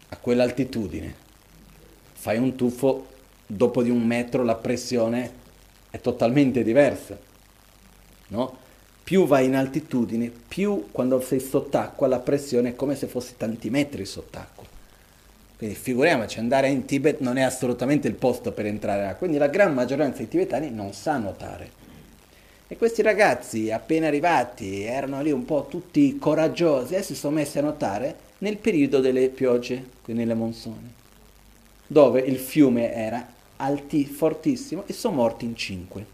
A 0.08 0.16
quell'altitudine. 0.16 1.14
Fai 2.14 2.38
un 2.38 2.54
tuffo, 2.54 3.08
dopo 3.57 3.82
di 3.82 3.90
un 3.90 4.05
metro 4.05 4.42
la 4.42 4.57
pressione 4.57 5.42
è 5.90 6.00
totalmente 6.00 6.62
diversa, 6.64 7.16
no? 8.28 8.62
Più 9.05 9.26
vai 9.26 9.46
in 9.46 9.55
altitudine, 9.55 10.30
più 10.48 10.88
quando 10.90 11.20
sei 11.20 11.38
sott'acqua 11.38 12.07
la 12.07 12.18
pressione 12.18 12.70
è 12.70 12.74
come 12.74 12.96
se 12.96 13.07
fossi 13.07 13.34
tanti 13.36 13.70
metri 13.70 14.05
sott'acqua. 14.07 14.64
Quindi 15.57 15.76
figuriamoci, 15.76 16.38
andare 16.38 16.68
in 16.68 16.84
Tibet 16.84 17.20
non 17.20 17.36
è 17.36 17.42
assolutamente 17.42 18.09
il 18.09 18.14
posto 18.14 18.52
per 18.52 18.66
entrare 18.66 19.02
là. 19.02 19.14
Quindi 19.14 19.36
la 19.36 19.46
gran 19.46 19.72
maggioranza 19.72 20.18
dei 20.18 20.28
tibetani 20.28 20.70
non 20.70 20.92
sa 20.94 21.16
nuotare. 21.18 21.82
E 22.66 22.76
questi 22.76 23.02
ragazzi 23.02 23.70
appena 23.70 24.07
arrivati 24.07 24.82
erano 24.82 25.22
lì 25.22 25.30
un 25.30 25.44
po' 25.44 25.66
tutti 25.68 26.18
coraggiosi 26.18 26.94
e 26.94 27.02
si 27.02 27.14
sono 27.14 27.36
messi 27.36 27.59
a 27.59 27.62
nuotare 27.62 28.16
nel 28.38 28.57
periodo 28.57 29.00
delle 29.00 29.28
piogge, 29.28 29.84
quindi 30.02 30.22
nelle 30.22 30.34
monsone, 30.34 30.92
dove 31.86 32.20
il 32.20 32.38
fiume 32.38 32.92
era 32.92 33.34
alti, 33.57 34.05
fortissimo 34.05 34.84
e 34.86 34.92
sono 34.92 35.16
morti 35.16 35.44
in 35.44 35.57
cinque. 35.57 36.07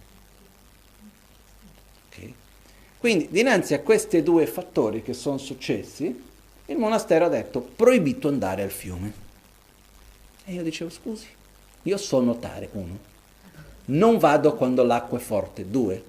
Okay. 2.09 2.35
Quindi 2.99 3.29
dinanzi 3.31 3.75
a 3.75 3.81
questi 3.81 4.23
due 4.23 4.47
fattori 4.47 5.03
che 5.03 5.15
sono 5.15 5.39
successi, 5.39 6.29
il 6.67 6.77
monastero 6.77 7.27
ha 7.27 7.29
detto 7.29 7.61
proibito 7.61 8.29
andare 8.29 8.63
al 8.63 8.71
fiume. 8.71 9.13
E 10.45 10.53
io 10.53 10.63
dicevo, 10.63 10.91
scusi, 10.91 11.27
io 11.83 11.97
so 11.97 12.21
nuotare, 12.21 12.69
uno. 12.73 12.99
Non 13.87 14.19
vado 14.19 14.55
quando 14.55 14.83
l'acqua 14.85 15.19
è 15.19 15.21
forte, 15.21 15.69
due. 15.69 16.03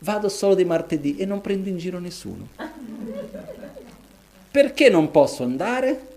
Vado 0.00 0.28
solo 0.28 0.54
di 0.54 0.64
martedì 0.64 1.16
e 1.16 1.26
non 1.26 1.40
prendo 1.40 1.68
in 1.68 1.78
giro 1.78 1.98
nessuno. 1.98 2.48
Perché 4.50 4.88
non 4.88 5.10
posso 5.10 5.44
andare? 5.44 6.08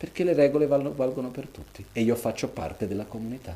Perché 0.00 0.24
le 0.24 0.32
regole 0.32 0.66
valgono 0.66 1.28
per 1.28 1.46
tutti 1.48 1.84
e 1.92 2.00
io 2.00 2.16
faccio 2.16 2.48
parte 2.48 2.88
della 2.88 3.04
comunità. 3.04 3.54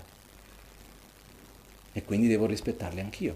E 1.90 2.04
quindi 2.04 2.28
devo 2.28 2.44
rispettarle 2.44 3.00
anch'io. 3.00 3.34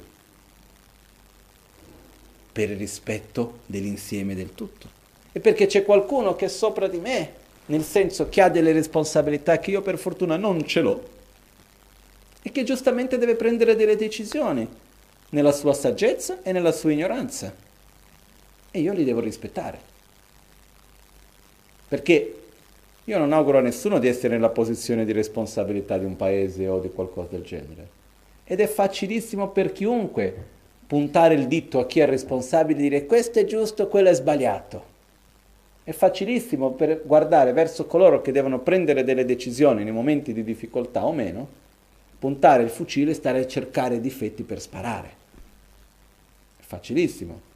Per 2.52 2.68
il 2.68 2.76
rispetto 2.76 3.61
dell'insieme 3.64 4.34
del 4.34 4.54
tutto. 4.54 4.90
E 5.32 5.40
perché 5.40 5.64
c'è 5.64 5.84
qualcuno 5.84 6.36
che 6.36 6.44
è 6.44 6.48
sopra 6.48 6.86
di 6.86 6.98
me 6.98 7.32
nel 7.64 7.82
senso 7.82 8.28
che 8.28 8.42
ha 8.42 8.50
delle 8.50 8.72
responsabilità 8.72 9.59
che 9.59 9.70
io 9.70 9.80
per 9.80 9.96
fortuna 9.96 10.36
non 10.36 10.66
ce 10.66 10.80
l'ho 10.82 11.09
e 12.42 12.52
che 12.52 12.62
giustamente 12.62 13.16
deve 13.16 13.36
prendere 13.36 13.74
delle 13.74 13.96
decisioni 13.96 14.68
nella 15.30 15.52
sua 15.52 15.72
saggezza 15.72 16.42
e 16.42 16.52
nella 16.52 16.72
sua 16.72 16.92
ignoranza. 16.92 17.54
E 18.70 18.80
io 18.80 18.92
li 18.92 19.04
devo 19.04 19.20
rispettare. 19.20 19.80
Perché 21.88 22.47
io 23.09 23.16
non 23.16 23.32
auguro 23.32 23.56
a 23.56 23.62
nessuno 23.62 23.98
di 23.98 24.06
essere 24.06 24.34
nella 24.34 24.50
posizione 24.50 25.06
di 25.06 25.12
responsabilità 25.12 25.96
di 25.96 26.04
un 26.04 26.14
paese 26.14 26.68
o 26.68 26.78
di 26.78 26.90
qualcosa 26.90 27.28
del 27.30 27.42
genere. 27.42 27.88
Ed 28.44 28.61
è 28.61 28.66
facilissimo 28.66 29.48
per 29.48 29.72
chiunque 29.72 30.34
puntare 30.86 31.32
il 31.32 31.46
dito 31.46 31.78
a 31.78 31.86
chi 31.86 32.00
è 32.00 32.06
responsabile 32.06 32.78
e 32.78 32.82
dire 32.82 33.06
questo 33.06 33.38
è 33.38 33.46
giusto, 33.46 33.88
quello 33.88 34.11
è 34.11 34.14
sbagliato. 34.14 34.96
È 35.84 35.92
facilissimo 35.92 36.72
per 36.72 37.00
guardare 37.02 37.54
verso 37.54 37.86
coloro 37.86 38.20
che 38.20 38.30
devono 38.30 38.59
prendere 38.59 39.04
delle 39.04 39.24
decisioni 39.24 39.84
nei 39.84 39.92
momenti 39.92 40.34
di 40.34 40.44
difficoltà 40.44 41.06
o 41.06 41.12
meno, 41.12 41.48
puntare 42.18 42.62
il 42.62 42.68
fucile 42.68 43.12
e 43.12 43.14
stare 43.14 43.38
a 43.38 43.46
cercare 43.46 44.02
difetti 44.02 44.42
per 44.42 44.61
sparare. 44.61 45.09
È 46.59 46.62
facilissimo. 46.62 47.47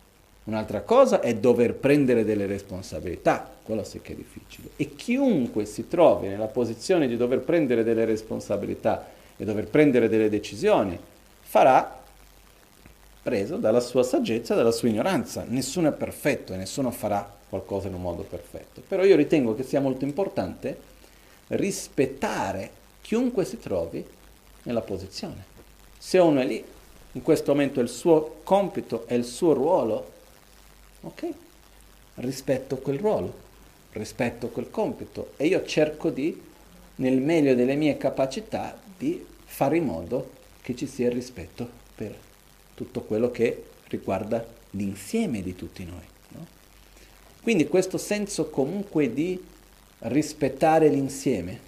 Un'altra 0.45 0.81
cosa 0.83 1.21
è 1.21 1.35
dover 1.37 1.75
prendere 1.75 2.25
delle 2.25 2.47
responsabilità, 2.47 3.49
quello 3.63 3.85
sì 3.85 4.01
che 4.01 4.13
è 4.13 4.17
difficile. 4.17 4.71
E 4.77 4.97
chiunque 4.97 5.65
si 5.67 5.87
trovi 5.87 6.27
nella 6.27 6.47
posizione 6.47 7.07
di 7.07 7.17
dover 7.17 7.41
prendere 7.41 7.85
delle 7.85 8.05
responsabilità 8.05 9.07
e 9.37 9.45
dover 9.45 9.69
prendere 9.69 10.09
delle 10.09 10.29
decisioni, 10.29 10.99
farà 11.41 12.01
preso 13.23 13.57
dalla 13.57 13.79
sua 13.79 14.03
saggezza, 14.03 14.57
dalla 14.57 14.73
sua 14.73 14.89
ignoranza. 14.89 15.45
Nessuno 15.47 15.89
è 15.89 15.93
perfetto 15.93 16.53
e 16.53 16.57
nessuno 16.57 16.91
farà 16.91 17.41
qualcosa 17.49 17.87
in 17.87 17.95
un 17.95 18.03
modo 18.03 18.23
perfetto. 18.23 18.83
Però 18.87 19.05
io 19.05 19.15
ritengo 19.15 19.55
che 19.55 19.63
sia 19.63 19.81
molto 19.81 20.05
importante 20.05 20.77
rispettare 21.49 22.71
chiunque 23.01 23.45
si 23.45 23.59
trovi 23.59 24.05
nella 24.63 24.81
posizione. 24.81 25.45
Se 25.99 26.19
uno 26.19 26.41
è 26.41 26.45
lì, 26.45 26.65
in 27.13 27.23
questo 27.23 27.53
momento 27.53 27.79
è 27.79 27.83
il 27.83 27.89
suo 27.89 28.41
compito, 28.43 29.07
è 29.07 29.15
il 29.15 29.25
suo 29.25 29.53
ruolo, 29.53 30.11
ok? 31.03 31.29
Rispetto 32.17 32.79
quel 32.79 32.99
ruolo, 32.99 33.35
rispetto 33.93 34.49
quel 34.49 34.71
compito 34.71 35.33
e 35.37 35.47
io 35.47 35.65
cerco 35.65 36.11
di, 36.11 36.41
nel 36.97 37.21
meglio 37.21 37.55
delle 37.55 37.77
mie 37.77 37.97
capacità, 37.97 38.79
di 38.97 39.25
fare 39.45 39.77
in 39.77 39.85
modo 39.85 40.31
che 40.63 40.75
ci 40.75 40.87
sia 40.87 41.07
il 41.07 41.13
rispetto 41.13 41.69
per 41.95 42.15
tutto 42.75 43.03
quello 43.03 43.31
che 43.31 43.65
riguarda 43.89 44.45
l'insieme 44.71 45.43
di 45.43 45.55
tutti 45.55 45.85
noi. 45.85 46.11
Quindi 47.43 47.67
questo 47.67 47.99
senso 47.99 48.51
comunque 48.51 49.13
di 49.13 49.41
rispettare 49.99 50.89
l'insieme, 50.89 51.59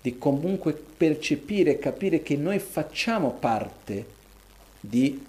di 0.00 0.18
comunque 0.18 0.72
percepire, 0.72 1.78
capire 1.78 2.20
che 2.22 2.36
noi 2.36 2.58
facciamo 2.58 3.30
parte 3.30 4.04
di 4.80 5.24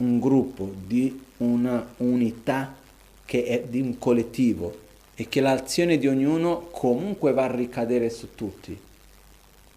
un 0.00 0.20
gruppo, 0.20 0.72
di 0.86 1.24
una 1.38 1.94
unità 1.98 2.76
che 3.24 3.44
è 3.44 3.62
di 3.62 3.80
un 3.80 3.98
collettivo 3.98 4.88
e 5.14 5.28
che 5.28 5.40
l'azione 5.40 5.98
di 5.98 6.06
ognuno 6.06 6.68
comunque 6.70 7.32
va 7.32 7.44
a 7.44 7.54
ricadere 7.54 8.10
su 8.10 8.34
tutti, 8.34 8.78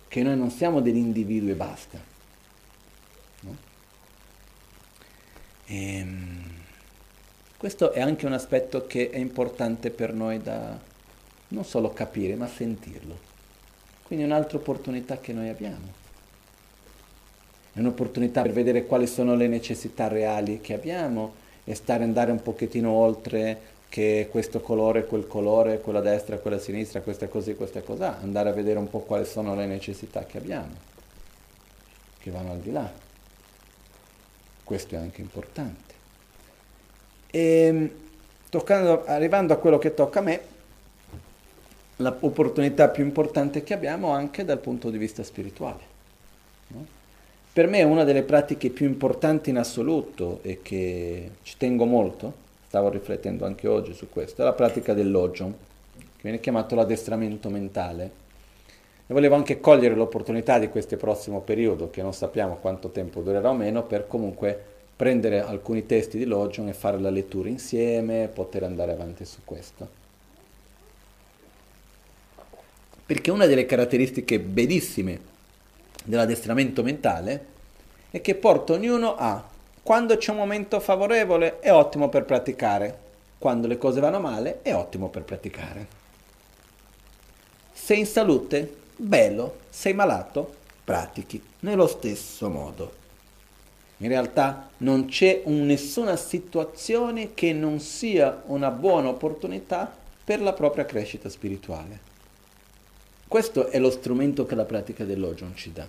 che 0.08 0.24
noi 0.24 0.38
non 0.38 0.52
siamo 0.52 0.82
degli 0.82 0.98
individui 0.98 1.52
e 1.52 1.56
basta. 1.56 2.00
No? 3.42 3.56
Ehm... 5.66 6.62
Questo 7.64 7.94
è 7.94 8.02
anche 8.02 8.26
un 8.26 8.34
aspetto 8.34 8.86
che 8.88 9.10
è 9.10 9.18
importante 9.18 9.90
per 9.90 10.12
noi 10.12 10.42
da 10.42 10.78
non 11.48 11.64
solo 11.64 11.94
capire, 11.94 12.36
ma 12.36 12.46
sentirlo. 12.46 13.18
Quindi 14.04 14.26
è 14.26 14.28
un'altra 14.28 14.58
opportunità 14.58 15.20
che 15.20 15.32
noi 15.32 15.48
abbiamo. 15.48 16.03
È 17.74 17.80
un'opportunità 17.80 18.44
per 18.44 18.52
vedere 18.52 18.86
quali 18.86 19.08
sono 19.08 19.36
le 19.36 19.48
necessità 19.48 20.08
reali 20.08 20.62
che 20.62 20.76
abbiamo 20.76 21.34
e 21.64 21.74
stare 21.74 22.04
andare 22.04 22.30
un 22.30 22.42
pochettino 22.42 22.92
oltre 22.92 23.72
che 23.90 24.28
questo 24.30 24.60
colore, 24.60 25.06
quel 25.06 25.28
colore, 25.28 25.80
quella 25.80 26.00
destra, 26.00 26.38
quella 26.38 26.60
sinistra, 26.60 27.02
questa 27.02 27.28
così, 27.28 27.56
questa 27.56 27.82
cos'ha, 27.82 28.20
andare 28.22 28.50
a 28.50 28.54
vedere 28.54 28.78
un 28.78 28.90
po' 28.90 29.00
quali 29.00 29.26
sono 29.26 29.56
le 29.56 29.66
necessità 29.66 30.26
che 30.26 30.38
abbiamo, 30.38 30.74
che 32.20 32.30
vanno 32.30 32.52
al 32.52 32.60
di 32.60 32.72
là. 32.72 32.92
Questo 34.64 34.96
è 34.96 34.98
anche 34.98 35.22
importante. 35.22 35.94
E 37.30 37.40
ehm, 37.40 37.92
toccando, 38.50 39.06
arrivando 39.06 39.54
a 39.54 39.58
quello 39.58 39.80
che 39.80 39.96
tocca 39.96 40.20
a 40.20 40.24
me, 40.24 40.42
l'opportunità 41.98 42.90
più 42.90 43.04
importante 43.04 43.64
che 43.64 43.74
abbiamo 43.74 44.10
anche 44.10 44.46
dal 44.46 44.60
punto 44.60 44.90
di 44.90 44.98
vista 45.00 45.24
spirituale. 45.24 45.93
Per 47.54 47.68
me 47.68 47.84
una 47.84 48.04
delle 48.04 48.24
pratiche 48.24 48.72
più 48.72 48.88
importanti 48.88 49.52
in 49.52 49.60
assoluto 49.60 50.40
e 50.42 50.64
che 50.64 51.30
ci 51.44 51.54
tengo 51.56 51.86
molto, 51.86 52.34
stavo 52.66 52.90
riflettendo 52.90 53.46
anche 53.46 53.68
oggi 53.68 53.94
su 53.94 54.10
questo, 54.10 54.42
è 54.42 54.44
la 54.44 54.54
pratica 54.54 54.96
dell'ojon, 54.96 55.54
che 55.96 56.22
viene 56.24 56.40
chiamato 56.40 56.74
l'addestramento 56.74 57.50
mentale. 57.50 58.22
E 59.06 59.14
volevo 59.14 59.36
anche 59.36 59.60
cogliere 59.60 59.94
l'opportunità 59.94 60.58
di 60.58 60.70
questo 60.70 60.98
prossimo 60.98 61.42
periodo, 61.42 61.92
che 61.92 62.02
non 62.02 62.12
sappiamo 62.12 62.56
quanto 62.56 62.90
tempo 62.90 63.22
durerà 63.22 63.52
o 63.52 63.54
meno, 63.54 63.84
per 63.84 64.08
comunque 64.08 64.60
prendere 64.96 65.40
alcuni 65.40 65.86
testi 65.86 66.18
di 66.18 66.26
Logion 66.26 66.70
e 66.70 66.74
fare 66.74 67.00
la 67.00 67.12
lettura 67.12 67.50
insieme, 67.50 68.32
poter 68.34 68.64
andare 68.64 68.94
avanti 68.94 69.26
su 69.26 69.42
questo. 69.46 69.88
Perché 73.06 73.30
una 73.30 73.46
delle 73.46 73.68
caratteristiche 73.68 74.40
bellissime 74.40 75.32
dell'addestramento 76.04 76.84
mentale 76.84 77.46
è 78.12 78.22
che 78.22 78.36
porta 78.36 78.74
ognuno 78.74 79.16
a, 79.16 79.44
quando 79.82 80.18
c'è 80.18 80.32
un 80.32 80.38
momento 80.38 80.80
favorevole 80.80 81.60
è 81.60 81.74
ottimo 81.74 82.10
per 82.10 82.26
praticare, 82.26 83.00
quando 83.38 83.68
le 83.68 83.78
cose 83.78 84.00
vanno 84.00 84.20
male 84.20 84.62
è 84.62 84.74
ottimo 84.74 85.10
per 85.10 85.24
praticare. 85.24 85.88
sei 87.74 88.00
in 88.00 88.06
salute, 88.06 88.76
bello, 88.96 89.58
sei 89.70 89.94
malato, 89.94 90.56
pratichi 90.84 91.42
nello 91.62 91.88
stesso 91.88 92.50
modo. 92.50 93.02
In 93.98 94.08
realtà 94.10 94.70
non 94.78 95.06
c'è 95.06 95.42
un, 95.46 95.66
nessuna 95.66 96.16
situazione 96.16 97.34
che 97.34 97.54
non 97.54 97.80
sia 97.80 98.44
una 98.48 98.70
buona 98.70 99.10
opportunità 99.10 99.92
per 100.24 100.42
la 100.42 100.54
propria 100.54 100.86
crescita 100.86 101.30
spirituale. 101.30 102.12
Questo 103.28 103.68
è 103.68 103.80
lo 103.80 103.90
strumento 103.90 104.46
che 104.46 104.56
la 104.56 104.66
pratica 104.66 105.04
dell'Ojon 105.04 105.56
ci 105.56 105.72
dà. 105.72 105.88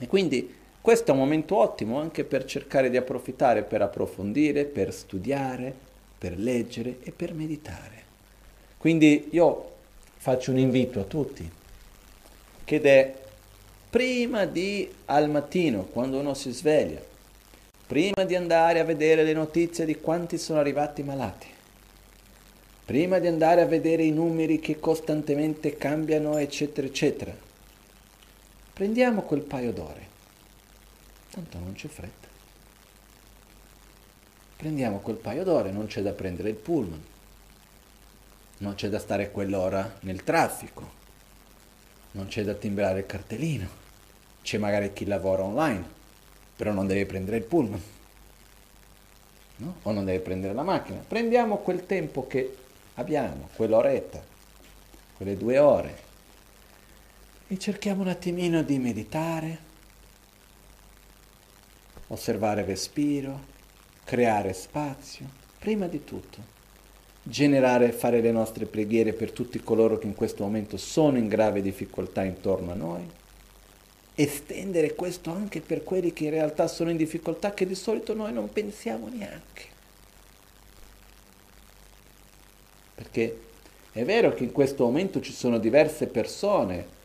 E 0.00 0.06
quindi 0.06 0.54
questo 0.80 1.10
è 1.10 1.14
un 1.14 1.20
momento 1.20 1.56
ottimo 1.56 2.00
anche 2.00 2.24
per 2.24 2.44
cercare 2.44 2.88
di 2.90 2.96
approfittare, 2.96 3.62
per 3.62 3.82
approfondire, 3.82 4.64
per 4.64 4.92
studiare, 4.92 5.74
per 6.18 6.38
leggere 6.38 6.98
e 7.02 7.10
per 7.12 7.34
meditare. 7.34 8.04
Quindi 8.78 9.28
io 9.32 9.72
faccio 10.16 10.50
un 10.50 10.58
invito 10.58 11.00
a 11.00 11.04
tutti, 11.04 11.50
che 12.64 12.80
è 12.80 13.14
prima 13.90 14.44
di 14.44 14.90
al 15.06 15.30
mattino, 15.30 15.84
quando 15.84 16.18
uno 16.18 16.34
si 16.34 16.52
sveglia, 16.52 17.00
prima 17.86 18.24
di 18.24 18.34
andare 18.34 18.78
a 18.80 18.84
vedere 18.84 19.24
le 19.24 19.32
notizie 19.32 19.84
di 19.84 19.96
quanti 19.96 20.38
sono 20.38 20.60
arrivati 20.60 21.02
malati, 21.02 21.46
prima 22.88 23.18
di 23.18 23.26
andare 23.26 23.60
a 23.60 23.66
vedere 23.66 24.02
i 24.02 24.10
numeri 24.10 24.60
che 24.60 24.80
costantemente 24.80 25.76
cambiano, 25.76 26.38
eccetera, 26.38 26.86
eccetera, 26.86 27.36
prendiamo 28.72 29.20
quel 29.20 29.42
paio 29.42 29.72
d'ore 29.72 30.08
tanto 31.38 31.58
non 31.58 31.72
c'è 31.74 31.88
fretta. 31.88 32.26
Prendiamo 34.56 34.98
quel 34.98 35.16
paio 35.16 35.44
d'ore, 35.44 35.70
non 35.70 35.86
c'è 35.86 36.02
da 36.02 36.12
prendere 36.12 36.48
il 36.48 36.56
pullman, 36.56 37.02
non 38.58 38.74
c'è 38.74 38.88
da 38.88 38.98
stare 38.98 39.30
quell'ora 39.30 39.98
nel 40.00 40.24
traffico, 40.24 40.96
non 42.12 42.26
c'è 42.26 42.42
da 42.42 42.54
timbrare 42.54 43.00
il 43.00 43.06
cartellino, 43.06 43.68
c'è 44.42 44.58
magari 44.58 44.92
chi 44.92 45.04
lavora 45.04 45.44
online, 45.44 45.96
però 46.56 46.72
non 46.72 46.88
deve 46.88 47.06
prendere 47.06 47.36
il 47.36 47.44
pullman, 47.44 47.82
no? 49.56 49.76
o 49.82 49.92
non 49.92 50.04
deve 50.04 50.18
prendere 50.18 50.54
la 50.54 50.64
macchina. 50.64 51.04
Prendiamo 51.06 51.58
quel 51.58 51.86
tempo 51.86 52.26
che 52.26 52.56
abbiamo, 52.98 53.48
quell'oretta, 53.54 54.22
quelle 55.16 55.36
due 55.36 55.58
ore, 55.58 56.06
e 57.48 57.58
cerchiamo 57.58 58.02
un 58.02 58.08
attimino 58.08 58.62
di 58.62 58.78
meditare 58.78 59.66
osservare 62.08 62.62
il 62.62 62.66
respiro, 62.66 63.40
creare 64.04 64.52
spazio, 64.52 65.26
prima 65.58 65.86
di 65.86 66.04
tutto. 66.04 66.56
Generare 67.22 67.88
e 67.88 67.92
fare 67.92 68.20
le 68.20 68.32
nostre 68.32 68.64
preghiere 68.64 69.12
per 69.12 69.32
tutti 69.32 69.62
coloro 69.62 69.98
che 69.98 70.06
in 70.06 70.14
questo 70.14 70.42
momento 70.44 70.78
sono 70.78 71.18
in 71.18 71.28
grave 71.28 71.60
difficoltà 71.60 72.24
intorno 72.24 72.72
a 72.72 72.74
noi. 72.74 73.06
Estendere 74.14 74.94
questo 74.94 75.30
anche 75.30 75.60
per 75.60 75.84
quelli 75.84 76.12
che 76.12 76.24
in 76.24 76.30
realtà 76.30 76.66
sono 76.66 76.90
in 76.90 76.96
difficoltà 76.96 77.52
che 77.52 77.66
di 77.66 77.74
solito 77.74 78.14
noi 78.14 78.32
non 78.32 78.50
pensiamo 78.50 79.08
neanche. 79.08 79.76
Perché 82.98 83.40
è 83.92 84.04
vero 84.04 84.34
che 84.34 84.42
in 84.42 84.50
questo 84.50 84.84
momento 84.84 85.20
ci 85.20 85.32
sono 85.32 85.58
diverse 85.58 86.08
persone 86.08 86.96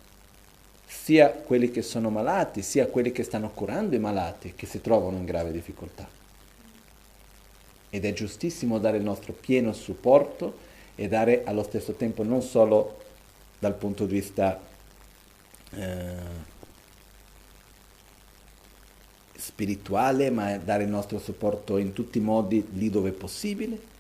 sia 0.88 1.30
quelli 1.30 1.70
che 1.70 1.84
sono 1.84 2.10
malati, 2.10 2.64
sia 2.64 2.88
quelli 2.88 3.12
che 3.12 3.22
stanno 3.22 3.52
curando 3.52 3.96
i 3.96 4.00
malati, 4.00 4.54
che 4.56 4.66
si 4.66 4.82
trovano 4.82 5.18
in 5.18 5.26
grave 5.26 5.52
difficoltà. 5.52 6.10
Ed 7.92 8.06
è 8.06 8.14
giustissimo 8.14 8.80
dare 8.80 8.98
il 8.98 9.04
nostro 9.04 9.34
pieno 9.34 9.72
supporto 9.72 10.58
e 10.96 11.08
dare 11.08 11.44
allo 11.44 11.62
stesso 11.62 11.94
tempo 11.94 12.24
non 12.24 12.42
solo 12.42 12.98
dal 13.60 13.76
punto 13.76 14.08
di 14.08 14.14
vista 14.16 14.60
eh, 15.76 16.16
spirituale, 19.36 20.32
ma 20.32 20.58
dare 20.58 20.86
il 20.86 20.90
nostro 20.90 21.20
supporto 21.20 21.78
in 21.78 21.94
tutti 21.94 22.18
i 22.18 22.22
modi 22.22 22.66
lì 22.72 22.90
dove 22.90 23.10
è 23.10 23.14
possibile, 23.14 23.92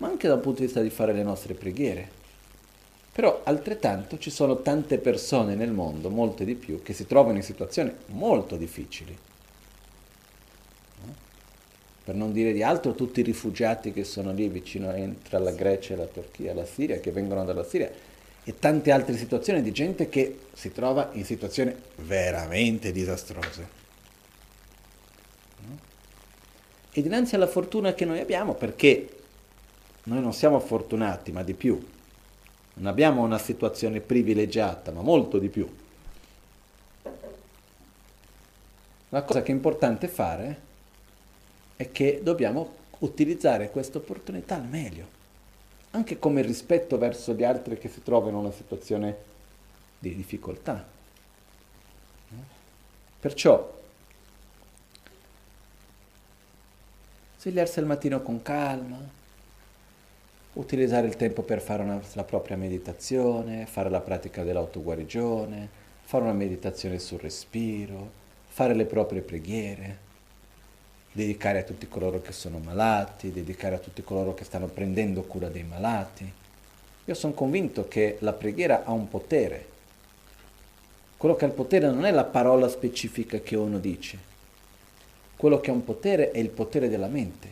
ma 0.00 0.08
anche 0.08 0.28
dal 0.28 0.40
punto 0.40 0.60
di 0.60 0.66
vista 0.66 0.82
di 0.82 0.90
fare 0.90 1.12
le 1.12 1.22
nostre 1.22 1.54
preghiere 1.54 2.18
però 3.12 3.42
altrettanto 3.44 4.18
ci 4.18 4.30
sono 4.30 4.62
tante 4.62 4.98
persone 4.98 5.54
nel 5.54 5.72
mondo, 5.72 6.10
molte 6.10 6.44
di 6.44 6.54
più, 6.54 6.80
che 6.80 6.92
si 6.92 7.06
trovano 7.06 7.36
in 7.36 7.42
situazioni 7.42 7.92
molto 8.06 8.56
difficili. 8.56 9.14
Per 12.02 12.14
non 12.14 12.32
dire 12.32 12.52
di 12.52 12.62
altro, 12.62 12.94
tutti 12.94 13.20
i 13.20 13.24
rifugiati 13.24 13.92
che 13.92 14.04
sono 14.04 14.32
lì 14.32 14.48
vicino 14.48 14.94
tra 15.28 15.38
la 15.38 15.50
Grecia, 15.50 15.96
la 15.96 16.06
Turchia, 16.06 16.54
la 16.54 16.64
Siria, 16.64 16.98
che 16.98 17.10
vengono 17.10 17.44
dalla 17.44 17.64
Siria, 17.64 17.90
e 18.42 18.58
tante 18.58 18.90
altre 18.90 19.16
situazioni 19.16 19.60
di 19.60 19.70
gente 19.70 20.08
che 20.08 20.38
si 20.54 20.72
trova 20.72 21.10
in 21.12 21.24
situazioni 21.24 21.74
veramente 21.96 22.90
disastrose. 22.90 23.78
E 26.92 27.02
dinanzi 27.02 27.34
alla 27.34 27.46
fortuna 27.46 27.92
che 27.92 28.04
noi 28.04 28.18
abbiamo, 28.20 28.54
perché 28.54 29.19
noi 30.04 30.20
non 30.20 30.32
siamo 30.32 30.58
fortunati, 30.60 31.32
ma 31.32 31.42
di 31.42 31.54
più, 31.54 31.78
non 32.74 32.86
abbiamo 32.86 33.22
una 33.22 33.38
situazione 33.38 34.00
privilegiata, 34.00 34.90
ma 34.92 35.02
molto 35.02 35.38
di 35.38 35.48
più. 35.48 35.68
La 39.10 39.22
cosa 39.22 39.42
che 39.42 39.50
è 39.50 39.54
importante 39.54 40.08
fare 40.08 40.60
è 41.76 41.90
che 41.92 42.20
dobbiamo 42.22 42.74
utilizzare 43.00 43.70
questa 43.70 43.98
opportunità 43.98 44.54
al 44.54 44.66
meglio, 44.66 45.06
anche 45.90 46.18
come 46.18 46.42
rispetto 46.42 46.96
verso 46.96 47.34
gli 47.34 47.44
altri 47.44 47.76
che 47.78 47.88
si 47.88 48.02
trovano 48.02 48.38
in 48.38 48.44
una 48.44 48.52
situazione 48.52 49.16
di 49.98 50.14
difficoltà. 50.14 50.86
Perciò 53.20 53.78
svegliarsi 57.38 57.78
al 57.78 57.86
mattino 57.86 58.22
con 58.22 58.40
calma, 58.42 58.98
utilizzare 60.54 61.06
il 61.06 61.16
tempo 61.16 61.42
per 61.42 61.60
fare 61.60 61.82
una, 61.82 62.00
la 62.14 62.24
propria 62.24 62.56
meditazione, 62.56 63.66
fare 63.66 63.90
la 63.90 64.00
pratica 64.00 64.42
dell'autoguarigione, 64.42 65.68
fare 66.02 66.24
una 66.24 66.32
meditazione 66.32 66.98
sul 66.98 67.20
respiro, 67.20 68.10
fare 68.48 68.74
le 68.74 68.84
proprie 68.84 69.20
preghiere, 69.20 70.08
dedicare 71.12 71.60
a 71.60 71.62
tutti 71.62 71.86
coloro 71.86 72.20
che 72.20 72.32
sono 72.32 72.58
malati, 72.58 73.32
dedicare 73.32 73.76
a 73.76 73.78
tutti 73.78 74.02
coloro 74.02 74.34
che 74.34 74.44
stanno 74.44 74.66
prendendo 74.66 75.22
cura 75.22 75.48
dei 75.48 75.62
malati. 75.64 76.30
Io 77.04 77.14
sono 77.14 77.32
convinto 77.32 77.86
che 77.86 78.16
la 78.20 78.32
preghiera 78.32 78.84
ha 78.84 78.90
un 78.90 79.08
potere. 79.08 79.66
Quello 81.16 81.36
che 81.36 81.44
ha 81.44 81.48
il 81.48 81.54
potere 81.54 81.88
non 81.90 82.04
è 82.04 82.10
la 82.10 82.24
parola 82.24 82.68
specifica 82.68 83.38
che 83.38 83.56
uno 83.56 83.78
dice. 83.78 84.18
Quello 85.36 85.60
che 85.60 85.70
ha 85.70 85.74
un 85.74 85.84
potere 85.84 86.32
è 86.32 86.38
il 86.38 86.50
potere 86.50 86.88
della 86.88 87.08
mente, 87.08 87.48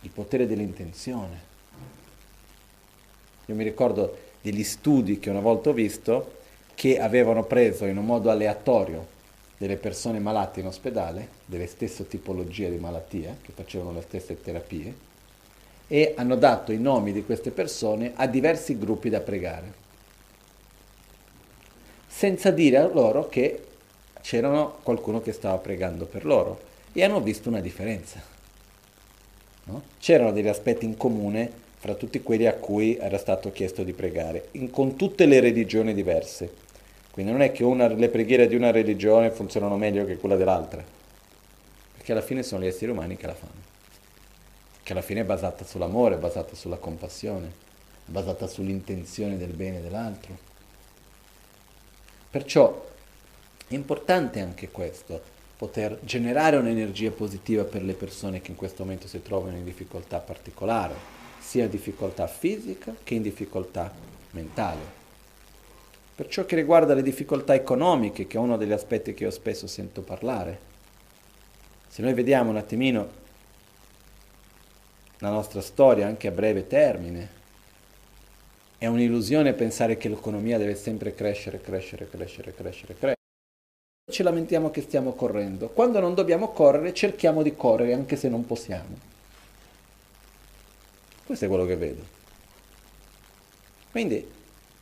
il 0.00 0.10
potere 0.10 0.46
dell'intenzione. 0.46 1.49
Io 3.50 3.56
mi 3.56 3.64
ricordo 3.64 4.16
degli 4.40 4.62
studi 4.62 5.18
che 5.18 5.28
una 5.28 5.40
volta 5.40 5.70
ho 5.70 5.72
visto 5.72 6.38
che 6.76 7.00
avevano 7.00 7.42
preso 7.42 7.84
in 7.84 7.96
un 7.96 8.06
modo 8.06 8.30
aleatorio 8.30 9.18
delle 9.58 9.76
persone 9.76 10.20
malate 10.20 10.60
in 10.60 10.66
ospedale, 10.66 11.28
delle 11.46 11.66
stesse 11.66 12.06
tipologie 12.06 12.70
di 12.70 12.76
malattia, 12.76 13.36
che 13.42 13.50
facevano 13.52 13.92
le 13.92 14.02
stesse 14.02 14.40
terapie, 14.40 14.94
e 15.88 16.14
hanno 16.16 16.36
dato 16.36 16.70
i 16.70 16.78
nomi 16.78 17.10
di 17.10 17.24
queste 17.24 17.50
persone 17.50 18.12
a 18.14 18.28
diversi 18.28 18.78
gruppi 18.78 19.10
da 19.10 19.18
pregare, 19.18 19.72
senza 22.06 22.52
dire 22.52 22.76
a 22.76 22.86
loro 22.86 23.28
che 23.28 23.64
c'era 24.20 24.62
qualcuno 24.80 25.20
che 25.20 25.32
stava 25.32 25.58
pregando 25.58 26.06
per 26.06 26.24
loro, 26.24 26.60
e 26.92 27.02
hanno 27.02 27.20
visto 27.20 27.48
una 27.48 27.60
differenza. 27.60 28.22
No? 29.64 29.82
C'erano 29.98 30.30
degli 30.30 30.46
aspetti 30.46 30.84
in 30.84 30.96
comune 30.96 31.68
fra 31.80 31.94
tutti 31.94 32.20
quelli 32.20 32.46
a 32.46 32.52
cui 32.52 32.98
era 32.98 33.16
stato 33.16 33.50
chiesto 33.52 33.82
di 33.82 33.94
pregare, 33.94 34.48
in, 34.52 34.68
con 34.68 34.96
tutte 34.96 35.24
le 35.24 35.40
religioni 35.40 35.94
diverse. 35.94 36.52
Quindi 37.10 37.32
non 37.32 37.40
è 37.40 37.52
che 37.52 37.64
una, 37.64 37.86
le 37.88 38.10
preghiere 38.10 38.48
di 38.48 38.54
una 38.54 38.70
religione 38.70 39.30
funzionano 39.30 39.78
meglio 39.78 40.04
che 40.04 40.18
quella 40.18 40.36
dell'altra, 40.36 40.84
perché 41.96 42.12
alla 42.12 42.20
fine 42.20 42.42
sono 42.42 42.62
gli 42.62 42.66
esseri 42.66 42.90
umani 42.90 43.16
che 43.16 43.26
la 43.26 43.32
fanno, 43.32 43.62
che 44.82 44.92
alla 44.92 45.00
fine 45.00 45.22
è 45.22 45.24
basata 45.24 45.64
sull'amore, 45.64 46.16
è 46.16 46.18
basata 46.18 46.54
sulla 46.54 46.76
compassione, 46.76 47.46
è 47.46 48.10
basata 48.10 48.46
sull'intenzione 48.46 49.38
del 49.38 49.54
bene 49.54 49.80
dell'altro. 49.80 50.36
Perciò 52.28 52.88
è 53.66 53.74
importante 53.74 54.40
anche 54.40 54.68
questo, 54.68 55.18
poter 55.56 55.98
generare 56.02 56.58
un'energia 56.58 57.10
positiva 57.10 57.64
per 57.64 57.82
le 57.82 57.94
persone 57.94 58.42
che 58.42 58.50
in 58.50 58.56
questo 58.58 58.82
momento 58.82 59.08
si 59.08 59.22
trovano 59.22 59.56
in 59.56 59.64
difficoltà 59.64 60.18
particolare 60.18 61.19
sia 61.50 61.64
in 61.64 61.70
difficoltà 61.70 62.28
fisica 62.28 62.94
che 63.02 63.14
in 63.14 63.22
difficoltà 63.22 63.92
mentale. 64.30 64.98
Per 66.14 66.28
ciò 66.28 66.44
che 66.46 66.54
riguarda 66.54 66.94
le 66.94 67.02
difficoltà 67.02 67.54
economiche, 67.54 68.28
che 68.28 68.36
è 68.36 68.40
uno 68.40 68.56
degli 68.56 68.70
aspetti 68.70 69.14
che 69.14 69.24
io 69.24 69.32
spesso 69.32 69.66
sento 69.66 70.02
parlare, 70.02 70.60
se 71.88 72.02
noi 72.02 72.14
vediamo 72.14 72.50
un 72.50 72.56
attimino 72.56 73.08
la 75.18 75.30
nostra 75.30 75.60
storia 75.60 76.06
anche 76.06 76.28
a 76.28 76.30
breve 76.30 76.68
termine, 76.68 77.38
È 78.78 78.86
un'illusione 78.86 79.52
pensare 79.52 79.96
che 79.98 80.08
l'economia 80.08 80.56
deve 80.56 80.76
sempre 80.76 81.14
crescere, 81.14 81.60
crescere, 81.60 82.08
crescere, 82.08 82.54
crescere, 82.54 82.94
crescere. 82.94 83.16
Ci 84.10 84.22
lamentiamo 84.22 84.70
che 84.70 84.80
stiamo 84.82 85.12
correndo. 85.14 85.68
Quando 85.68 85.98
non 86.00 86.14
dobbiamo 86.14 86.52
correre, 86.52 86.94
cerchiamo 86.94 87.42
di 87.42 87.54
correre 87.54 87.92
anche 87.92 88.16
se 88.16 88.28
non 88.30 88.46
possiamo. 88.46 89.09
Questo 91.30 91.46
è 91.46 91.48
quello 91.48 91.64
che 91.64 91.76
vedo. 91.76 92.02
Quindi 93.92 94.28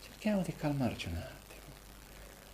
cerchiamo 0.02 0.40
di 0.40 0.54
calmarci 0.56 1.08
un 1.08 1.16
attimo, 1.16 1.74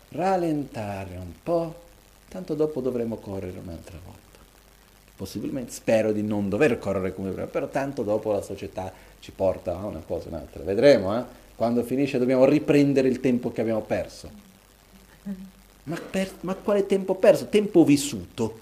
rallentare 0.08 1.14
un 1.14 1.32
po', 1.40 1.82
tanto 2.28 2.54
dopo 2.54 2.80
dovremo 2.80 3.18
correre 3.18 3.56
un'altra 3.56 3.96
volta. 4.04 4.40
Possibilmente 5.14 5.70
spero 5.70 6.10
di 6.10 6.24
non 6.24 6.48
dover 6.48 6.80
correre 6.80 7.14
come 7.14 7.30
prima, 7.30 7.46
però 7.46 7.68
tanto 7.68 8.02
dopo 8.02 8.32
la 8.32 8.42
società 8.42 8.92
ci 9.20 9.30
porta 9.30 9.78
a 9.78 9.86
una 9.86 10.00
cosa 10.00 10.26
o 10.26 10.30
un'altra. 10.30 10.64
Vedremo, 10.64 11.16
eh? 11.16 11.24
Quando 11.54 11.84
finisce 11.84 12.18
dobbiamo 12.18 12.46
riprendere 12.46 13.06
il 13.06 13.20
tempo 13.20 13.52
che 13.52 13.60
abbiamo 13.60 13.82
perso. 13.82 14.28
Ma, 15.84 16.00
per, 16.00 16.32
ma 16.40 16.56
quale 16.56 16.86
tempo 16.86 17.14
perso? 17.14 17.46
Tempo 17.46 17.84
vissuto. 17.84 18.60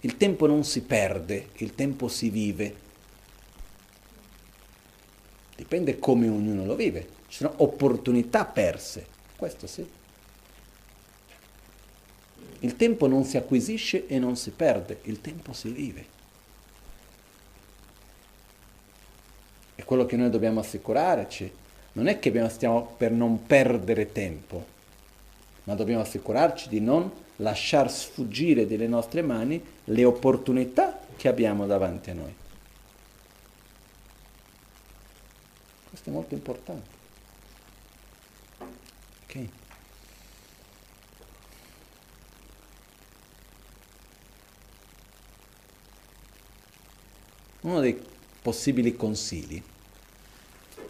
Il 0.00 0.18
tempo 0.18 0.46
non 0.46 0.64
si 0.64 0.82
perde, 0.82 1.48
il 1.56 1.74
tempo 1.74 2.08
si 2.08 2.28
vive. 2.28 2.86
Dipende 5.58 5.98
come 5.98 6.28
ognuno 6.28 6.64
lo 6.64 6.76
vive. 6.76 7.04
Ci 7.26 7.38
sono 7.38 7.52
opportunità 7.56 8.44
perse, 8.44 9.04
questo 9.34 9.66
sì. 9.66 9.84
Il 12.60 12.76
tempo 12.76 13.08
non 13.08 13.24
si 13.24 13.36
acquisisce 13.36 14.06
e 14.06 14.20
non 14.20 14.36
si 14.36 14.50
perde, 14.50 15.00
il 15.02 15.20
tempo 15.20 15.52
si 15.52 15.70
vive. 15.70 16.06
E 19.74 19.82
quello 19.82 20.06
che 20.06 20.14
noi 20.14 20.30
dobbiamo 20.30 20.60
assicurarci 20.60 21.52
non 21.94 22.06
è 22.06 22.20
che 22.20 22.48
stiamo 22.50 22.94
per 22.96 23.10
non 23.10 23.44
perdere 23.44 24.12
tempo, 24.12 24.64
ma 25.64 25.74
dobbiamo 25.74 26.02
assicurarci 26.02 26.68
di 26.68 26.80
non 26.80 27.10
lasciar 27.38 27.90
sfuggire 27.90 28.64
dalle 28.64 28.86
nostre 28.86 29.22
mani 29.22 29.60
le 29.86 30.04
opportunità 30.04 31.00
che 31.16 31.26
abbiamo 31.26 31.66
davanti 31.66 32.10
a 32.10 32.14
noi. 32.14 32.46
È 36.08 36.10
molto 36.10 36.32
importante. 36.32 36.88
Ok? 39.24 39.48
Uno 47.60 47.80
dei 47.80 48.02
possibili 48.40 48.96
consigli 48.96 49.62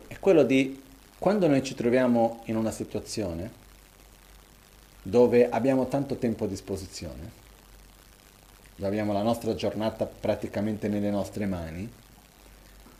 è 0.06 0.16
quello 0.20 0.44
di 0.44 0.80
quando 1.18 1.48
noi 1.48 1.64
ci 1.64 1.74
troviamo 1.74 2.42
in 2.44 2.54
una 2.54 2.70
situazione 2.70 3.50
dove 5.02 5.48
abbiamo 5.50 5.88
tanto 5.88 6.14
tempo 6.14 6.44
a 6.44 6.46
disposizione, 6.46 7.32
dove 8.76 8.86
abbiamo 8.86 9.12
la 9.12 9.22
nostra 9.22 9.56
giornata 9.56 10.06
praticamente 10.06 10.86
nelle 10.86 11.10
nostre 11.10 11.46
mani, 11.46 11.90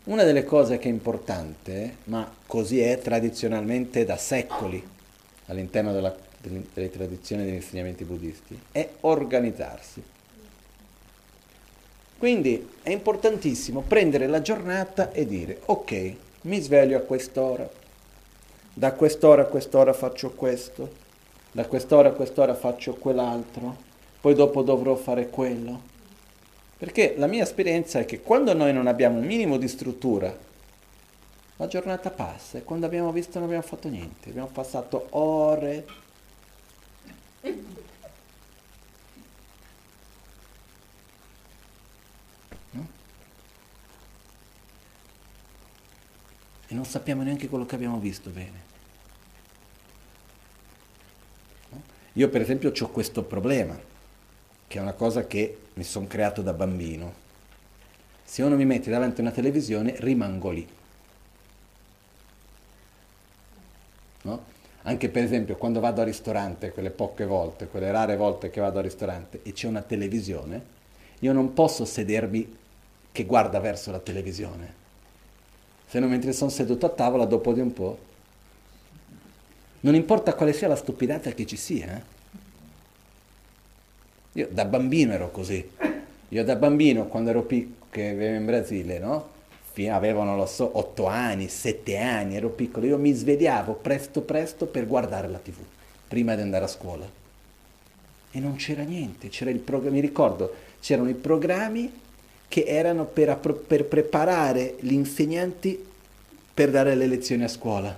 una 0.04 0.24
delle 0.24 0.44
cose 0.44 0.78
che 0.78 0.88
è 0.88 0.92
importante, 0.92 1.96
ma 2.04 2.30
così 2.46 2.80
è 2.80 2.98
tradizionalmente 2.98 4.04
da 4.04 4.16
secoli 4.16 4.82
all'interno 5.46 5.92
della, 5.92 6.14
delle, 6.40 6.64
delle 6.72 6.90
tradizioni 6.90 7.44
degli 7.44 7.54
insegnamenti 7.54 8.04
buddisti, 8.04 8.58
è 8.72 8.88
organizzarsi. 9.00 10.02
Quindi 12.18 12.68
è 12.82 12.90
importantissimo 12.90 13.82
prendere 13.86 14.26
la 14.26 14.40
giornata 14.40 15.12
e 15.12 15.26
dire 15.26 15.60
ok, 15.66 16.14
mi 16.42 16.60
sveglio 16.60 16.96
a 16.96 17.02
quest'ora, 17.02 17.68
da 18.72 18.92
quest'ora 18.92 19.42
a 19.42 19.46
quest'ora 19.46 19.92
faccio 19.92 20.30
questo, 20.30 20.90
da 21.52 21.66
quest'ora 21.66 22.08
a 22.08 22.12
quest'ora 22.12 22.54
faccio 22.54 22.94
quell'altro, 22.94 23.76
poi 24.20 24.34
dopo 24.34 24.62
dovrò 24.62 24.96
fare 24.96 25.28
quello. 25.28 25.96
Perché 26.78 27.14
la 27.16 27.26
mia 27.26 27.42
esperienza 27.42 27.98
è 27.98 28.04
che 28.04 28.20
quando 28.20 28.54
noi 28.54 28.72
non 28.72 28.86
abbiamo 28.86 29.18
un 29.18 29.26
minimo 29.26 29.56
di 29.56 29.66
struttura, 29.66 30.34
la 31.56 31.66
giornata 31.66 32.10
passa 32.10 32.58
e 32.58 32.62
quando 32.62 32.86
abbiamo 32.86 33.10
visto 33.10 33.40
non 33.40 33.48
abbiamo 33.48 33.64
fatto 33.64 33.88
niente, 33.88 34.28
abbiamo 34.28 34.46
passato 34.46 35.08
ore. 35.10 35.86
E 46.70 46.74
non 46.74 46.84
sappiamo 46.84 47.22
neanche 47.22 47.48
quello 47.48 47.66
che 47.66 47.74
abbiamo 47.74 47.98
visto 47.98 48.30
bene. 48.30 48.66
Io 52.12 52.28
per 52.28 52.42
esempio 52.42 52.72
ho 52.78 52.88
questo 52.88 53.22
problema, 53.22 53.78
che 54.68 54.78
è 54.78 54.80
una 54.80 54.92
cosa 54.92 55.26
che 55.26 55.58
mi 55.74 55.82
sono 55.82 56.06
creato 56.06 56.42
da 56.42 56.52
bambino. 56.52 57.26
Se 58.22 58.42
uno 58.42 58.54
mi 58.54 58.64
mette 58.64 58.90
davanti 58.90 59.18
a 59.20 59.24
una 59.24 59.32
televisione 59.32 59.96
rimango 59.98 60.50
lì. 60.50 60.68
No? 64.22 64.44
Anche 64.82 65.08
per 65.08 65.24
esempio 65.24 65.56
quando 65.56 65.80
vado 65.80 66.02
al 66.02 66.06
ristorante, 66.06 66.70
quelle 66.70 66.90
poche 66.90 67.24
volte, 67.24 67.66
quelle 67.66 67.90
rare 67.90 68.16
volte 68.16 68.50
che 68.50 68.60
vado 68.60 68.78
al 68.78 68.84
ristorante 68.84 69.40
e 69.42 69.52
c'è 69.52 69.66
una 69.66 69.82
televisione, 69.82 70.62
io 71.18 71.32
non 71.32 71.52
posso 71.52 71.84
sedermi 71.84 72.56
che 73.10 73.24
guarda 73.24 73.58
verso 73.58 73.90
la 73.90 73.98
televisione 73.98 74.86
se 75.88 75.98
non 76.00 76.10
mentre 76.10 76.34
sono 76.34 76.50
seduto 76.50 76.84
a 76.84 76.90
tavola 76.90 77.24
dopo 77.24 77.52
di 77.54 77.60
un 77.60 77.72
po'. 77.72 77.98
Non 79.80 79.94
importa 79.94 80.34
quale 80.34 80.52
sia 80.52 80.68
la 80.68 80.76
stupidata 80.76 81.30
che 81.30 81.46
ci 81.46 81.56
sia. 81.56 81.96
Eh? 81.96 82.17
Io 84.38 84.46
da 84.52 84.64
bambino 84.64 85.12
ero 85.12 85.32
così. 85.32 85.68
Io 86.28 86.44
da 86.44 86.54
bambino, 86.54 87.06
quando 87.06 87.30
ero 87.30 87.42
piccolo, 87.42 87.86
che 87.90 88.10
vivevo 88.10 88.36
in 88.36 88.44
Brasile, 88.44 88.98
no? 89.00 89.36
Avevo, 89.90 90.24
non 90.24 90.36
lo 90.36 90.46
so, 90.46 90.76
otto 90.76 91.06
anni, 91.06 91.48
sette 91.48 91.98
anni, 91.98 92.36
ero 92.36 92.48
piccolo. 92.48 92.86
Io 92.86 92.98
mi 92.98 93.12
svegliavo 93.12 93.74
presto 93.74 94.22
presto 94.22 94.66
per 94.66 94.86
guardare 94.86 95.28
la 95.28 95.38
tv, 95.38 95.56
prima 96.06 96.34
di 96.34 96.42
andare 96.42 96.64
a 96.64 96.68
scuola. 96.68 97.08
E 98.30 98.40
non 98.40 98.56
c'era 98.56 98.82
niente, 98.82 99.28
c'era 99.28 99.50
il 99.50 99.58
programma, 99.58 99.94
mi 99.94 100.00
ricordo, 100.00 100.52
c'erano 100.80 101.08
i 101.08 101.14
programmi 101.14 101.92
che 102.48 102.64
erano 102.64 103.04
per, 103.04 103.36
per 103.38 103.84
preparare 103.84 104.76
gli 104.80 104.92
insegnanti 104.92 105.86
per 106.52 106.70
dare 106.70 106.96
le 106.96 107.06
lezioni 107.06 107.44
a 107.44 107.48
scuola. 107.48 107.96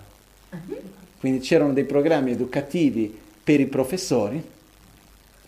Quindi 1.18 1.41
c'erano 1.41 1.72
dei 1.72 1.84
programmi 1.84 2.30
educativi 2.30 3.18
per 3.43 3.59
i 3.59 3.66
professori, 3.66 4.43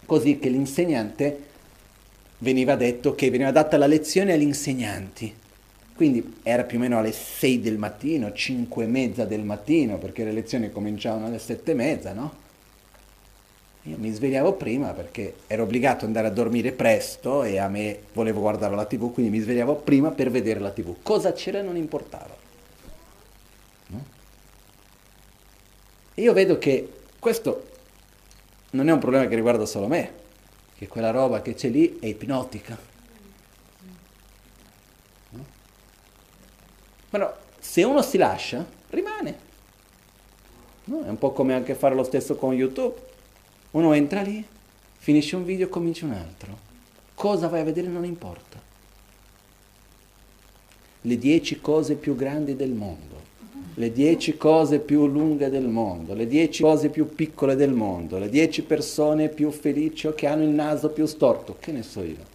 così 0.07 0.39
che 0.39 0.49
l'insegnante 0.49 1.51
veniva 2.39 2.75
detto 2.77 3.15
che 3.15 3.31
veniva 3.31 3.51
data 3.51 3.77
la 3.77 3.87
lezione 3.87 4.33
agli 4.33 4.43
insegnanti. 4.43 5.35
Quindi 5.95 6.39
era 6.43 6.65
più 6.65 6.79
o 6.79 6.81
meno 6.81 6.99
alle 6.99 7.13
6 7.13 7.61
del 7.61 7.79
mattino, 7.79 8.33
5 8.33 8.85
e 8.85 8.87
mezza 8.87 9.25
del 9.25 9.43
mattino, 9.43 9.99
perché 9.99 10.25
le 10.25 10.33
lezioni 10.33 10.71
cominciavano 10.71 11.27
alle 11.27 11.39
7 11.39 11.71
e 11.71 11.75
mezza, 11.75 12.13
no? 12.13 12.41
Io 13.87 13.97
mi 13.99 14.13
svegliavo 14.13 14.53
prima 14.53 14.93
perché 14.93 15.35
ero 15.49 15.65
obbligato 15.65 15.99
ad 15.99 16.05
andare 16.05 16.29
a 16.29 16.31
dormire 16.31 16.71
presto 16.71 17.43
e 17.43 17.59
a 17.59 17.69
me 17.69 18.03
volevo 18.13 18.41
guardare 18.41 18.77
la 18.77 18.85
tv, 18.85 19.13
quindi 19.13 19.37
mi 19.37 19.43
svegliavo 19.43 19.75
prima 19.77 20.11
per 20.13 20.31
vedere 20.31 20.61
la 20.61 20.71
tv. 20.71 20.97
Cosa 21.03 21.33
c'era 21.33 21.63
non 21.63 21.77
importava. 21.77 22.37
No? 23.89 24.05
Io 26.15 26.33
vedo 26.33 26.59
che 26.59 26.89
questo 27.19 27.71
non 28.73 28.89
è 28.89 28.93
un 28.93 28.99
problema 28.99 29.27
che 29.27 29.35
riguarda 29.35 29.65
solo 29.65 29.87
me, 29.87 30.13
che 30.77 30.87
quella 30.87 31.11
roba 31.11 31.41
che 31.41 31.55
c'è 31.55 31.69
lì 31.69 31.99
è 31.99 32.07
ipnotica. 32.07 32.79
No? 35.31 35.45
Però 37.09 37.37
se 37.59 37.83
uno 37.83 38.03
si 38.03 38.19
lascia, 38.19 38.67
rimane. 38.91 39.51
No? 40.85 41.05
È 41.05 41.09
un 41.09 41.19
po' 41.19 41.33
come 41.33 41.55
anche 41.55 41.75
fare 41.75 41.95
lo 41.95 42.05
stesso 42.05 42.37
con 42.37 42.53
YouTube 42.53 43.11
uno 43.73 43.95
entra 43.95 44.21
lì, 44.21 44.45
finisce 44.99 45.37
un 45.37 45.45
video 45.45 45.67
e 45.67 45.71
comincia 45.71 46.05
un 46.05 46.13
altro. 46.13 46.71
Cosa 47.15 47.49
vai 47.49 47.61
a 47.61 47.65
vedere 47.65 47.89
non 47.89 48.05
importa. 48.05 48.61
Le 51.01 51.19
dieci 51.19 51.61
cose 51.61 51.95
più 51.95 52.15
grandi 52.15 52.55
del 52.55 52.73
mondo, 52.73 53.12
le 53.75 53.93
dieci 53.93 54.37
cose 54.37 54.81
più 54.81 55.07
lunghe 55.07 55.49
del 55.49 55.67
mondo, 55.67 56.15
le 56.15 56.27
dieci 56.27 56.63
cose 56.63 56.89
più 56.89 57.15
piccole 57.15 57.57
del 57.57 57.73
mondo, 57.73 58.19
le 58.19 58.29
dieci 58.29 58.63
persone 58.63 59.29
più 59.29 59.51
felici 59.51 60.07
o 60.07 60.15
che 60.15 60.27
hanno 60.27 60.43
il 60.43 60.51
naso 60.51 60.91
più 60.91 61.07
storto, 61.07 61.57
che 61.59 61.73
ne 61.73 61.83
so 61.83 62.03
io. 62.03 62.31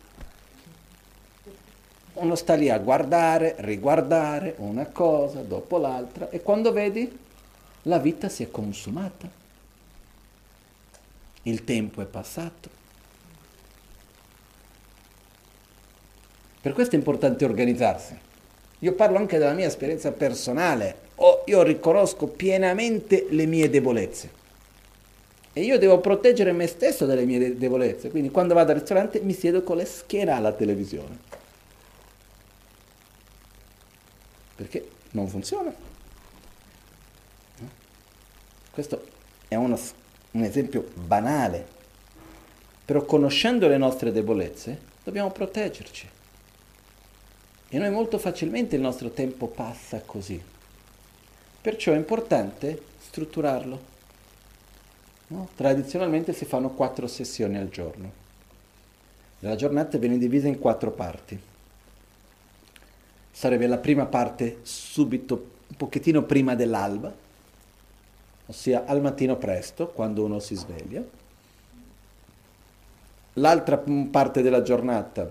Uno 2.13 2.35
sta 2.35 2.55
lì 2.55 2.69
a 2.69 2.79
guardare, 2.79 3.55
riguardare 3.59 4.55
una 4.57 4.87
cosa 4.87 5.41
dopo 5.41 5.77
l'altra 5.77 6.29
e 6.29 6.41
quando 6.41 6.71
vedi 6.71 7.09
la 7.83 7.99
vita 7.99 8.27
si 8.27 8.43
è 8.43 8.49
consumata 8.49 9.45
il 11.49 11.63
tempo 11.63 12.01
è 12.01 12.05
passato. 12.05 12.69
Per 16.61 16.73
questo 16.73 16.95
è 16.95 16.97
importante 16.97 17.45
organizzarsi. 17.45 18.17
Io 18.79 18.93
parlo 18.93 19.17
anche 19.17 19.37
della 19.37 19.53
mia 19.53 19.67
esperienza 19.67 20.11
personale. 20.11 21.05
O 21.19 21.43
io 21.45 21.63
riconosco 21.63 22.27
pienamente 22.27 23.27
le 23.29 23.45
mie 23.45 23.69
debolezze. 23.69 24.35
E 25.53 25.61
io 25.61 25.79
devo 25.79 25.99
proteggere 25.99 26.51
me 26.51 26.67
stesso 26.67 27.05
dalle 27.05 27.25
mie 27.25 27.57
debolezze. 27.57 28.09
Quindi 28.09 28.29
quando 28.29 28.53
vado 28.53 28.71
al 28.71 28.77
ristorante 28.77 29.19
mi 29.21 29.33
siedo 29.33 29.63
con 29.63 29.77
le 29.77 29.85
schiena 29.85 30.35
alla 30.35 30.51
televisione. 30.51 31.17
Perché 34.55 34.87
non 35.11 35.27
funziona. 35.27 35.73
Questo 38.71 39.05
è 39.47 39.55
uno, 39.55 39.79
un 40.31 40.43
esempio 40.43 40.87
banale. 40.93 41.65
Però 42.85 43.03
conoscendo 43.05 43.67
le 43.67 43.77
nostre 43.77 44.11
debolezze 44.11 44.79
dobbiamo 45.03 45.31
proteggerci. 45.31 46.07
E 47.69 47.77
noi 47.79 47.89
molto 47.89 48.19
facilmente 48.19 48.75
il 48.75 48.81
nostro 48.81 49.09
tempo 49.09 49.47
passa 49.47 50.01
così. 50.05 50.55
Perciò 51.67 51.91
è 51.91 51.97
importante 51.97 52.81
strutturarlo. 52.97 53.79
No? 55.27 55.49
Tradizionalmente 55.53 56.31
si 56.31 56.45
fanno 56.45 56.69
quattro 56.69 57.07
sessioni 57.07 57.57
al 57.57 57.67
giorno. 57.67 58.09
La 59.39 59.57
giornata 59.57 59.97
viene 59.97 60.17
divisa 60.17 60.47
in 60.47 60.59
quattro 60.59 60.91
parti. 60.91 61.37
Sarebbe 63.29 63.67
la 63.67 63.79
prima 63.79 64.05
parte 64.05 64.59
subito, 64.61 65.49
un 65.67 65.75
pochettino 65.75 66.23
prima 66.23 66.55
dell'alba, 66.55 67.13
ossia 68.45 68.85
al 68.85 69.01
mattino 69.01 69.35
presto, 69.35 69.87
quando 69.87 70.23
uno 70.23 70.39
si 70.39 70.55
sveglia. 70.55 71.03
L'altra 73.33 73.83
parte 74.09 74.41
della 74.41 74.61
giornata 74.61 75.29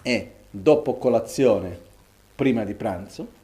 è 0.00 0.30
dopo 0.50 0.96
colazione, 0.96 1.78
prima 2.34 2.64
di 2.64 2.72
pranzo. 2.72 3.39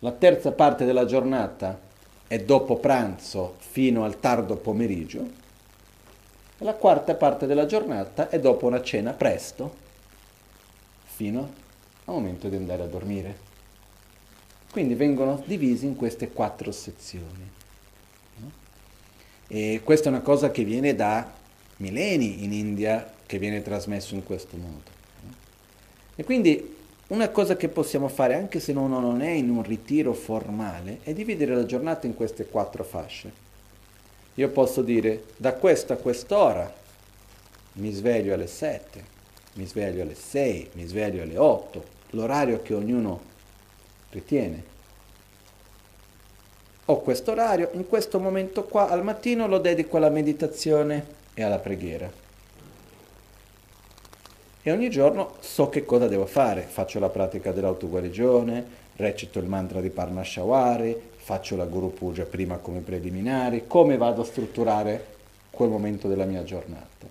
La 0.00 0.12
terza 0.12 0.52
parte 0.52 0.84
della 0.84 1.06
giornata 1.06 1.80
è 2.26 2.38
dopo 2.40 2.76
pranzo 2.76 3.54
fino 3.58 4.04
al 4.04 4.20
tardo 4.20 4.56
pomeriggio. 4.56 5.44
La 6.58 6.74
quarta 6.74 7.14
parte 7.14 7.46
della 7.46 7.66
giornata 7.66 8.28
è 8.28 8.38
dopo 8.38 8.66
una 8.66 8.82
cena 8.82 9.12
presto, 9.12 9.74
fino 11.04 11.40
al 12.04 12.14
momento 12.14 12.48
di 12.48 12.56
andare 12.56 12.82
a 12.82 12.86
dormire. 12.86 13.44
Quindi 14.70 14.94
vengono 14.94 15.42
divisi 15.46 15.86
in 15.86 15.96
queste 15.96 16.30
quattro 16.30 16.72
sezioni. 16.72 17.50
E 19.48 19.80
questa 19.82 20.10
è 20.10 20.12
una 20.12 20.20
cosa 20.20 20.50
che 20.50 20.64
viene 20.64 20.94
da 20.94 21.32
millenni 21.76 22.44
in 22.44 22.52
India, 22.52 23.12
che 23.24 23.38
viene 23.38 23.62
trasmesso 23.62 24.14
in 24.14 24.24
questo 24.24 24.56
modo. 24.56 24.90
E 26.14 26.24
quindi 26.24 26.75
una 27.08 27.28
cosa 27.28 27.56
che 27.56 27.68
possiamo 27.68 28.08
fare, 28.08 28.34
anche 28.34 28.58
se 28.58 28.72
uno 28.72 28.98
non 28.98 29.20
è 29.22 29.30
in 29.30 29.48
un 29.48 29.62
ritiro 29.62 30.12
formale, 30.12 30.98
è 31.04 31.12
dividere 31.12 31.54
la 31.54 31.64
giornata 31.64 32.06
in 32.06 32.16
queste 32.16 32.46
quattro 32.46 32.82
fasce. 32.82 33.44
Io 34.34 34.48
posso 34.48 34.82
dire, 34.82 35.24
da 35.36 35.54
questa 35.54 35.94
a 35.94 35.98
quest'ora 35.98 36.72
mi 37.74 37.92
sveglio 37.92 38.34
alle 38.34 38.48
7, 38.48 39.04
mi 39.54 39.66
sveglio 39.66 40.02
alle 40.02 40.16
6, 40.16 40.70
mi 40.72 40.84
sveglio 40.86 41.22
alle 41.22 41.38
8, 41.38 41.84
l'orario 42.10 42.60
che 42.60 42.74
ognuno 42.74 43.20
ritiene. 44.10 44.74
Ho 46.86 47.00
questo 47.00 47.30
orario, 47.30 47.70
in 47.74 47.86
questo 47.86 48.18
momento 48.18 48.64
qua 48.64 48.88
al 48.88 49.04
mattino 49.04 49.46
lo 49.46 49.58
dedico 49.58 49.96
alla 49.96 50.10
meditazione 50.10 51.06
e 51.34 51.42
alla 51.42 51.58
preghiera 51.58 52.24
e 54.66 54.72
ogni 54.72 54.90
giorno 54.90 55.34
so 55.38 55.68
che 55.68 55.84
cosa 55.84 56.08
devo 56.08 56.26
fare. 56.26 56.62
Faccio 56.62 56.98
la 56.98 57.08
pratica 57.08 57.52
dell'autoguarigione, 57.52 58.66
recito 58.96 59.38
il 59.38 59.46
mantra 59.46 59.80
di 59.80 59.90
Parnashawari, 59.90 61.10
faccio 61.14 61.54
la 61.54 61.66
Guru 61.66 61.92
Puja 61.92 62.24
prima 62.24 62.56
come 62.56 62.80
preliminari, 62.80 63.68
come 63.68 63.96
vado 63.96 64.22
a 64.22 64.24
strutturare 64.24 65.06
quel 65.50 65.68
momento 65.68 66.08
della 66.08 66.24
mia 66.24 66.42
giornata. 66.42 67.06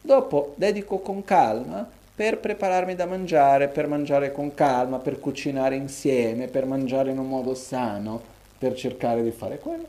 Dopo 0.00 0.54
dedico 0.56 1.00
con 1.00 1.24
calma 1.24 1.86
per 2.14 2.38
prepararmi 2.38 2.94
da 2.94 3.04
mangiare, 3.04 3.68
per 3.68 3.86
mangiare 3.86 4.32
con 4.32 4.54
calma, 4.54 4.96
per 4.96 5.20
cucinare 5.20 5.76
insieme, 5.76 6.48
per 6.48 6.64
mangiare 6.64 7.10
in 7.10 7.18
un 7.18 7.28
modo 7.28 7.54
sano, 7.54 8.18
per 8.56 8.74
cercare 8.74 9.22
di 9.22 9.30
fare 9.30 9.58
quello. 9.58 9.86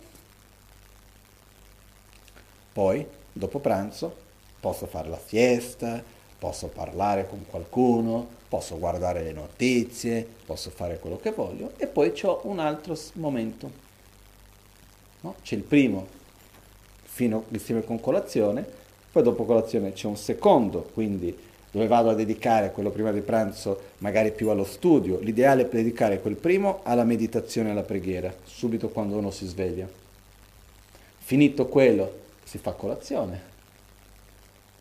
Poi, 2.74 3.08
dopo 3.32 3.60
pranzo, 3.60 4.14
posso 4.60 4.86
fare 4.86 5.08
la 5.08 5.16
fiesta, 5.16 6.18
posso 6.40 6.68
parlare 6.68 7.28
con 7.28 7.46
qualcuno, 7.48 8.28
posso 8.48 8.80
guardare 8.80 9.22
le 9.22 9.34
notizie, 9.34 10.26
posso 10.46 10.70
fare 10.70 10.98
quello 10.98 11.18
che 11.18 11.32
voglio 11.32 11.74
e 11.78 11.86
poi 11.86 12.12
ho 12.24 12.40
un 12.44 12.60
altro 12.60 12.98
momento. 13.14 13.70
No? 15.22 15.36
C'è 15.44 15.56
il 15.56 15.64
primo, 15.64 16.08
fino 17.04 17.44
insieme 17.50 17.84
con 17.84 18.00
colazione, 18.00 18.66
poi 19.12 19.22
dopo 19.22 19.44
colazione 19.44 19.92
c'è 19.92 20.08
un 20.08 20.16
secondo, 20.16 20.90
quindi 20.94 21.38
dove 21.72 21.88
vado 21.88 22.10
a 22.10 22.16
dedicare 22.16 22.72
quello 22.72 22.90
prima 22.90 23.12
di 23.12 23.22
pranzo 23.22 23.80
magari 24.00 24.32
più 24.32 24.50
allo 24.50 24.64
studio. 24.64 25.20
L'ideale 25.20 25.70
è 25.70 25.76
dedicare 25.76 26.22
quel 26.22 26.36
primo 26.36 26.80
alla 26.84 27.04
meditazione 27.04 27.70
e 27.70 27.72
alla 27.74 27.84
preghiera, 27.84 28.34
subito 28.44 28.90
quando 28.90 29.18
uno 29.18 29.30
si 29.30 29.46
sveglia. 29.46 29.88
Finito 31.18 31.68
quello 31.68 32.12
si 32.44 32.58
fa 32.58 32.72
colazione, 32.72 33.49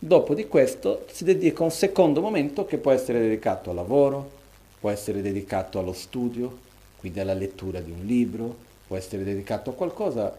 Dopo 0.00 0.32
di 0.32 0.46
questo 0.46 1.06
si 1.10 1.24
dedica 1.24 1.64
un 1.64 1.72
secondo 1.72 2.20
momento 2.20 2.64
che 2.64 2.78
può 2.78 2.92
essere 2.92 3.18
dedicato 3.18 3.70
al 3.70 3.76
lavoro, 3.76 4.30
può 4.78 4.90
essere 4.90 5.20
dedicato 5.20 5.80
allo 5.80 5.92
studio, 5.92 6.56
quindi 6.98 7.18
alla 7.18 7.34
lettura 7.34 7.80
di 7.80 7.90
un 7.90 8.04
libro, 8.04 8.56
può 8.86 8.96
essere 8.96 9.24
dedicato 9.24 9.70
a 9.70 9.74
qualcosa 9.74 10.36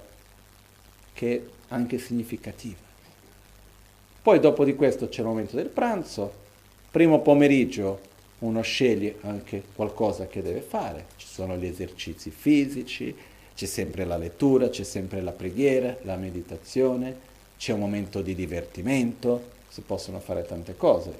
che 1.12 1.36
è 1.36 1.42
anche 1.74 1.98
significativo. 1.98 2.78
Poi 4.22 4.40
dopo 4.40 4.64
di 4.64 4.76
questo 4.76 5.10
c'è 5.10 5.20
il 5.20 5.28
momento 5.28 5.58
del 5.58 5.68
pranzo, 5.68 6.32
primo 6.90 7.20
pomeriggio 7.20 8.00
uno 8.40 8.62
sceglie 8.62 9.18
anche 9.22 9.62
qualcosa 9.76 10.28
che 10.28 10.42
deve 10.42 10.62
fare, 10.62 11.08
ci 11.18 11.28
sono 11.28 11.58
gli 11.58 11.66
esercizi 11.66 12.32
fisici, 12.32 13.14
c'è 13.54 13.66
sempre 13.66 14.06
la 14.06 14.16
lettura, 14.16 14.70
c'è 14.70 14.84
sempre 14.84 15.20
la 15.20 15.34
preghiera, 15.34 15.98
la 16.04 16.16
meditazione, 16.16 17.28
c'è 17.60 17.74
un 17.74 17.80
momento 17.82 18.22
di 18.22 18.36
divertimento, 18.36 19.58
si 19.68 19.82
possono 19.82 20.22
fare 20.22 20.46
tante 20.46 20.78
cose. 20.78 21.12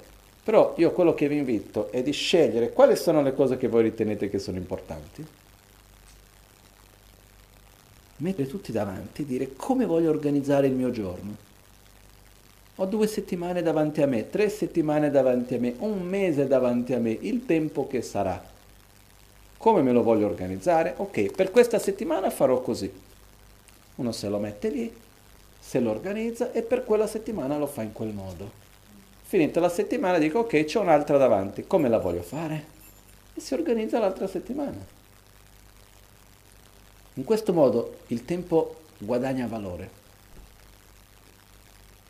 Però 0.42 0.72
io 0.78 0.90
quello 0.92 1.12
che 1.12 1.28
vi 1.28 1.36
invito 1.36 1.92
è 1.92 2.02
di 2.02 2.12
scegliere 2.12 2.72
quali 2.72 2.96
sono 2.96 3.20
le 3.20 3.34
cose 3.34 3.58
che 3.58 3.68
voi 3.68 3.82
ritenete 3.82 4.30
che 4.30 4.38
sono 4.38 4.56
importanti. 4.56 5.24
Mettere 8.16 8.48
tutti 8.48 8.72
davanti 8.72 9.20
e 9.20 9.26
dire 9.26 9.52
come 9.54 9.84
voglio 9.84 10.08
organizzare 10.08 10.66
il 10.66 10.72
mio 10.72 10.90
giorno. 10.90 11.36
Ho 12.76 12.86
due 12.86 13.06
settimane 13.06 13.60
davanti 13.60 14.00
a 14.00 14.06
me, 14.06 14.30
tre 14.30 14.48
settimane 14.48 15.10
davanti 15.10 15.56
a 15.56 15.58
me, 15.58 15.74
un 15.80 16.00
mese 16.00 16.46
davanti 16.46 16.94
a 16.94 16.98
me, 16.98 17.10
il 17.20 17.44
tempo 17.44 17.86
che 17.86 18.00
sarà. 18.00 18.42
Come 19.58 19.82
me 19.82 19.92
lo 19.92 20.02
voglio 20.02 20.24
organizzare? 20.24 20.94
Ok, 20.96 21.32
per 21.32 21.50
questa 21.50 21.78
settimana 21.78 22.30
farò 22.30 22.62
così. 22.62 22.90
Uno 23.96 24.12
se 24.12 24.28
lo 24.30 24.38
mette 24.38 24.70
lì, 24.70 24.90
se 25.70 25.78
lo 25.78 25.90
organizza 25.92 26.50
e 26.50 26.62
per 26.62 26.84
quella 26.84 27.06
settimana 27.06 27.56
lo 27.56 27.68
fa 27.68 27.82
in 27.82 27.92
quel 27.92 28.12
modo. 28.12 28.50
Finita 29.22 29.60
la 29.60 29.68
settimana 29.68 30.18
dico 30.18 30.40
ok, 30.40 30.64
c'è 30.64 30.80
un'altra 30.80 31.16
davanti, 31.16 31.64
come 31.64 31.88
la 31.88 31.98
voglio 31.98 32.22
fare? 32.22 32.64
E 33.34 33.40
si 33.40 33.54
organizza 33.54 34.00
l'altra 34.00 34.26
settimana. 34.26 34.84
In 37.14 37.22
questo 37.22 37.52
modo 37.52 37.98
il 38.08 38.24
tempo 38.24 38.80
guadagna 38.98 39.46
valore, 39.46 39.90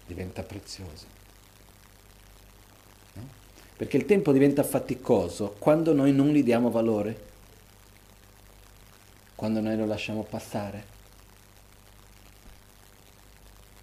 diventa 0.06 0.42
prezioso. 0.42 1.04
No? 3.12 3.28
Perché 3.76 3.98
il 3.98 4.06
tempo 4.06 4.32
diventa 4.32 4.62
faticoso 4.62 5.54
quando 5.58 5.92
noi 5.92 6.14
non 6.14 6.28
gli 6.28 6.42
diamo 6.42 6.70
valore, 6.70 7.24
quando 9.34 9.60
noi 9.60 9.76
lo 9.76 9.84
lasciamo 9.84 10.22
passare. 10.22 10.89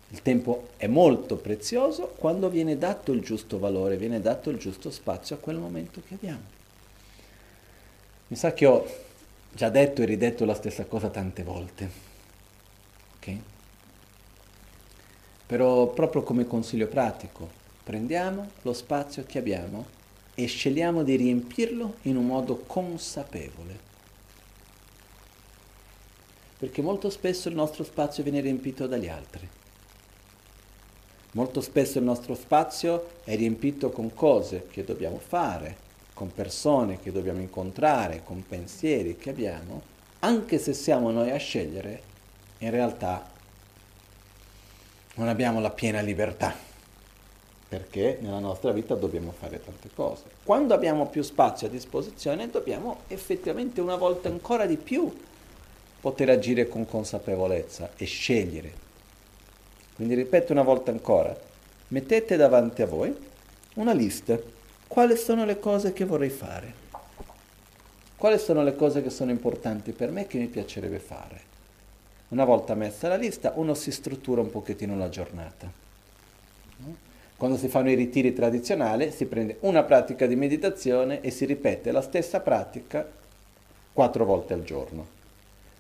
Il 0.10 0.22
tempo 0.22 0.70
è 0.78 0.88
molto 0.88 1.36
prezioso 1.36 2.14
quando 2.18 2.50
viene 2.50 2.78
dato 2.78 3.12
il 3.12 3.22
giusto 3.22 3.60
valore, 3.60 3.98
viene 3.98 4.22
dato 4.22 4.50
il 4.50 4.58
giusto 4.58 4.90
spazio 4.90 5.36
a 5.36 5.40
quel 5.40 5.58
momento 5.58 6.02
che 6.08 6.14
abbiamo. 6.14 6.56
Mi 8.28 8.36
sa 8.38 8.54
che 8.54 8.66
ho 8.66 8.88
già 9.52 9.70
detto 9.70 10.02
e 10.02 10.06
ridetto 10.06 10.46
la 10.46 10.54
stessa 10.54 10.86
cosa 10.86 11.10
tante 11.10 11.44
volte, 11.44 11.90
ok? 13.18 13.38
Però 15.46 15.88
proprio 15.88 16.24
come 16.24 16.46
consiglio 16.46 16.88
pratico, 16.88 17.50
prendiamo 17.84 18.52
lo 18.62 18.74
spazio 18.74 19.24
che 19.26 19.40
abbiamo 19.40 19.86
e 20.36 20.46
scegliamo 20.46 21.04
di 21.04 21.16
riempirlo 21.16 21.96
in 22.04 22.16
un 22.16 22.28
modo 22.28 22.58
consapevole. 22.68 23.86
Perché 26.60 26.82
molto 26.82 27.10
spesso 27.10 27.50
il 27.50 27.56
nostro 27.56 27.84
spazio 27.84 28.24
viene 28.24 28.40
riempito 28.40 28.88
dagli 28.88 29.08
altri. 29.08 29.48
Molto 31.32 31.62
spesso 31.62 32.00
il 32.00 32.06
nostro 32.06 32.36
spazio 32.36 33.10
è 33.24 33.36
riempito 33.36 33.92
con 33.92 34.14
cose 34.14 34.68
che 34.72 34.84
dobbiamo 34.84 35.20
fare, 35.20 35.76
con 36.14 36.34
persone 36.34 37.00
che 37.00 37.12
dobbiamo 37.12 37.42
incontrare, 37.42 38.22
con 38.24 38.44
pensieri 38.48 39.18
che 39.18 39.30
abbiamo, 39.30 39.82
anche 40.20 40.58
se 40.58 40.74
siamo 40.74 41.12
noi 41.12 41.30
a 41.30 41.38
scegliere, 41.38 42.02
in 42.60 42.72
realtà 42.72 43.24
non 45.16 45.28
abbiamo 45.28 45.60
la 45.60 45.70
piena 45.70 46.02
libertà, 46.02 46.56
perché 47.68 48.18
nella 48.22 48.40
nostra 48.40 48.72
vita 48.72 48.96
dobbiamo 48.96 49.32
fare 49.38 49.64
tante 49.64 49.90
cose. 49.94 50.24
Quando 50.44 50.74
abbiamo 50.74 51.08
più 51.08 51.22
spazio 51.22 51.68
a 51.68 51.70
disposizione 51.70 52.50
dobbiamo 52.50 53.02
effettivamente 53.10 53.82
una 53.82 53.96
volta 53.96 54.30
ancora 54.30 54.66
di 54.66 54.78
più 54.78 55.12
poter 56.00 56.30
agire 56.30 56.68
con 56.68 56.88
consapevolezza 56.88 57.92
e 57.98 58.06
scegliere. 58.06 58.87
Quindi 59.98 60.14
ripeto 60.14 60.52
una 60.52 60.62
volta 60.62 60.92
ancora, 60.92 61.36
mettete 61.88 62.38
davanti 62.38 62.84
a 62.84 62.86
voi 62.86 63.12
una 63.74 63.94
lista. 63.94 64.38
Quali 64.88 65.18
sono 65.18 65.44
le 65.44 65.58
cose 65.58 65.92
che 65.92 66.06
vorrei 66.06 66.30
fare? 66.30 66.72
Quali 68.16 68.38
sono 68.38 68.62
le 68.62 68.76
cose 68.76 69.02
che 69.02 69.10
sono 69.10 69.32
importanti 69.32 69.94
per 69.94 70.12
me 70.12 70.28
che 70.28 70.38
mi 70.38 70.46
piacerebbe 70.46 71.00
fare? 71.00 71.42
Una 72.28 72.46
volta 72.46 72.76
messa 72.76 73.08
la 73.08 73.16
lista, 73.16 73.54
uno 73.56 73.74
si 73.74 73.92
struttura 73.92 74.42
un 74.42 74.52
pochettino 74.52 74.96
la 74.96 75.10
giornata. 75.10 75.68
Quando 77.36 77.58
si 77.58 77.68
fanno 77.68 77.90
i 77.90 77.96
ritiri 77.96 78.34
tradizionali, 78.34 79.12
si 79.12 79.26
prende 79.26 79.58
una 79.62 79.82
pratica 79.82 80.28
di 80.28 80.36
meditazione 80.36 81.22
e 81.22 81.32
si 81.32 81.46
ripete 81.46 81.92
la 81.92 82.02
stessa 82.02 82.40
pratica 82.40 83.04
quattro 83.92 84.26
volte 84.26 84.54
al 84.54 84.62
giorno, 84.62 85.08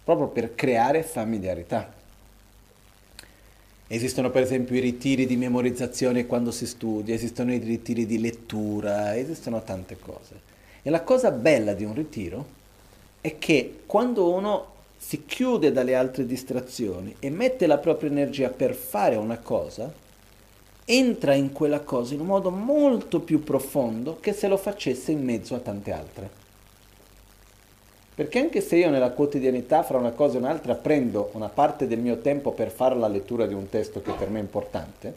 proprio 0.03 0.29
per 0.29 0.55
creare 0.55 1.03
familiarità. 1.03 2.05
Esistono 3.89 4.29
per 4.29 4.43
esempio 4.43 4.75
i 4.75 4.81
ritiri 4.81 5.25
di 5.25 5.37
memorizzazione 5.37 6.25
quando 6.25 6.51
si 6.51 6.67
studia, 6.67 7.15
esistono 7.15 7.53
i 7.53 7.57
ritiri 7.57 8.05
di 8.05 8.19
lettura, 8.19 9.17
esistono 9.17 9.63
tante 9.63 9.97
cose. 9.97 10.41
E 10.81 10.89
la 10.89 11.01
cosa 11.01 11.31
bella 11.31 11.73
di 11.73 11.85
un 11.85 11.93
ritiro 11.93 12.45
è 13.21 13.37
che 13.37 13.79
quando 13.85 14.29
uno 14.29 14.75
si 14.97 15.25
chiude 15.25 15.71
dalle 15.71 15.95
altre 15.95 16.25
distrazioni 16.25 17.15
e 17.19 17.29
mette 17.29 17.65
la 17.65 17.77
propria 17.77 18.09
energia 18.09 18.49
per 18.49 18.73
fare 18.73 19.15
una 19.15 19.37
cosa, 19.37 19.89
entra 20.83 21.33
in 21.33 21.53
quella 21.53 21.79
cosa 21.79 22.13
in 22.13 22.21
un 22.21 22.27
modo 22.27 22.49
molto 22.49 23.21
più 23.21 23.43
profondo 23.43 24.19
che 24.19 24.33
se 24.33 24.47
lo 24.47 24.57
facesse 24.57 25.11
in 25.11 25.23
mezzo 25.23 25.55
a 25.55 25.59
tante 25.59 25.91
altre. 25.91 26.45
Perché 28.17 28.39
anche 28.39 28.61
se 28.61 28.77
io 28.77 28.89
nella 28.89 29.11
quotidianità 29.11 29.83
fra 29.83 29.99
una 29.99 30.09
cosa 30.09 30.37
e 30.37 30.39
un'altra 30.39 30.73
prendo 30.73 31.29
una 31.33 31.49
parte 31.49 31.85
del 31.85 31.99
mio 31.99 32.17
tempo 32.17 32.49
per 32.49 32.71
fare 32.71 32.95
la 32.95 33.07
lettura 33.07 33.45
di 33.45 33.53
un 33.53 33.69
testo 33.69 34.01
che 34.01 34.11
per 34.13 34.31
me 34.31 34.39
è 34.39 34.41
importante, 34.41 35.13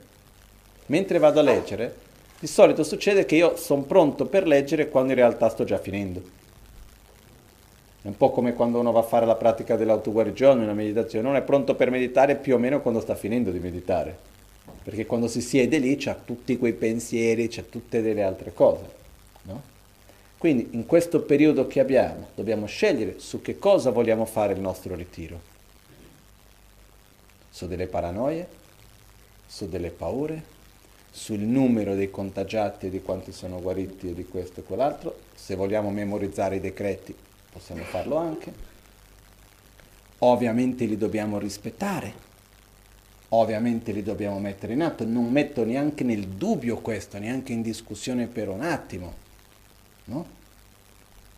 mentre 0.84 1.16
vado 1.16 1.40
a 1.40 1.42
leggere, 1.42 1.94
di 2.38 2.46
solito 2.46 2.84
succede 2.84 3.24
che 3.24 3.36
io 3.36 3.56
sono 3.56 3.84
pronto 3.84 4.26
per 4.26 4.46
leggere 4.46 4.90
quando 4.90 5.12
in 5.12 5.16
realtà 5.16 5.48
sto 5.48 5.64
già 5.64 5.78
finendo. 5.78 6.20
È 8.02 8.06
un 8.06 8.18
po' 8.18 8.32
come 8.32 8.52
quando 8.52 8.78
uno 8.78 8.92
va 8.92 9.00
a 9.00 9.04
fare 9.04 9.24
la 9.24 9.34
pratica 9.34 9.76
dell'autoguarigione, 9.76 10.62
una 10.62 10.74
meditazione, 10.74 11.26
uno 11.26 11.38
è 11.38 11.42
pronto 11.42 11.74
per 11.76 11.88
meditare 11.88 12.36
più 12.36 12.54
o 12.54 12.58
meno 12.58 12.82
quando 12.82 13.00
sta 13.00 13.14
finendo 13.14 13.50
di 13.50 13.60
meditare, 13.60 14.14
perché 14.82 15.06
quando 15.06 15.26
si 15.26 15.40
siede 15.40 15.78
lì 15.78 15.96
c'ha 15.96 16.18
tutti 16.22 16.58
quei 16.58 16.74
pensieri, 16.74 17.48
c'ha 17.48 17.64
tutte 17.66 18.02
delle 18.02 18.22
altre 18.22 18.52
cose. 18.52 18.84
No? 19.44 19.69
Quindi 20.40 20.68
in 20.70 20.86
questo 20.86 21.20
periodo 21.20 21.66
che 21.66 21.80
abbiamo 21.80 22.28
dobbiamo 22.34 22.64
scegliere 22.64 23.18
su 23.18 23.42
che 23.42 23.58
cosa 23.58 23.90
vogliamo 23.90 24.24
fare 24.24 24.54
il 24.54 24.60
nostro 24.60 24.94
ritiro. 24.94 25.38
Su 27.50 27.66
delle 27.66 27.86
paranoie, 27.86 28.48
su 29.46 29.68
delle 29.68 29.90
paure, 29.90 30.42
sul 31.10 31.40
numero 31.40 31.94
dei 31.94 32.10
contagiati 32.10 32.86
e 32.86 32.88
di 32.88 33.02
quanti 33.02 33.32
sono 33.32 33.60
guariti 33.60 34.08
e 34.08 34.14
di 34.14 34.24
questo 34.24 34.60
e 34.60 34.62
quell'altro. 34.62 35.18
Se 35.34 35.56
vogliamo 35.56 35.90
memorizzare 35.90 36.56
i 36.56 36.60
decreti 36.60 37.14
possiamo 37.52 37.82
farlo 37.82 38.16
anche. 38.16 38.50
Ovviamente 40.20 40.86
li 40.86 40.96
dobbiamo 40.96 41.38
rispettare, 41.38 42.14
ovviamente 43.28 43.92
li 43.92 44.02
dobbiamo 44.02 44.38
mettere 44.38 44.72
in 44.72 44.80
atto. 44.80 45.04
Non 45.04 45.30
metto 45.30 45.66
neanche 45.66 46.02
nel 46.02 46.26
dubbio 46.28 46.78
questo, 46.78 47.18
neanche 47.18 47.52
in 47.52 47.60
discussione 47.60 48.26
per 48.26 48.48
un 48.48 48.62
attimo 48.62 49.28
no? 50.10 50.26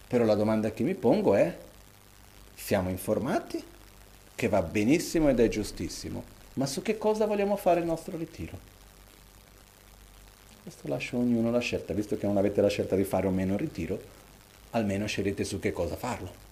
Però 0.09 0.24
la 0.24 0.35
domanda 0.35 0.73
che 0.73 0.82
mi 0.82 0.94
pongo 0.94 1.35
è, 1.35 1.57
siamo 2.55 2.89
informati? 2.89 3.62
Che 4.35 4.49
va 4.49 4.62
benissimo 4.62 5.28
ed 5.28 5.39
è 5.39 5.49
giustissimo, 5.49 6.24
ma 6.55 6.66
su 6.66 6.82
che 6.82 6.99
cosa 6.99 7.27
vogliamo 7.27 7.57
fare 7.57 7.81
il 7.81 7.86
nostro 7.86 8.16
ritiro? 8.16 8.70
Questo 10.62 10.89
lascio 10.89 11.19
ognuno 11.19 11.51
la 11.51 11.61
scelta, 11.61 11.93
visto 11.93 12.16
che 12.16 12.27
non 12.27 12.36
avete 12.36 12.61
la 12.61 12.69
scelta 12.69 12.97
di 12.97 13.05
fare 13.05 13.27
o 13.27 13.31
meno 13.31 13.55
il 13.55 13.59
ritiro, 13.59 14.01
almeno 14.70 15.07
scegliete 15.07 15.44
su 15.44 15.59
che 15.59 15.73
cosa 15.73 15.97
farlo. 15.97 16.51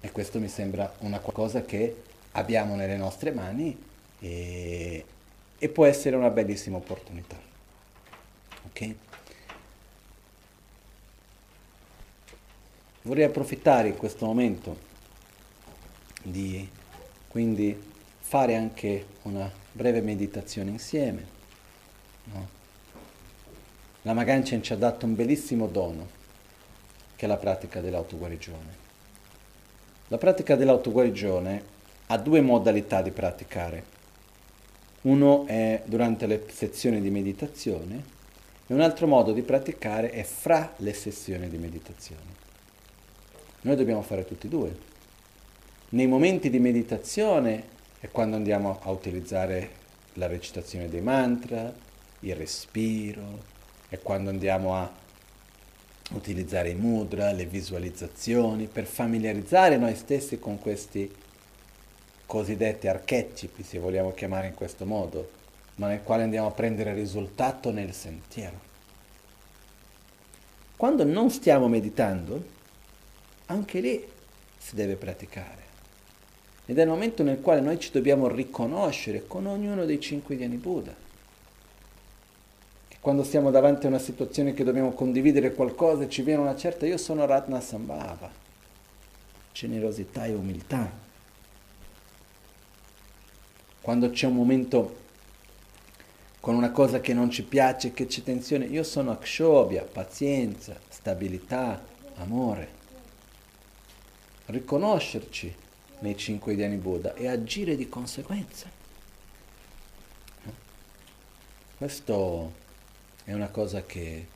E 0.00 0.10
questo 0.10 0.40
mi 0.40 0.48
sembra 0.48 0.92
una 1.00 1.20
cosa 1.20 1.62
che 1.62 2.02
abbiamo 2.32 2.74
nelle 2.74 2.96
nostre 2.96 3.30
mani 3.30 3.76
e, 4.18 5.04
e 5.58 5.68
può 5.68 5.84
essere 5.84 6.16
una 6.16 6.30
bellissima 6.30 6.76
opportunità. 6.76 7.38
Ok? 8.66 8.94
Vorrei 13.02 13.24
approfittare 13.24 13.88
in 13.88 13.96
questo 13.96 14.26
momento 14.26 14.90
di 16.22 16.68
quindi 17.28 17.76
fare 18.18 18.54
anche 18.54 19.06
una 19.22 19.50
breve 19.72 20.00
meditazione 20.00 20.70
insieme. 20.70 21.26
No? 22.24 22.48
La 24.02 24.12
Maganchen 24.12 24.62
ci 24.62 24.72
ha 24.72 24.76
dato 24.76 25.06
un 25.06 25.14
bellissimo 25.14 25.66
dono, 25.66 26.08
che 27.16 27.24
è 27.24 27.28
la 27.28 27.36
pratica 27.36 27.80
dell'autoguarigione. 27.80 28.80
La 30.08 30.18
pratica 30.18 30.56
dell'autoguarigione 30.56 31.64
ha 32.06 32.18
due 32.18 32.40
modalità 32.40 33.00
di 33.02 33.10
praticare. 33.10 33.84
Uno 35.02 35.46
è 35.46 35.82
durante 35.84 36.26
le 36.26 36.44
sezioni 36.52 37.00
di 37.00 37.10
meditazione 37.10 38.04
e 38.66 38.74
un 38.74 38.80
altro 38.80 39.06
modo 39.06 39.32
di 39.32 39.42
praticare 39.42 40.10
è 40.10 40.22
fra 40.22 40.72
le 40.76 40.92
sessioni 40.92 41.48
di 41.48 41.58
meditazione. 41.58 42.41
Noi 43.64 43.76
dobbiamo 43.76 44.02
fare 44.02 44.24
tutti 44.24 44.46
e 44.46 44.50
due. 44.50 44.76
Nei 45.90 46.08
momenti 46.08 46.50
di 46.50 46.58
meditazione 46.58 47.64
è 48.00 48.08
quando 48.10 48.34
andiamo 48.34 48.80
a 48.82 48.90
utilizzare 48.90 49.70
la 50.14 50.26
recitazione 50.26 50.88
dei 50.88 51.00
mantra, 51.00 51.72
il 52.20 52.34
respiro, 52.34 53.38
è 53.88 54.00
quando 54.00 54.30
andiamo 54.30 54.74
a 54.74 54.90
utilizzare 56.10 56.70
i 56.70 56.74
mudra, 56.74 57.30
le 57.32 57.46
visualizzazioni, 57.46 58.66
per 58.66 58.84
familiarizzare 58.84 59.76
noi 59.76 59.94
stessi 59.94 60.40
con 60.40 60.58
questi 60.58 61.08
cosiddetti 62.26 62.88
archetipi, 62.88 63.62
se 63.62 63.78
vogliamo 63.78 64.12
chiamare 64.12 64.48
in 64.48 64.54
questo 64.54 64.84
modo, 64.86 65.30
ma 65.76 65.86
nel 65.86 66.02
quale 66.02 66.24
andiamo 66.24 66.48
a 66.48 66.52
prendere 66.52 66.94
risultato 66.94 67.70
nel 67.70 67.94
sentiero. 67.94 68.70
Quando 70.76 71.04
non 71.04 71.30
stiamo 71.30 71.68
meditando, 71.68 72.60
anche 73.52 73.80
lì 73.80 74.04
si 74.58 74.74
deve 74.74 74.96
praticare. 74.96 75.60
Ed 76.64 76.78
è 76.78 76.82
il 76.82 76.88
momento 76.88 77.22
nel 77.22 77.40
quale 77.40 77.60
noi 77.60 77.78
ci 77.78 77.90
dobbiamo 77.90 78.28
riconoscere 78.28 79.26
con 79.26 79.46
ognuno 79.46 79.84
dei 79.84 80.00
cinque 80.00 80.36
Dhyani 80.36 80.56
Buddha. 80.56 80.94
Quando 83.00 83.24
siamo 83.24 83.50
davanti 83.50 83.86
a 83.86 83.88
una 83.88 83.98
situazione 83.98 84.54
che 84.54 84.62
dobbiamo 84.62 84.92
condividere 84.92 85.54
qualcosa 85.54 86.04
e 86.04 86.08
ci 86.08 86.22
viene 86.22 86.40
una 86.40 86.56
certa, 86.56 86.86
io 86.86 86.96
sono 86.96 87.26
Ratna 87.26 87.60
Sambhava, 87.60 88.30
generosità 89.52 90.24
e 90.24 90.34
umiltà. 90.34 90.90
Quando 93.80 94.10
c'è 94.10 94.28
un 94.28 94.36
momento 94.36 95.00
con 96.38 96.54
una 96.54 96.70
cosa 96.70 97.00
che 97.00 97.12
non 97.12 97.28
ci 97.30 97.42
piace, 97.42 97.92
che 97.92 98.06
c'è 98.06 98.22
tensione, 98.22 98.66
io 98.66 98.84
sono 98.84 99.10
Akshobhya, 99.10 99.82
pazienza, 99.82 100.78
stabilità, 100.88 101.84
amore 102.18 102.80
riconoscerci 104.46 105.54
nei 106.00 106.16
cinque 106.16 106.54
Dhyani 106.54 106.76
Buddha 106.76 107.14
e 107.14 107.28
agire 107.28 107.76
di 107.76 107.88
conseguenza. 107.88 108.68
Questo 111.76 112.52
è 113.24 113.32
una 113.32 113.48
cosa 113.48 113.84
che 113.84 114.26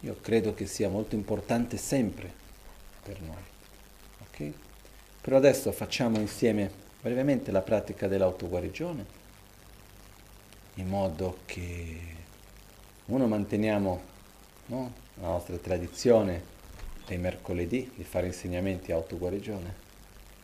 io 0.00 0.16
credo 0.20 0.54
che 0.54 0.66
sia 0.66 0.88
molto 0.88 1.14
importante 1.14 1.76
sempre 1.76 2.32
per 3.02 3.20
noi. 3.20 3.42
Okay? 4.28 4.54
Però 5.20 5.36
adesso 5.36 5.72
facciamo 5.72 6.18
insieme 6.18 6.70
brevemente 7.00 7.50
la 7.50 7.62
pratica 7.62 8.08
dell'autoguarigione 8.08 9.18
in 10.74 10.88
modo 10.88 11.38
che 11.46 11.98
uno 13.06 13.26
manteniamo 13.26 14.02
no, 14.66 14.92
la 15.14 15.28
nostra 15.28 15.56
tradizione 15.56 16.58
dei 17.10 17.18
mercoledì 17.18 17.90
di 17.96 18.04
fare 18.04 18.28
insegnamenti 18.28 18.92
autoguarigione 18.92 19.74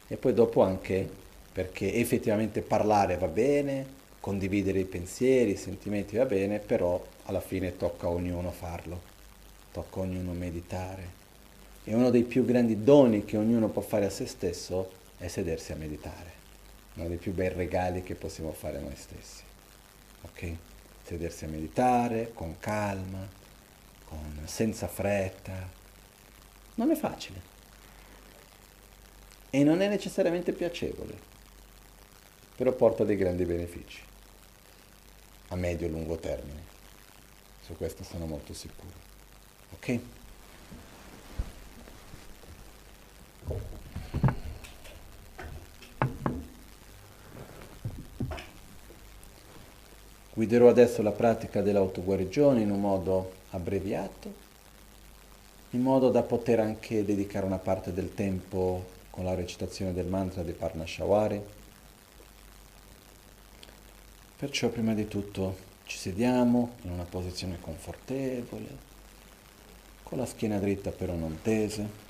e 0.09 0.17
poi 0.17 0.35
dopo 0.35 0.63
anche 0.63 1.09
perché 1.53 1.95
effettivamente 1.95 2.61
parlare 2.61 3.17
va 3.17 3.29
bene, 3.29 3.95
condividere 4.21 4.81
i 4.81 4.85
pensieri, 4.85 5.53
i 5.53 5.57
sentimenti 5.57 6.17
va 6.17 6.27
bene, 6.27 6.59
però 6.59 7.03
alla 7.25 7.41
fine 7.41 7.77
tocca 7.77 8.07
a 8.07 8.11
ognuno 8.11 8.51
farlo. 8.51 9.15
tocca 9.73 10.01
a 10.01 10.03
ognuno 10.03 10.33
meditare. 10.33 11.25
E 11.85 11.95
uno 11.95 12.11
dei 12.11 12.25
più 12.25 12.45
grandi 12.45 12.83
doni 12.83 13.25
che 13.25 13.37
ognuno 13.37 13.69
può 13.69 13.83
fare 13.83 14.07
a 14.07 14.11
se 14.11 14.27
stesso 14.27 14.91
è 15.19 15.29
sedersi 15.29 15.73
a 15.73 15.77
meditare. 15.77 16.33
Uno 16.95 17.09
dei 17.09 17.17
più 17.17 17.33
bei 17.33 17.49
regali 17.49 18.03
che 18.03 18.15
possiamo 18.17 18.53
fare 18.53 18.79
a 18.79 18.81
noi 18.81 18.97
stessi. 18.97 19.43
Ok? 20.23 20.53
Sedersi 21.05 21.45
a 21.45 21.49
meditare 21.49 22.33
con 22.35 22.57
calma, 22.59 23.27
con, 24.05 24.43
senza 24.45 24.89
fretta. 24.89 25.85
Non 26.77 26.90
è 26.90 26.94
facile. 26.94 27.55
E 29.51 29.62
non 29.65 29.81
è 29.82 29.89
necessariamente 29.89 30.53
piacevole, 30.53 31.15
però 32.57 32.73
porta 32.73 33.05
dei 33.05 33.16
grandi 33.16 33.44
benefici 33.44 34.03
a 35.48 35.57
medio 35.57 35.86
e 35.86 35.90
lungo 35.90 36.16
termine. 36.16 36.62
Su 37.62 37.77
questo 37.77 38.05
sono 38.05 38.27
molto 38.27 38.53
sicuro. 38.53 39.05
Ok? 39.73 40.01
Guiderò 50.35 50.69
adesso 50.69 51.01
la 51.01 51.12
pratica 51.12 51.62
dell'autoguarigione 51.62 52.61
in 52.61 52.70
un 52.70 52.81
modo 52.81 53.32
abbreviato, 53.51 54.44
in 55.71 55.83
modo 55.83 56.11
da 56.11 56.23
poter 56.23 56.61
anche 56.61 57.05
dedicare 57.05 57.47
una 57.47 57.59
parte 57.59 57.93
del 57.93 58.15
tempo 58.15 58.95
con 59.11 59.25
la 59.25 59.35
recitazione 59.35 59.93
del 59.93 60.07
mantra 60.07 60.43
di 60.43 60.53
Parnashawari. 60.53 61.43
Perciò 64.37 64.69
prima 64.69 64.95
di 64.95 65.09
tutto 65.09 65.57
ci 65.85 65.97
sediamo 65.97 66.75
in 66.83 66.91
una 66.91 67.05
posizione 67.05 67.59
confortevole, 67.61 68.67
con 70.03 70.19
la 70.19 70.27
schiena 70.27 70.59
dritta 70.59 70.91
però 70.91 71.15
non 71.15 71.39
tese. 71.43 72.06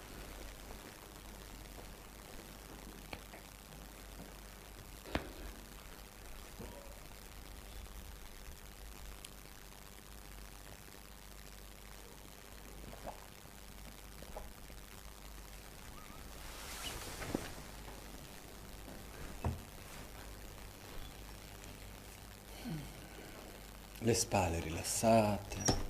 Spalle 24.16 24.60
rilassate. 24.60 25.84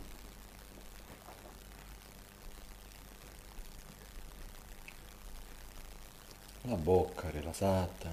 La 6.63 6.75
bocca 6.75 7.31
rilassata. 7.31 8.11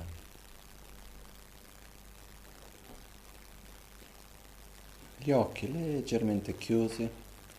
Gli 5.17 5.31
occhi 5.31 5.71
leggermente 5.71 6.55
chiusi, 6.55 7.09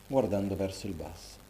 guardando 0.06 0.55
verso 0.55 0.86
il 0.86 0.93
basso. 0.94 1.44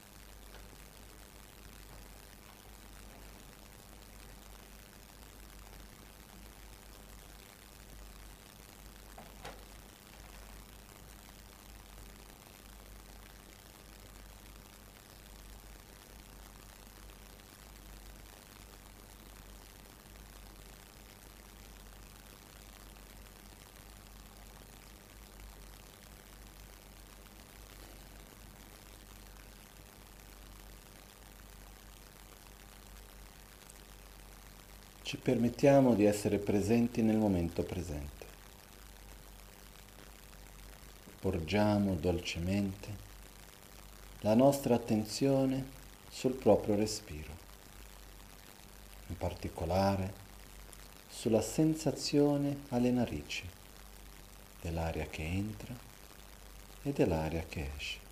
Permettiamo 35.25 35.95
di 35.95 36.05
essere 36.05 36.37
presenti 36.37 37.01
nel 37.01 37.17
momento 37.17 37.63
presente. 37.63 38.27
Porgiamo 41.19 41.95
dolcemente 41.95 42.89
la 44.21 44.35
nostra 44.35 44.75
attenzione 44.75 45.65
sul 46.11 46.35
proprio 46.35 46.75
respiro, 46.75 47.33
in 49.07 49.17
particolare 49.17 50.13
sulla 51.09 51.41
sensazione 51.41 52.59
alle 52.69 52.91
narici 52.91 53.49
dell'aria 54.61 55.07
che 55.07 55.23
entra 55.23 55.75
e 56.83 56.93
dell'aria 56.93 57.43
che 57.49 57.71
esce. 57.75 58.05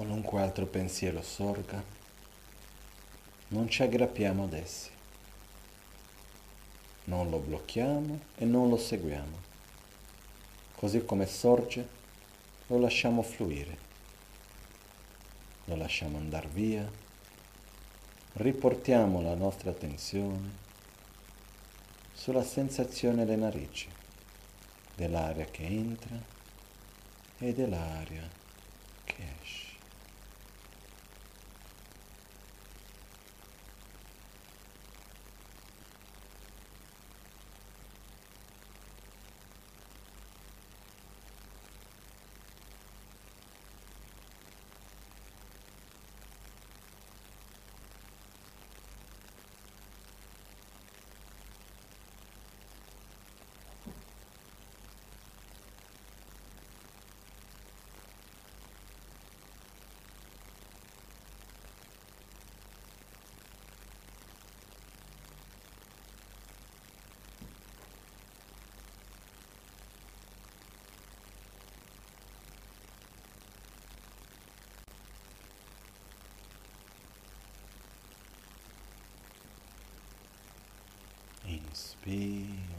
qualunque 0.00 0.39
altro 0.50 0.66
pensiero 0.66 1.22
sorga, 1.22 1.80
non 3.48 3.68
ci 3.68 3.84
aggrappiamo 3.84 4.42
ad 4.44 4.52
essi, 4.52 4.90
non 7.04 7.30
lo 7.30 7.38
blocchiamo 7.38 8.20
e 8.34 8.44
non 8.46 8.68
lo 8.68 8.76
seguiamo. 8.76 9.48
Così 10.74 11.04
come 11.04 11.26
sorge, 11.26 11.86
lo 12.66 12.80
lasciamo 12.80 13.22
fluire, 13.22 13.78
lo 15.66 15.76
lasciamo 15.76 16.18
andare 16.18 16.48
via, 16.48 16.90
riportiamo 18.32 19.22
la 19.22 19.34
nostra 19.34 19.70
attenzione 19.70 20.50
sulla 22.12 22.42
sensazione 22.42 23.24
delle 23.24 23.36
narici, 23.36 23.88
dell'aria 24.96 25.44
che 25.44 25.64
entra 25.64 26.18
e 27.38 27.54
dell'aria 27.54 28.28
che 29.04 29.24
esce. 29.40 29.69
Peace. 81.70 82.69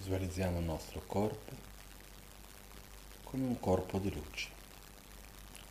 Visualizziamo 0.00 0.60
il 0.60 0.64
nostro 0.64 1.02
corpo 1.04 1.52
come 3.24 3.44
un 3.44 3.60
corpo 3.60 3.98
di 3.98 4.10
luce, 4.10 4.48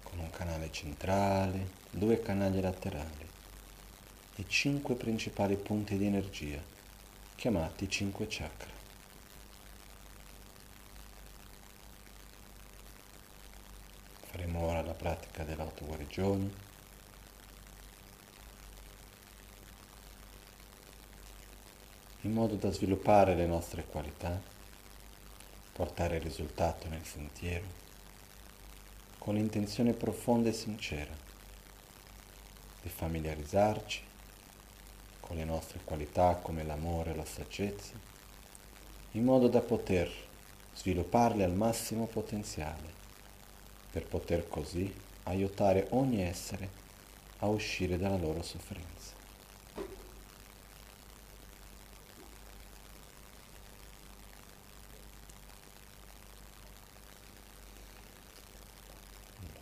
con 0.03 0.19
un 0.19 0.29
canale 0.29 0.71
centrale, 0.71 1.67
due 1.89 2.21
canali 2.21 2.61
laterali 2.61 3.27
e 4.35 4.45
cinque 4.47 4.93
principali 4.93 5.55
punti 5.55 5.97
di 5.97 6.05
energia, 6.05 6.61
chiamati 7.33 7.89
cinque 7.89 8.27
chakra. 8.29 8.69
Faremo 14.27 14.59
ora 14.59 14.83
la 14.83 14.93
pratica 14.93 15.43
dell'autoguarigione. 15.43 16.68
In 22.29 22.35
modo 22.35 22.53
da 22.53 22.71
sviluppare 22.71 23.33
le 23.33 23.47
nostre 23.47 23.83
qualità, 23.85 24.39
portare 25.73 26.19
risultato 26.19 26.87
nel 26.87 27.03
sentiero, 27.03 27.65
con 29.17 29.33
l'intenzione 29.33 29.93
profonda 29.93 30.49
e 30.49 30.53
sincera 30.53 31.11
di 32.83 32.89
familiarizzarci 32.89 34.03
con 35.21 35.37
le 35.37 35.43
nostre 35.43 35.79
qualità 35.83 36.35
come 36.35 36.63
l'amore 36.63 37.13
e 37.13 37.15
la 37.15 37.25
saggezza, 37.25 37.93
in 39.13 39.23
modo 39.23 39.47
da 39.47 39.61
poter 39.61 40.11
svilupparle 40.75 41.43
al 41.43 41.53
massimo 41.53 42.05
potenziale, 42.05 42.93
per 43.89 44.05
poter 44.05 44.47
così 44.47 44.93
aiutare 45.23 45.87
ogni 45.89 46.21
essere 46.21 46.69
a 47.39 47.47
uscire 47.47 47.97
dalla 47.97 48.17
loro 48.17 48.43
sofferenza. 48.43 49.18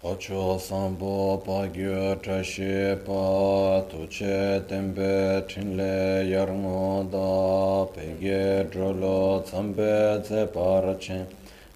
Pacho 0.07 0.57
sambo 0.57 1.37
pagyo 1.45 2.15
trashi 2.23 2.95
pa 3.05 3.83
tuche 3.89 4.63
tembe 4.65 5.43
trinle 5.45 6.23
yarno 6.31 7.03
da 7.11 7.85
pege 7.93 8.63
drolo 8.71 9.41
tsambe 9.43 10.21
tse 10.23 10.47
parachen 10.47 11.27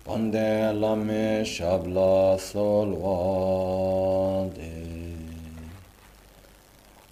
pande 0.06 0.72
lame 0.80 1.44
shabla 1.44 2.38
solwa 2.40 4.48
de. 4.56 4.80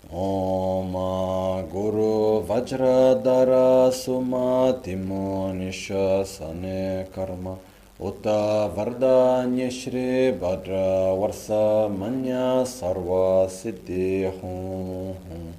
Oma 0.09 1.61
guru 1.69 2.41
vajradara 2.47 3.91
suma 3.91 4.71
timo 4.81 5.51
nisha 5.51 6.25
sane 6.25 7.05
karma. 7.13 7.57
Uta 8.01 8.71
Vardanya 8.73 9.69
Shri 9.69 10.31
Bhadra 10.31 11.11
Varsa 11.19 11.89
Manya 11.91 12.63
Sarva 12.63 13.49
Siddhi 13.49 14.23
Hum 14.39 15.53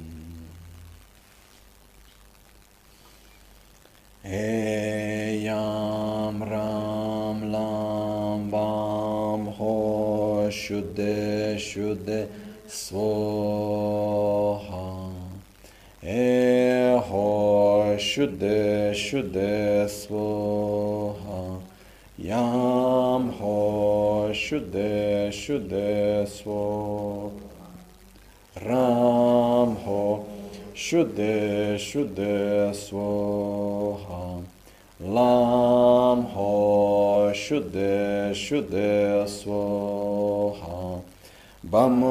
Eyam 4.25 6.43
Ram 6.43 7.53
Lam 7.53 8.51
Bam 8.51 9.47
Ho 9.47 10.49
Shuddhe 10.51 11.57
Shuddhe 11.57 12.29
Soha 12.69 14.59
Eho 16.03 17.99
Şude 17.99 18.95
Şude 18.95 19.89
Soha. 19.89 21.61
Yam 22.19 23.33
Ho 23.41 24.35
Şude 24.35 25.33
Şude 25.33 26.27
Soha. 26.27 27.31
Ram 28.67 29.77
Ho 29.87 30.27
Şude 30.75 31.79
Şude 31.79 32.75
Soha. 32.75 34.41
Lam 35.01 36.27
Ho 36.35 37.35
Şude 37.35 38.35
Şude 38.35 39.27
Soha. 39.29 41.01
बम 41.67 42.03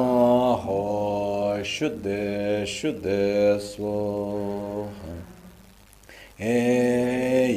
हो 0.61 1.63
शुद्ध 1.65 2.05
शुद्ध 2.67 3.03
स्वोह 3.63 5.05
हे 6.39 6.55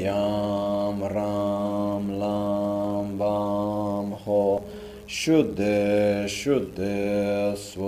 याम 0.03 1.03
राम 1.05 2.11
लाम 2.21 3.11
वाम 3.19 4.13
हो 4.27 4.45
शुद्ध 5.15 5.59
शुद्ध 6.31 6.79
स्व 7.65 7.83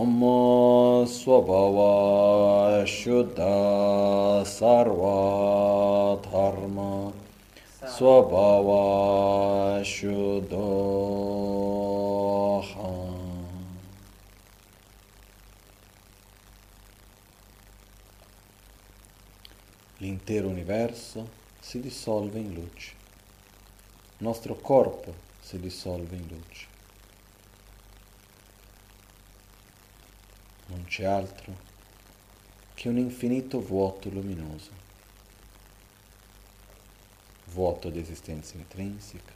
ओम 0.00 0.20
स्वभाव 1.14 1.80
शुद्ध 2.88 3.38
सर्वधर्मा 4.52 5.20
L'intero 19.98 20.48
universo 20.48 21.28
si 21.60 21.80
dissolve 21.80 22.38
in 22.38 22.54
luce. 22.54 22.94
Il 24.18 24.24
nostro 24.24 24.54
corpo 24.54 25.14
si 25.40 25.58
dissolve 25.58 26.16
in 26.16 26.26
luce. 26.28 26.66
Non 30.66 30.84
c'è 30.84 31.04
altro 31.04 31.54
che 32.74 32.88
un 32.88 32.96
infinito 32.96 33.60
vuoto 33.60 34.08
luminoso, 34.08 34.70
vuoto 37.52 37.90
di 37.90 37.98
esistenza 37.98 38.56
intrinseca, 38.56 39.32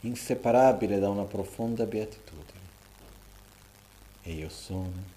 inseparabile 0.00 0.98
da 0.98 1.08
una 1.08 1.24
profonda 1.24 1.84
beatitudine. 1.84 2.64
E 4.22 4.32
io 4.32 4.48
sono 4.48 5.14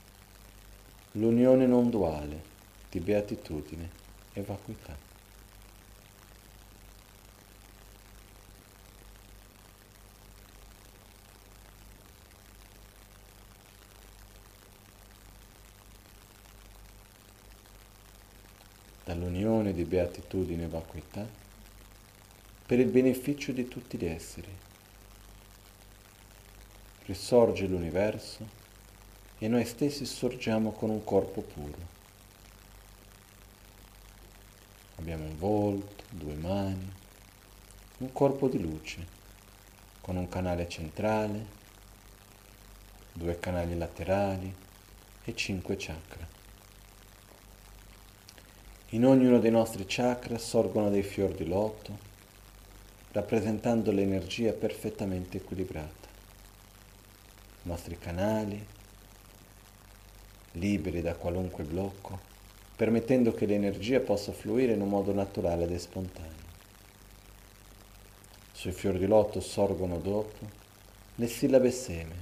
l'unione 1.14 1.66
non 1.66 1.90
duale 1.90 2.42
di 2.90 3.00
beatitudine 3.00 3.90
e 4.34 4.42
vacuità. 4.42 5.10
dall'unione 19.10 19.74
di 19.74 19.79
beatitudine 19.90 20.64
e 20.64 20.68
vacuità 20.68 21.28
per 22.66 22.80
il 22.80 22.88
beneficio 22.88 23.52
di 23.52 23.68
tutti 23.68 23.98
gli 23.98 24.06
esseri. 24.06 24.56
Risorge 27.06 27.66
l'universo 27.66 28.48
e 29.40 29.48
noi 29.48 29.66
stessi 29.66 30.06
sorgiamo 30.06 30.72
con 30.72 30.92
un 30.92 31.04
corpo 31.04 31.42
puro. 31.42 31.98
Abbiamo 34.98 35.24
un 35.24 35.38
volto, 35.38 36.04
due 36.10 36.36
mani, 36.36 36.92
un 37.98 38.12
corpo 38.14 38.48
di 38.48 38.62
luce 38.62 39.18
con 40.02 40.16
un 40.18 40.30
canale 40.30 40.70
centrale, 40.70 41.46
due 43.14 43.40
canali 43.40 43.76
laterali 43.76 44.54
e 45.24 45.36
cinque 45.36 45.76
chakra. 45.78 46.39
In 48.94 49.06
ognuno 49.06 49.38
dei 49.38 49.52
nostri 49.52 49.86
chakra 49.88 50.40
sorgono 50.40 50.90
dei 50.90 51.04
fior 51.04 51.32
di 51.36 51.46
loto, 51.46 51.96
rappresentando 53.12 53.92
l'energia 53.92 54.52
perfettamente 54.52 55.38
equilibrata. 55.38 56.08
I 57.64 57.68
nostri 57.68 58.00
canali, 58.00 58.66
liberi 60.54 61.02
da 61.04 61.14
qualunque 61.14 61.66
blocco, 61.66 62.18
permettendo 62.76 63.32
che 63.32 63.46
l'energia 63.46 64.00
possa 64.00 64.32
fluire 64.32 64.74
in 64.74 64.82
un 64.82 64.90
modo 64.90 65.14
naturale 65.14 65.66
ed 65.66 65.76
spontaneo. 65.76 66.48
Sui 68.52 68.72
fiori 68.72 68.98
di 68.98 69.06
loto 69.06 69.40
sorgono 69.40 70.00
dopo 70.00 70.50
le 71.14 71.28
sillabe 71.28 71.70
seme, 71.70 72.16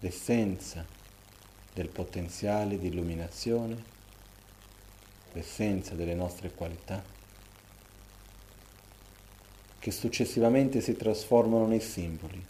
l'essenza 0.00 0.84
del 1.72 1.88
potenziale 1.88 2.76
di 2.76 2.88
illuminazione, 2.88 3.94
l'essenza 5.36 5.94
delle 5.94 6.14
nostre 6.14 6.50
qualità, 6.50 7.02
che 9.78 9.90
successivamente 9.92 10.80
si 10.80 10.96
trasformano 10.96 11.66
nei 11.66 11.80
simboli, 11.80 12.44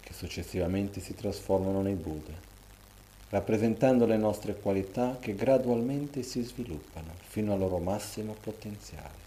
che 0.00 0.12
successivamente 0.14 1.00
si 1.00 1.14
trasformano 1.14 1.82
nei 1.82 1.94
Buddha 1.94 2.48
rappresentando 3.30 4.06
le 4.06 4.16
nostre 4.16 4.54
qualità 4.54 5.18
che 5.20 5.34
gradualmente 5.34 6.22
si 6.22 6.42
sviluppano 6.42 7.12
fino 7.26 7.52
al 7.52 7.58
loro 7.58 7.78
massimo 7.78 8.34
potenziale. 8.40 9.26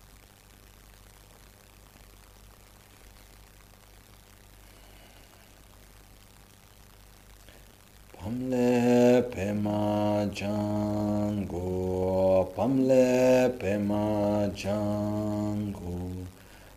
Pamle 8.17 9.27
pema 9.29 10.27
jangu, 11.51 12.47
pamle 12.55 13.49
pema 13.59 14.49
jangu, 14.55 16.25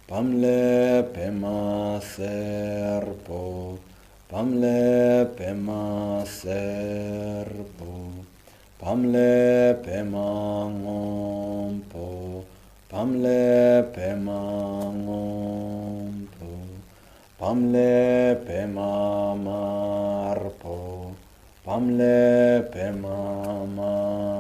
pamle 0.09 1.03
pema 1.15 2.01
serpo, 2.01 3.79
Pamle 4.35 5.27
pema 5.37 6.25
serpo, 6.27 8.11
pamle 8.81 9.77
pema 9.85 10.67
ngompo, 10.75 12.43
pamle 12.91 13.85
pema 13.95 14.41
ngompo, 14.91 16.51
pamle 17.39 18.35
pema 18.45 19.37
marpo, 19.37 21.13
pamle 21.65 22.63
pema 22.73 23.67
marpo, 23.77 24.34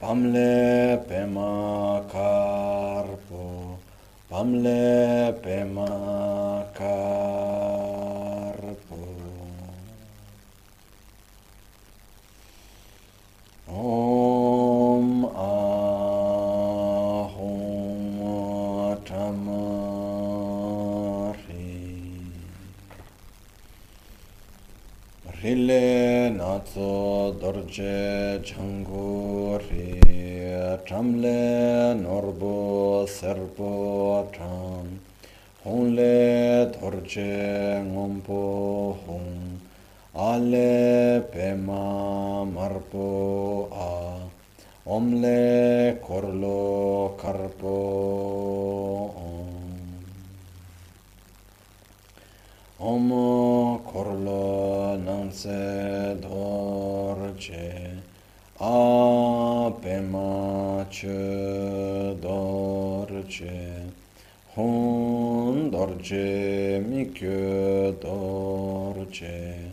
pamle 0.00 0.96
pema 1.08 2.02
carpo, 2.10 3.78
pamle 4.30 5.32
pema 5.42 5.90
carpo. 6.74 7.50
Om 13.68 14.29
Rile 25.50 26.30
Natso 26.38 27.34
Dorje 27.40 28.40
Changuri 28.44 29.98
Tamle 30.86 32.00
Norbo 32.00 33.04
Serpo 33.04 34.30
Tam 34.32 35.00
Honle 35.64 36.70
Dorje 36.72 37.82
Ngompo 37.84 38.96
Hong 39.04 39.60
ale 40.14 41.20
pema 41.32 42.44
marpo 42.46 43.68
a 43.72 44.30
omle 44.86 45.98
korlo 46.00 47.16
karpo 47.18 47.76
om 49.26 49.59
korlo 53.84 54.96
nanse 54.96 56.16
dorje 56.20 57.68
a 58.58 59.70
pema 59.80 60.86
che 60.88 62.16
dorje 62.20 63.60
hon 64.54 65.70
dorje 65.70 66.80
mikyo 66.88 67.92
dorje 68.00 69.70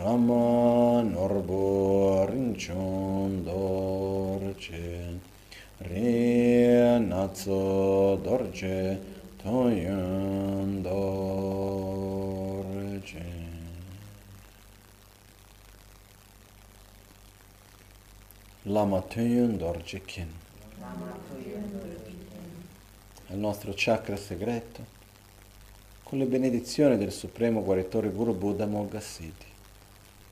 Rama 0.00 1.02
norbo 1.02 2.24
rinchon 2.24 3.44
dorje, 3.44 5.20
re 5.78 6.98
natso 7.00 8.16
dorje, 8.24 8.96
toyon 9.42 10.82
Lama 18.70 19.00
toyon 19.00 19.56
dorje 19.58 19.98
kin. 20.06 20.28
Il 23.30 23.36
nostro 23.36 23.72
chakra 23.74 24.16
segreto, 24.16 24.84
con 26.04 26.20
le 26.20 26.26
benedizioni 26.26 26.96
del 26.96 27.10
Supremo 27.10 27.64
Guaritore 27.64 28.10
Guru 28.10 28.32
Buddha 28.32 28.66
Mogassidi 28.66 29.48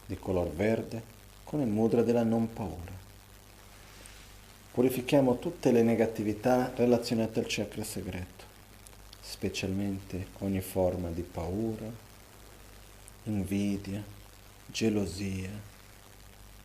di 0.07 0.17
color 0.17 0.51
verde 0.51 1.03
con 1.43 1.61
il 1.63 1.67
mudra 1.67 2.03
della 2.03 2.23
non 2.23 2.53
paura. 2.53 2.93
Purifichiamo 4.71 5.41
tutte 5.41 5.73
le 5.73 5.83
negatività 5.83 6.71
relazionate 6.77 7.41
al 7.41 7.47
chakra 7.49 7.83
segreto, 7.83 8.45
specialmente 9.21 10.29
ogni 10.39 10.61
forma 10.61 11.09
di 11.09 11.23
paura, 11.23 11.91
invidia, 13.25 14.01
gelosia 14.67 15.77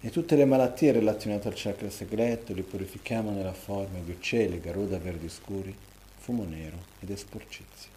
e 0.05 0.09
tutte 0.09 0.35
le 0.35 0.43
malattie 0.43 0.91
relazionate 0.91 1.47
al 1.47 1.53
chakra 1.55 1.89
segreto 1.89 2.53
li 2.53 2.61
purifichiamo 2.61 3.31
nella 3.31 3.53
forma 3.53 3.99
di 4.03 4.11
uccelli, 4.11 4.59
garuda 4.59 4.97
verdi 4.97 5.29
scuri, 5.29 5.73
fumo 6.17 6.43
nero 6.43 6.77
ed 6.99 7.09
esporcizia. 7.09 7.91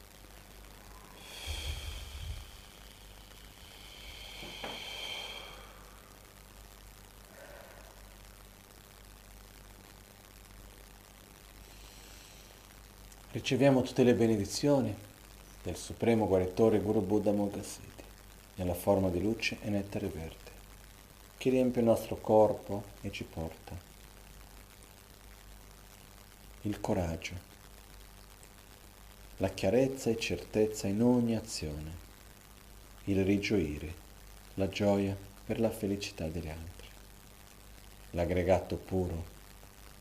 riceviamo 13.32 13.82
tutte 13.82 14.02
le 14.02 14.14
benedizioni 14.14 14.94
del 15.62 15.76
Supremo 15.76 16.26
Guaritore 16.26 16.80
Guru 16.80 17.02
Buddha 17.02 17.32
Mogassidi 17.32 18.02
nella 18.54 18.74
forma 18.74 19.10
di 19.10 19.20
luce 19.20 19.58
e 19.60 19.68
nettare 19.68 20.06
verde 20.06 20.45
che 21.36 21.50
riempie 21.50 21.80
il 21.80 21.86
nostro 21.86 22.16
corpo 22.16 22.82
e 23.02 23.10
ci 23.10 23.24
porta 23.24 23.86
il 26.62 26.80
coraggio, 26.80 27.34
la 29.36 29.48
chiarezza 29.50 30.10
e 30.10 30.18
certezza 30.18 30.88
in 30.88 31.00
ogni 31.00 31.36
azione, 31.36 32.04
il 33.04 33.24
rigioire, 33.24 33.94
la 34.54 34.68
gioia 34.68 35.16
per 35.44 35.60
la 35.60 35.70
felicità 35.70 36.26
degli 36.26 36.48
altri, 36.48 36.88
l'aggregato 38.10 38.76
puro 38.76 39.34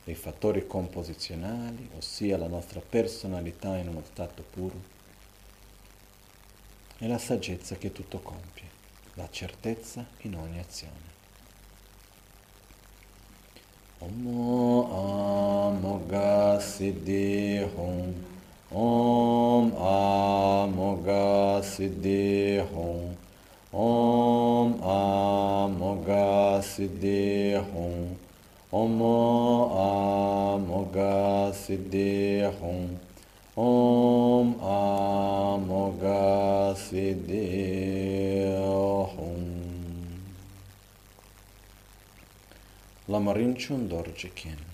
dei 0.03 0.15
fattori 0.15 0.65
composizionali, 0.65 1.89
ossia 1.97 2.37
la 2.37 2.47
nostra 2.47 2.79
personalità 2.79 3.77
in 3.77 3.89
uno 3.89 4.03
stato 4.03 4.43
puro, 4.43 4.93
e 6.97 7.07
la 7.07 7.17
saggezza 7.17 7.75
che 7.75 7.91
tutto 7.91 8.19
compie, 8.19 8.69
la 9.15 9.29
certezza 9.29 10.05
in 10.21 10.35
ogni 10.35 10.59
azione. 10.59 11.14
Om 14.01 14.27
Amoga 14.91 16.59
Siddhi 16.59 17.63
Hum 17.63 18.13
Om 18.69 19.71
Amoga 19.71 21.61
Siddhi 21.63 22.59
Hum 22.59 23.15
Om 23.71 24.81
Amoga 24.83 26.61
Siddhi 26.61 27.55
Hum 27.55 28.17
Om 28.73 29.01
Amoga 29.71 31.53
Siddhi 31.53 32.43
Hum 32.59 32.99
Om 33.55 34.59
Amoga 34.59 36.19
Siddhi 36.75 38.35
Hum 43.07 43.13
Lama 43.13 43.33
Rinchun 43.33 43.87
Dorje 43.87 44.33
Kien 44.33 44.73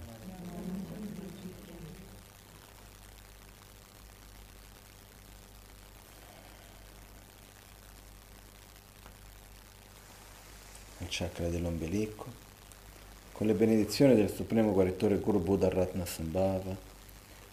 chakra 11.12 11.50
dell'ombelico, 11.50 12.26
con 13.34 13.46
le 13.46 13.54
benedizioni 13.54 14.16
del 14.16 14.32
Supremo 14.32 14.72
Guaritore 14.72 15.18
Guru 15.18 15.40
Buddha 15.40 15.68
Ratna 15.68 16.06
Sambhava, 16.06 16.74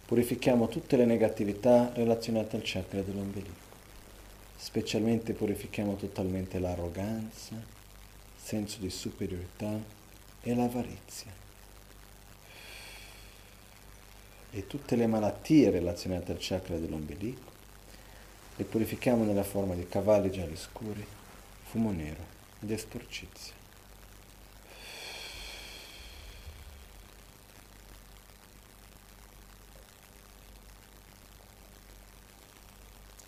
purifichiamo 0.07 0.69
tutte 0.69 0.97
le 0.97 1.05
negatività 1.05 1.91
relazionate 1.93 2.55
al 2.55 2.63
chakra 2.65 3.03
dell'ombelico. 3.03 3.67
Specialmente 4.57 5.33
purifichiamo 5.33 5.97
totalmente 5.97 6.61
l'arroganza, 6.61 7.57
senso 8.37 8.79
di 8.79 8.91
superiorità 8.91 9.98
e 10.43 10.55
l'avarizia. 10.55 11.33
E 14.51 14.67
tutte 14.67 14.97
le 14.97 15.07
malattie 15.07 15.71
relazionate 15.71 16.33
al 16.33 16.39
chakra 16.41 16.77
dell'ombelico 16.77 17.57
le 18.59 18.65
purifichiamo 18.65 19.23
nella 19.23 19.45
forma 19.45 19.75
di 19.75 19.87
cavalli 19.87 20.33
gialli 20.33 20.57
scuri, 20.57 21.07
fumo 21.71 21.93
nero 21.93 22.25
di 22.59 22.73
esporcizia. 22.73 23.53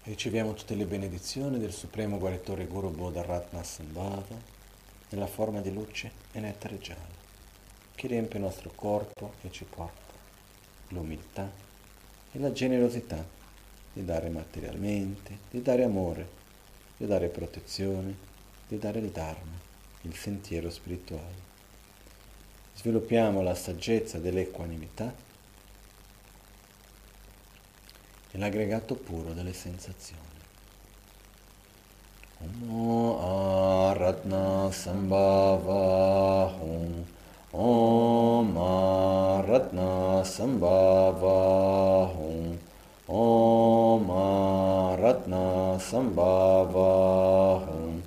Riceviamo 0.02 0.54
tutte 0.54 0.74
le 0.74 0.84
benedizioni 0.86 1.60
del 1.60 1.72
Supremo 1.72 2.18
Guaritore 2.18 2.66
Guru 2.66 2.90
Bodha 2.90 3.22
Ratna 3.22 3.62
Sambhava 3.62 4.58
nella 5.10 5.26
forma 5.26 5.60
di 5.60 5.72
luce 5.72 6.10
e 6.32 6.40
nettare 6.40 6.78
giallo 6.78 7.18
che 8.00 8.06
riempie 8.06 8.38
il 8.38 8.44
nostro 8.46 8.70
corpo 8.74 9.34
e 9.42 9.50
ci 9.50 9.64
porta 9.64 10.14
l'umiltà 10.88 11.50
e 12.32 12.38
la 12.38 12.50
generosità 12.50 13.22
di 13.92 14.02
dare 14.04 14.30
materialmente, 14.30 15.36
di 15.50 15.60
dare 15.60 15.84
amore, 15.84 16.26
di 16.96 17.06
dare 17.06 17.28
protezione, 17.28 18.16
di 18.66 18.78
dare 18.78 19.00
il 19.00 19.10
Dharma, 19.10 19.58
il 20.02 20.16
sentiero 20.16 20.70
spirituale. 20.70 21.48
Sviluppiamo 22.74 23.42
la 23.42 23.54
saggezza 23.54 24.18
dell'equanimità 24.18 25.12
e 28.30 28.38
l'aggregato 28.38 28.94
puro 28.94 29.34
delle 29.34 29.52
sensazioni. 29.52 30.28
Om 32.38 32.70
Aratna 32.70 33.79
Sambhava 34.70 35.82
Om 36.62 37.04
Om 37.52 38.56
Aratna 38.56 40.22
Sambhava 40.24 42.06
Om 42.14 42.58
Om 43.08 44.10
Aratna 44.10 45.76
Sambhava 45.80 46.90
Om 47.66 48.02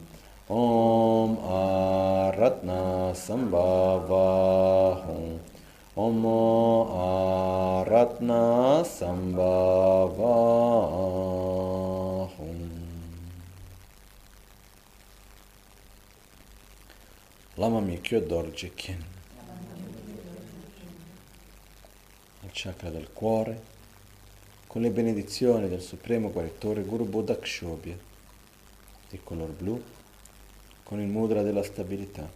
Om 0.49 1.38
Aratna 1.51 3.14
Sambhava 3.14 4.95
Hum. 5.03 5.39
Om 5.95 6.26
Aratna 7.85 8.84
Sambhava 8.84 10.34
Hum. 12.39 12.73
Lama 17.64 17.80
Mikyo 17.80 18.19
Dorje 18.19 18.73
Kien. 18.73 19.02
Il 22.41 22.49
chakra 22.52 22.90
del 22.90 23.10
cuore, 23.14 23.61
con 24.68 24.81
le 24.81 24.90
benedizioni 24.90 25.69
del 25.69 25.81
Supremo 25.81 26.30
Guaritore 26.30 26.81
Guru 26.84 27.06
Buddha 27.06 27.40
Kshobhya, 27.40 27.98
di 29.10 29.19
color 29.23 29.52
blu, 29.52 29.81
con 30.84 30.99
il 30.99 31.07
mudra 31.07 31.41
della 31.41 31.64
stabilità. 31.64 32.30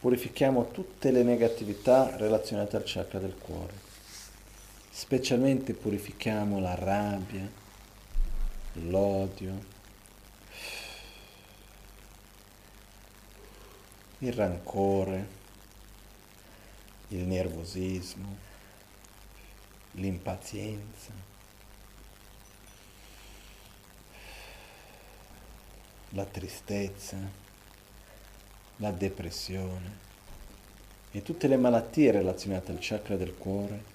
Purifichiamo 0.00 0.70
tutte 0.70 1.10
le 1.10 1.22
negatività 1.22 2.16
relazionate 2.16 2.76
al 2.76 2.84
chakra 2.86 3.18
del 3.18 3.36
cuore. 3.36 3.74
Specialmente 4.88 5.74
purifichiamo 5.74 6.60
la 6.60 6.74
rabbia, 6.74 7.46
l'odio, 8.88 9.73
il 14.24 14.32
rancore, 14.32 15.26
il 17.08 17.26
nervosismo, 17.26 18.36
l'impazienza, 19.92 21.12
la 26.10 26.24
tristezza, 26.24 27.18
la 28.76 28.90
depressione 28.90 30.02
e 31.10 31.20
tutte 31.20 31.46
le 31.46 31.58
malattie 31.58 32.10
relazionate 32.10 32.70
al 32.70 32.78
chakra 32.80 33.16
del 33.16 33.34
cuore, 33.34 33.92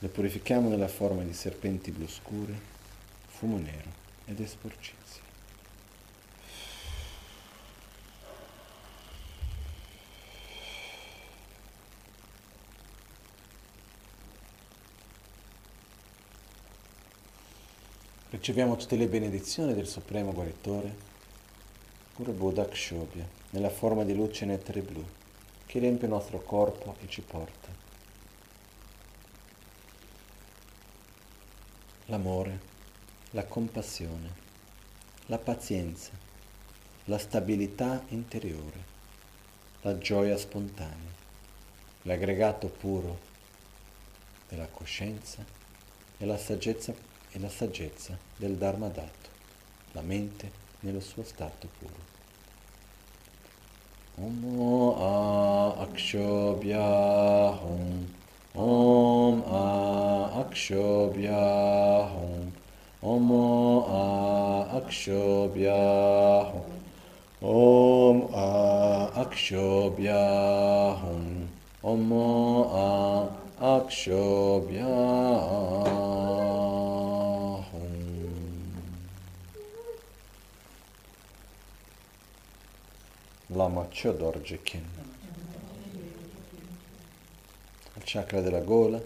le 0.00 0.08
purifichiamo 0.08 0.68
nella 0.68 0.88
forma 0.88 1.22
di 1.22 1.32
serpenti 1.32 1.92
blu 1.92 2.08
scure, 2.08 2.60
fumo 3.28 3.58
nero 3.58 3.90
ed 4.24 4.40
esporcizia. 4.40 4.97
Riceviamo 18.48 18.76
tutte 18.76 18.96
le 18.96 19.08
benedizioni 19.08 19.74
del 19.74 19.86
Supremo 19.86 20.32
Guaritore, 20.32 20.96
Guru 22.16 22.32
Buddha 22.32 22.66
Kshobhya 22.66 23.28
nella 23.50 23.68
forma 23.68 24.04
di 24.04 24.14
luce 24.14 24.46
nettare 24.46 24.80
blu 24.80 25.04
che 25.66 25.78
riempie 25.78 26.06
il 26.06 26.14
nostro 26.14 26.40
corpo 26.40 26.96
e 27.02 27.08
ci 27.10 27.20
porta. 27.20 27.68
L'amore, 32.06 32.60
la 33.32 33.44
compassione, 33.44 34.32
la 35.26 35.36
pazienza, 35.36 36.12
la 37.04 37.18
stabilità 37.18 38.02
interiore, 38.08 38.82
la 39.82 39.98
gioia 39.98 40.38
spontanea, 40.38 41.12
l'aggregato 42.04 42.68
puro 42.68 43.18
della 44.48 44.68
coscienza 44.68 45.44
e 46.16 46.24
la 46.24 46.38
saggezza, 46.38 47.17
la 47.40 47.48
saggezza 47.48 48.16
del 48.36 48.56
Dharma 48.56 48.88
dato, 48.88 49.28
la 49.92 50.02
mente 50.02 50.50
nello 50.80 51.00
suo 51.00 51.22
stato 51.22 51.68
puro. 51.78 52.16
Om 54.20 54.94
A 54.98 55.74
Akshobhya 55.82 57.56
Hum 57.62 58.08
Om 58.56 59.42
A 59.46 60.42
Akshobhya 60.42 62.10
Hum 62.10 62.52
Om 63.00 63.30
A 63.30 64.80
Akshobhya 64.80 66.50
Hum 66.50 66.82
Om 67.40 68.28
A 68.34 69.10
Akshobhya 69.14 70.24
Hum 71.00 71.48
Om 71.84 72.12
A 72.12 73.28
Akshobhya 73.60 74.88
Lama 83.52 83.88
Chodor 83.90 84.42
Jekin. 84.42 84.84
Il 87.94 88.02
chakra 88.04 88.42
della 88.42 88.60
gola, 88.60 89.00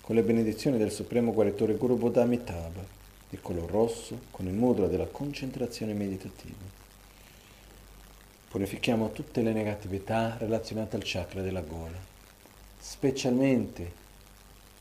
con 0.00 0.16
le 0.16 0.22
benedizioni 0.22 0.76
del 0.76 0.90
Supremo 0.90 1.32
Guaritore 1.32 1.76
Guru 1.76 1.96
Buddha 1.96 2.26
di 2.26 3.38
color 3.40 3.70
rosso, 3.70 4.22
con 4.32 4.48
il 4.48 4.54
mudra 4.54 4.88
della 4.88 5.06
concentrazione 5.06 5.92
meditativa. 5.92 6.66
Purifichiamo 8.48 9.12
tutte 9.12 9.40
le 9.40 9.52
negatività 9.52 10.36
relazionate 10.36 10.96
al 10.96 11.02
chakra 11.04 11.40
della 11.40 11.62
gola, 11.62 11.98
specialmente 12.76 13.88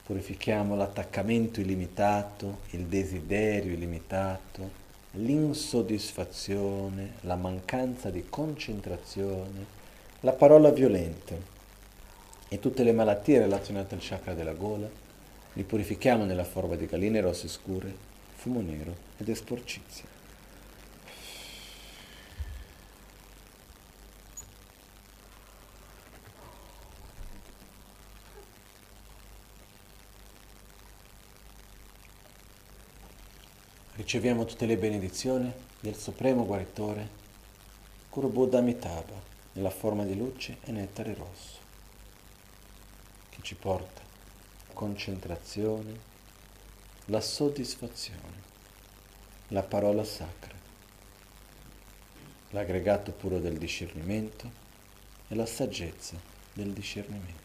purifichiamo 0.04 0.76
l'attaccamento 0.76 1.60
illimitato, 1.60 2.62
il 2.72 2.86
desiderio 2.86 3.74
illimitato, 3.74 4.82
l'insoddisfazione, 5.16 7.14
la 7.22 7.36
mancanza 7.36 8.10
di 8.10 8.26
concentrazione, 8.28 9.82
la 10.22 10.34
parola 10.34 10.72
violenta 10.72 11.36
e 12.48 12.60
tutte 12.60 12.84
le 12.84 12.94
malattie 12.94 13.40
relazionate 13.40 13.94
al 13.96 14.02
chakra 14.02 14.34
della 14.34 14.54
gola, 14.54 14.90
li 15.54 15.64
purifichiamo 15.64 16.26
nella 16.26 16.44
forma 16.44 16.76
di 16.76 16.88
galline 16.88 17.22
rosse 17.22 17.48
scure, 17.48 17.94
fumo 18.36 18.62
nero 18.62 18.96
ed 19.18 19.30
esporcizia. 19.30 20.13
Riceviamo 34.14 34.46
tutte 34.46 34.68
le 34.68 34.78
benedizioni 34.78 35.52
del 35.80 35.96
Supremo 35.96 36.46
Guaritore, 36.46 37.10
Guru 38.12 38.30
Buddha 38.30 38.60
Amitabha, 38.60 39.20
nella 39.54 39.72
forma 39.72 40.06
di 40.06 40.16
luce 40.16 40.58
e 40.66 40.72
nettare 40.72 41.16
rosso, 41.16 41.58
che 43.30 43.40
ci 43.42 43.56
porta 43.56 44.02
concentrazione, 44.72 46.00
la 47.06 47.22
soddisfazione, 47.22 48.38
la 49.48 49.64
parola 49.64 50.04
sacra, 50.04 50.54
l'aggregato 52.52 53.14
puro 53.14 53.40
del 53.40 53.58
discernimento 53.58 54.48
e 55.28 55.34
la 55.34 55.48
saggezza 55.48 56.16
del 56.54 56.72
discernimento. 56.72 57.43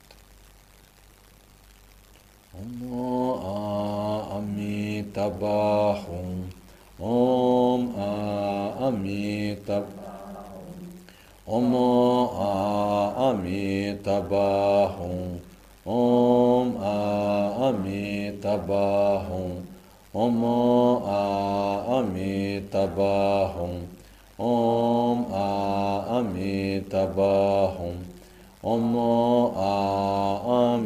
Om 2.59 2.83
Amitabha 4.35 5.95
Om 6.99 7.95
Amitabha 8.83 9.95
Om 11.47 11.75
Amitabha 13.29 14.51
Om 15.87 16.77
Amitabha 17.69 18.87
Om 20.13 20.45
Amitabha 21.99 23.15
Om 24.37 25.19
Amitabha 26.11 27.39
Om 28.61 28.97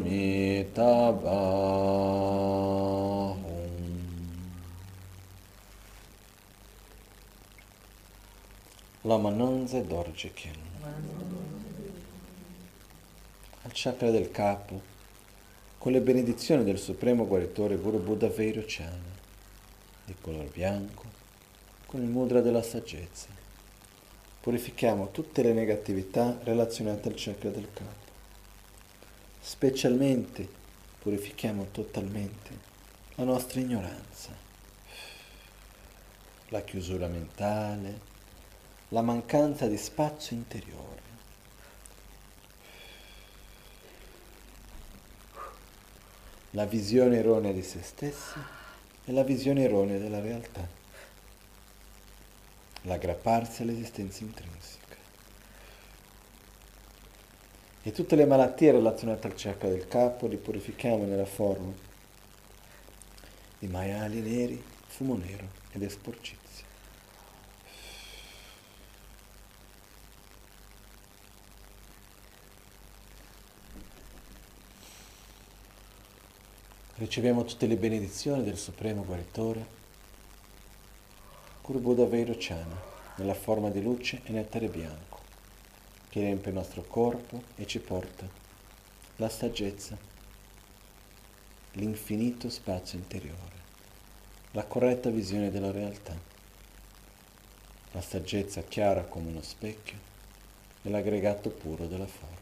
Amitabha 0.02 0.90
Lamananza 9.04 9.80
Dorjekin 9.80 10.52
al 13.62 13.70
chakra 13.72 14.10
del 14.10 14.30
capo 14.30 14.80
con 15.78 15.92
le 15.92 16.00
benedizioni 16.00 16.64
del 16.64 16.78
supremo 16.78 17.26
guaritore 17.26 17.76
Guru 17.76 18.00
Buddha 18.00 18.28
Vairocana 18.28 19.20
di 20.04 20.14
color 20.20 20.44
bianco 20.50 21.04
con 21.86 22.02
il 22.02 22.08
mudra 22.08 22.42
della 22.42 22.62
saggezza 22.62 23.40
purifichiamo 24.42 25.12
tutte 25.12 25.40
le 25.44 25.52
negatività 25.52 26.36
relazionate 26.42 27.08
al 27.08 27.14
chakra 27.16 27.50
del 27.50 27.68
capo. 27.72 28.10
Specialmente 29.40 30.48
purifichiamo 30.98 31.68
totalmente 31.70 32.50
la 33.14 33.22
nostra 33.22 33.60
ignoranza, 33.60 34.30
la 36.48 36.60
chiusura 36.62 37.06
mentale, 37.06 38.00
la 38.88 39.02
mancanza 39.02 39.68
di 39.68 39.76
spazio 39.76 40.34
interiore. 40.34 41.00
La 46.50 46.66
visione 46.66 47.18
erronea 47.18 47.52
di 47.52 47.62
se 47.62 47.80
stessi 47.80 48.40
e 49.04 49.12
la 49.12 49.22
visione 49.22 49.62
erronea 49.62 49.98
della 49.98 50.20
realtà 50.20 50.81
l'aggrapparsi 52.82 53.62
all'esistenza 53.62 54.22
intrinseca. 54.22 54.96
E 57.84 57.92
tutte 57.92 58.14
le 58.14 58.26
malattie 58.26 58.70
relazionate 58.70 59.26
al 59.26 59.34
chakra 59.34 59.68
del 59.68 59.88
capo 59.88 60.26
li 60.26 60.36
purifichiamo 60.36 61.04
nella 61.04 61.24
forma 61.24 61.72
di 63.58 63.66
maiali 63.66 64.20
neri, 64.20 64.62
fumo 64.86 65.16
nero 65.16 65.48
ed 65.72 65.82
esporcizia. 65.82 66.40
Riceviamo 76.94 77.44
tutte 77.44 77.66
le 77.66 77.76
benedizioni 77.76 78.44
del 78.44 78.56
Supremo 78.56 79.04
Guaritore 79.04 79.81
Buddha 81.64 82.06
Vairocana, 82.06 82.80
nella 83.16 83.34
forma 83.34 83.70
di 83.70 83.80
luce 83.80 84.20
e 84.24 84.32
nettare 84.32 84.68
bianco, 84.68 85.20
che 86.08 86.20
riempie 86.20 86.50
il 86.50 86.56
nostro 86.56 86.82
corpo 86.82 87.42
e 87.54 87.66
ci 87.66 87.78
porta 87.78 88.28
la 89.16 89.28
saggezza, 89.28 89.96
l'infinito 91.72 92.50
spazio 92.50 92.98
interiore, 92.98 93.60
la 94.50 94.64
corretta 94.64 95.08
visione 95.08 95.50
della 95.50 95.70
realtà, 95.70 96.14
la 97.92 98.02
saggezza 98.02 98.62
chiara 98.62 99.04
come 99.04 99.28
uno 99.28 99.42
specchio 99.42 99.98
e 100.82 100.90
l'aggregato 100.90 101.48
puro 101.50 101.86
della 101.86 102.06
forma. 102.06 102.40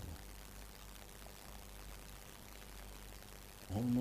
Om 3.72 3.98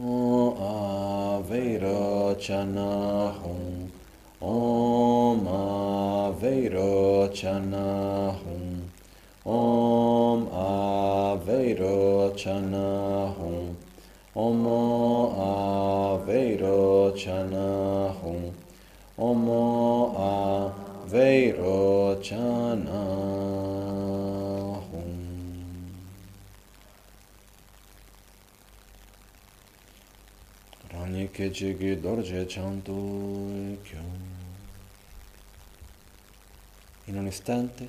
Avairocana 1.40 3.38
Hum 3.44 3.99
Om 4.42 5.46
Aveirochana 5.46 6.72
Hum 8.40 8.90
Om 9.44 10.48
Aveirochana 10.48 11.98
Hum 13.36 13.76
Om 14.34 14.66
Aveirochana 16.16 17.68
Hum 18.22 18.54
Om 19.18 19.50
Aveirochana 20.16 21.60
Hum 24.90 25.12
Rani 30.94 31.28
Kechigi 31.28 31.96
Dorje 32.02 32.46
Chantu 32.48 33.00
Kyum 33.84 34.09
in 37.10 37.18
un 37.18 37.26
istante 37.26 37.88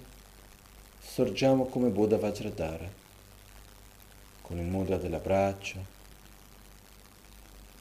sorgiamo 0.99 1.67
come 1.67 1.91
Buddha 1.91 2.17
Vajradhara, 2.17 2.89
con 4.41 4.59
il 4.59 4.65
mudra 4.65 4.97
dell'abbraccio, 4.97 5.99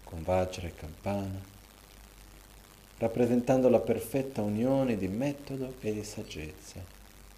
con 0.03 0.21
Vajra 0.23 0.67
e 0.67 0.75
campana, 0.75 1.39
rappresentando 2.97 3.69
la 3.69 3.79
perfetta 3.79 4.41
unione 4.41 4.97
di 4.97 5.07
metodo 5.07 5.75
e 5.79 5.93
di 5.93 6.03
saggezza, 6.03 6.83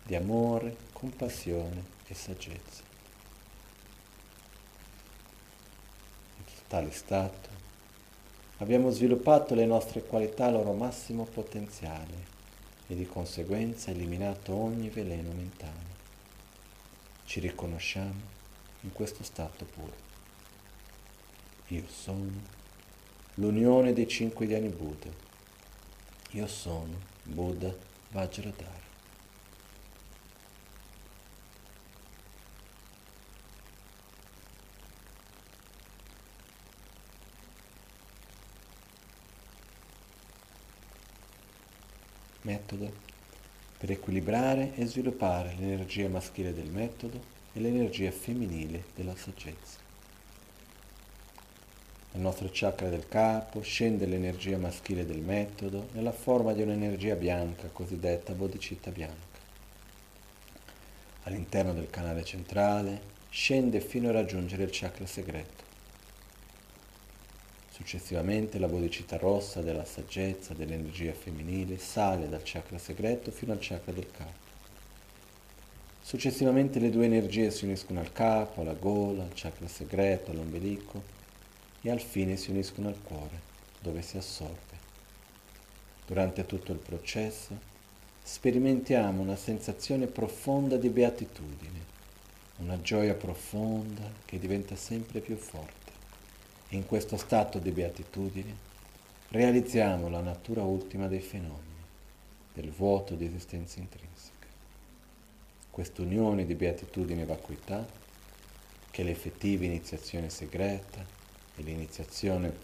di 0.02 0.16
amore, 0.16 0.76
compassione 0.94 1.84
e 2.08 2.16
saggezza. 2.16 2.82
In 6.38 6.44
tale 6.68 6.92
stato 6.92 7.50
abbiamo 8.58 8.90
sviluppato 8.90 9.54
le 9.54 9.66
nostre 9.68 10.02
qualità 10.02 10.46
al 10.46 10.54
loro 10.54 10.74
massimo 10.74 11.26
potenziale 11.26 12.31
e 12.92 12.96
di 12.96 13.06
conseguenza 13.06 13.90
eliminato 13.90 14.54
ogni 14.54 14.90
veleno 14.90 15.32
mentale. 15.32 16.00
Ci 17.24 17.40
riconosciamo 17.40 18.20
in 18.82 18.92
questo 18.92 19.24
stato 19.24 19.64
puro. 19.64 19.94
Io 21.68 21.88
sono 21.88 22.30
l'unione 23.36 23.94
dei 23.94 24.10
cinque 24.10 24.46
Dhyani 24.46 24.68
Buddha. 24.68 25.10
Io 26.32 26.48
sono 26.48 27.00
Buddha 27.24 27.74
Vajradhara. 28.10 28.91
Metodo 42.42 43.10
per 43.78 43.92
equilibrare 43.92 44.74
e 44.76 44.86
sviluppare 44.86 45.56
l'energia 45.58 46.08
maschile 46.08 46.54
del 46.54 46.70
metodo 46.70 47.20
e 47.54 47.60
l'energia 47.60 48.12
femminile 48.12 48.84
della 48.96 49.16
saggezza. 49.16 49.80
Nel 52.14 52.22
nostro 52.22 52.50
chakra 52.52 52.90
del 52.90 53.08
capo 53.08 53.62
scende 53.62 54.06
l'energia 54.06 54.58
maschile 54.58 55.06
del 55.06 55.20
metodo 55.20 55.88
nella 55.94 56.12
forma 56.12 56.52
di 56.54 56.62
un'energia 56.62 57.16
bianca, 57.16 57.70
cosiddetta 57.70 58.34
bodhicitta 58.34 58.92
bianca. 58.92 59.40
All'interno 61.24 61.74
del 61.74 61.90
canale 61.90 62.24
centrale 62.24 63.02
scende 63.30 63.80
fino 63.80 64.10
a 64.10 64.12
raggiungere 64.12 64.64
il 64.64 64.70
chakra 64.72 65.06
segreto. 65.06 65.71
Successivamente 67.82 68.60
la 68.60 68.68
bodhicitta 68.68 69.18
rossa 69.18 69.62
della 69.62 69.86
saggezza, 69.86 70.54
dell'energia 70.54 71.14
femminile, 71.14 71.80
sale 71.80 72.30
dal 72.30 72.44
chakra 72.44 72.78
segreto 72.78 73.32
fino 73.32 73.54
al 73.54 73.58
chakra 73.60 73.92
del 73.92 74.06
capo. 74.12 74.50
Successivamente 76.00 76.78
le 76.78 76.92
due 76.92 77.06
energie 77.06 77.50
si 77.50 77.66
uniscono 77.66 78.00
al 78.00 78.12
capo, 78.12 78.62
alla 78.62 78.76
gola, 78.76 79.24
al 79.24 79.32
chakra 79.34 79.68
segreto, 79.68 80.30
all'ombelico 80.30 81.02
e 81.82 81.90
al 81.90 82.00
fine 82.00 82.38
si 82.38 82.52
uniscono 82.52 82.88
al 82.88 83.02
cuore, 83.02 83.40
dove 83.80 84.04
si 84.04 84.16
assorbe. 84.16 84.78
Durante 86.06 86.46
tutto 86.46 86.72
il 86.72 86.78
processo 86.78 87.58
sperimentiamo 88.22 89.24
una 89.24 89.36
sensazione 89.36 90.06
profonda 90.06 90.78
di 90.78 90.90
beatitudine, 90.90 91.80
una 92.58 92.80
gioia 92.80 93.16
profonda 93.16 94.04
che 94.24 94.38
diventa 94.38 94.76
sempre 94.76 95.20
più 95.20 95.36
forte. 95.36 95.81
In 96.74 96.86
questo 96.86 97.18
stato 97.18 97.60
di 97.60 97.72
beatitudine 97.72 98.56
realizziamo 99.28 100.08
la 100.08 100.22
natura 100.22 100.64
ultima 100.64 101.10
dei 101.10 101.20
fenomeni, 101.20 101.84
del 102.54 102.72
vuoto 102.72 103.16
di 103.16 103.26
esistenza 103.26 103.80
intrinseca. 103.80 104.48
Quest'unione 105.70 106.46
di 106.46 106.56
beatitudine 106.56 107.24
e 107.24 107.26
vacuità, 107.26 107.86
che 108.90 109.02
è 109.02 109.04
l'effettiva 109.04 109.66
iniziazione 109.66 110.30
segreta, 110.30 111.06
e 111.58 111.62
l'iniziazione 111.62 112.56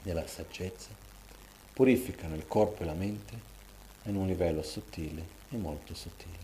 della 0.00 0.26
saggezza 0.26 0.88
purificano 1.74 2.34
il 2.34 2.46
corpo 2.46 2.84
e 2.84 2.86
la 2.86 2.94
mente 2.94 3.38
in 4.04 4.16
un 4.16 4.26
livello 4.26 4.62
sottile 4.62 5.26
e 5.50 5.58
molto 5.58 5.94
sottile. 5.94 6.43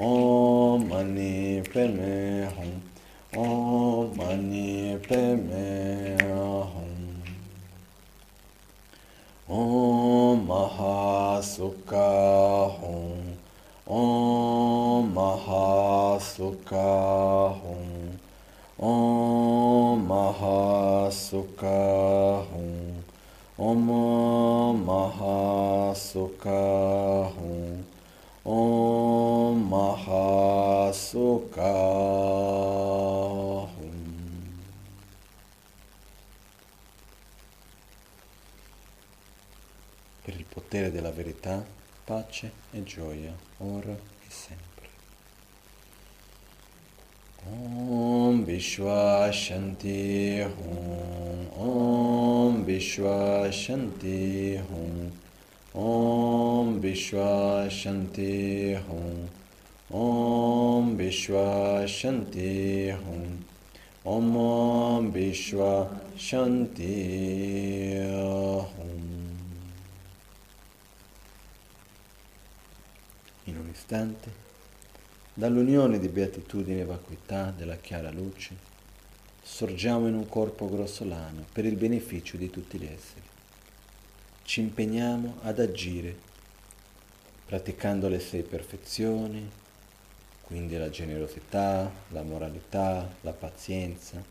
Om 0.00 0.88
Mani 0.88 1.60
Padme 1.60 2.46
Hum 2.54 2.82
Om 3.34 4.16
Mani 4.16 4.96
Padme 4.98 6.16
Hum 6.70 7.22
Om 9.48 10.46
Mahasukha 10.46 12.08
Hum 12.78 13.38
Om 13.88 15.12
Mahasukha 15.12 16.88
Hum 17.58 18.18
Om 18.78 20.06
Mahasukha 20.06 21.80
Hum 22.52 23.02
Om 23.58 23.88
Mahasukha 24.86 26.62
Hum 27.34 27.97
Mahasukha 29.68 30.38
Hum. 33.76 34.62
Per 40.22 40.34
il 40.34 40.44
potere 40.44 40.90
della 40.90 41.10
verità, 41.10 41.62
pace 42.04 42.52
e 42.70 42.82
gioia, 42.84 43.34
ora 43.58 43.92
e 43.92 44.28
sempre. 44.28 44.66
Om 47.50 48.44
Vishwa 48.44 49.30
Shanti 49.30 50.40
Hum. 50.40 51.48
Om 51.54 52.64
Vishwa 52.64 53.50
Hum 54.70 55.26
Vishwa 55.74 57.68
Shanti 57.68 58.74
Hum 58.74 59.28
Om 59.90 60.96
Vishwa 60.96 61.84
Shanti 61.86 62.90
Hum 62.90 63.44
Om 64.04 65.12
Vishwa 65.12 65.88
Shanti 66.16 67.96
Hum 68.00 69.36
In 73.44 73.56
un 73.56 73.68
istante 73.68 74.46
Dall'unione 75.38 75.98
di 76.00 76.08
beatitudine 76.08 76.80
e 76.80 76.84
vacuità 76.84 77.52
della 77.56 77.76
chiara 77.76 78.10
luce, 78.10 78.56
sorgiamo 79.40 80.08
in 80.08 80.14
un 80.14 80.28
corpo 80.28 80.68
grossolano 80.68 81.44
per 81.52 81.64
il 81.64 81.76
beneficio 81.76 82.36
di 82.36 82.50
tutti 82.50 82.76
gli 82.76 82.86
esseri. 82.86 83.27
Ci 84.48 84.60
impegniamo 84.60 85.40
ad 85.42 85.58
agire, 85.58 86.16
praticando 87.44 88.08
le 88.08 88.18
sei 88.18 88.42
perfezioni, 88.42 89.46
quindi 90.40 90.78
la 90.78 90.88
generosità, 90.88 91.92
la 92.08 92.22
moralità, 92.22 93.14
la 93.20 93.32
pazienza, 93.32 94.24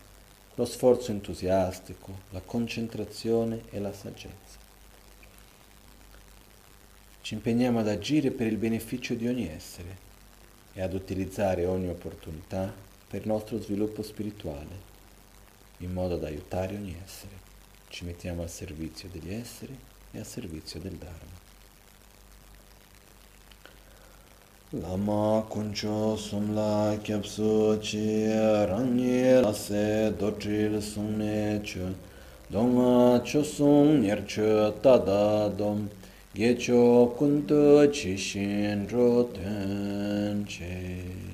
lo 0.55 0.65
sforzo 0.65 1.11
entusiastico, 1.11 2.21
la 2.31 2.41
concentrazione 2.41 3.65
e 3.69 3.79
la 3.79 3.93
saggezza. 3.93 4.57
Ci 7.21 7.35
impegniamo 7.35 7.77
ad 7.77 7.87
agire 7.87 8.31
per 8.31 8.47
il 8.47 8.57
beneficio 8.57 9.13
di 9.13 9.27
ogni 9.27 9.47
essere 9.47 9.97
e 10.73 10.81
ad 10.81 10.95
utilizzare 10.95 11.67
ogni 11.67 11.89
opportunità 11.89 12.73
per 13.07 13.21
il 13.21 13.27
nostro 13.27 13.61
sviluppo 13.61 14.01
spirituale, 14.01 14.81
in 15.77 15.93
modo 15.93 16.17
da 16.17 16.25
aiutare 16.25 16.73
ogni 16.73 16.99
essere. 17.05 17.33
Ci 17.89 18.03
mettiamo 18.03 18.41
al 18.41 18.49
servizio 18.49 19.09
degli 19.09 19.31
esseri 19.31 19.77
e 20.17 20.19
al 20.19 20.25
servizio 20.25 20.79
del 20.79 20.93
Dharma. 20.93 21.35
Lama 24.71 25.45
kuncho 25.47 26.15
sumla 26.15 26.97
kyapsu 27.01 27.77
chi 27.79 28.27
rangi 28.27 29.39
lase 29.39 30.13
dotril 30.17 30.81
sumne 30.81 31.61
chu. 31.61 31.95
Donga 32.47 33.21
chu 33.21 33.43
sum 33.43 33.99
nyer 33.99 34.23
chu 34.25 34.73
tada 34.81 35.47
dom. 35.49 35.87
Gecho 36.33 37.13
kunto 37.15 37.87
chi 37.89 38.17
shin 38.17 38.87
ro 38.89 39.25
ten 39.31 40.43
che 40.45 41.26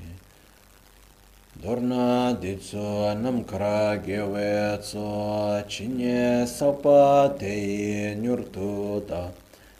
Dorna 1.63 2.37
ditsu 2.41 3.15
namkara 3.23 3.95
gewe 4.03 4.77
tsu 4.81 5.63
chinye 5.69 6.45
sapa 6.45 7.33
teyi 7.39 8.19
nyurtu 8.19 9.07
ta. 9.07 9.31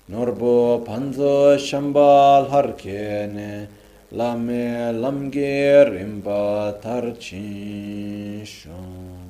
Norbu 0.10 0.86
panzu 0.86 1.60
shambal 1.60 2.48
harkene 2.48 3.68
lame 4.14 4.94
lamge 4.96 5.84
rimba 5.92 6.80
tarchin 6.82 8.46
shun 8.46 9.23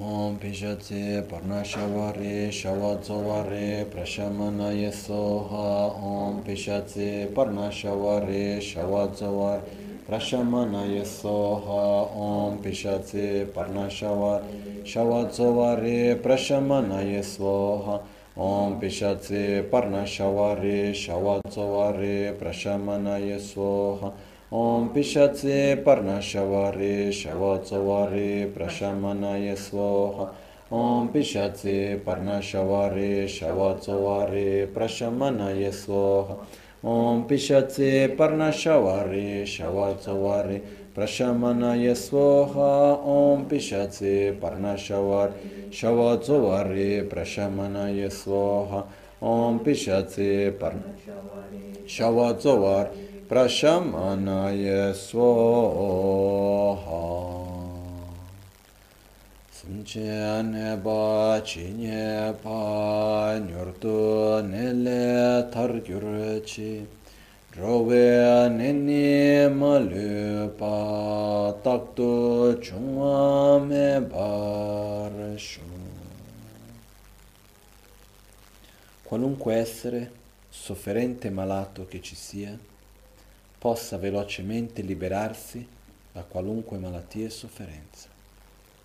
ओम 0.00 0.34
पिशचे 0.34 1.20
पर्णशवरे, 1.20 2.50
शवचवरे, 2.52 3.84
प्रशमनय 3.84 4.90
सोहा। 4.90 5.86
ओम 6.02 6.40
पिशचे 6.40 7.26
पर्णशवरे, 7.26 8.60
शवचवर, 8.60 9.58
प्रशमनय 10.08 11.04
सोहा। 11.04 11.82
ओम 12.16 12.56
पिशचे 12.56 13.44
पर्णशवर, 13.44 14.40
शवचवरे, 14.86 16.14
प्रशमनय 16.14 17.22
स्वाहा 17.22 17.98
ओम 18.38 18.78
पिशचे 18.78 19.60
पर्णशवरे, 19.60 20.94
शवचवरे, 20.94 22.32
प्रशमनय 22.32 23.38
स्वाहा 23.38 24.10
ॐ 24.54 24.86
पिशत्से 24.94 25.74
पर्णशवरे 25.84 27.12
शवचवरे 27.12 28.44
प्रशमनय 28.56 29.54
स्वाहा 29.56 30.24
ॐ 30.76 31.06
पिशत्से 31.12 31.94
पर्णशवरे 32.06 33.28
शवचवरे 33.28 34.64
प्रशमनय 34.74 35.70
स्वाहा 35.72 36.34
ॐ 36.84 37.22
पिशत्से 37.28 38.06
पर्णशवरे 38.18 39.44
शवचवरे 39.46 40.58
प्रशमनय 40.94 41.94
स्वाहा 41.94 42.70
ॐ 43.12 43.44
पिशत्से 43.50 44.30
पर्णशवरे 44.42 45.70
शवचवरे 45.80 47.00
प्रशमनय 47.12 48.08
स्वाहा 48.18 48.82
ॐ 49.22 49.56
पिशत्से 49.64 50.50
पर्ण 50.60 50.80
शवचवरे 51.88 53.10
Om 53.22 53.28
Pishatsi 53.28 53.28
Parna 53.28 53.28
Shavatsavari 53.28 53.28
Prashamana 53.28 54.50
Yesvoha 54.52 55.34
Sunche 59.52 60.42
neba 60.42 61.40
chi 61.44 61.72
nyepa 61.72 63.38
nyurtu 63.38 64.42
nele 64.48 65.50
tar 65.50 65.80
gyurchi 65.80 66.86
Rowe 67.56 68.48
neni 68.48 69.48
malupa 69.54 70.74
taktu 71.62 72.58
chungwa 72.60 73.60
me 73.66 74.00
barshu 74.00 75.60
Qualunque 79.04 79.56
essere, 79.56 80.10
sofferente 80.48 81.28
e 81.28 81.30
malato 81.30 81.86
che 81.86 82.00
ci 82.00 82.14
sia, 82.14 82.58
possa 83.62 83.96
velocemente 83.96 84.82
liberarsi 84.82 85.64
da 86.10 86.24
qualunque 86.24 86.78
malattia 86.78 87.26
e 87.26 87.30
sofferenza 87.30 88.08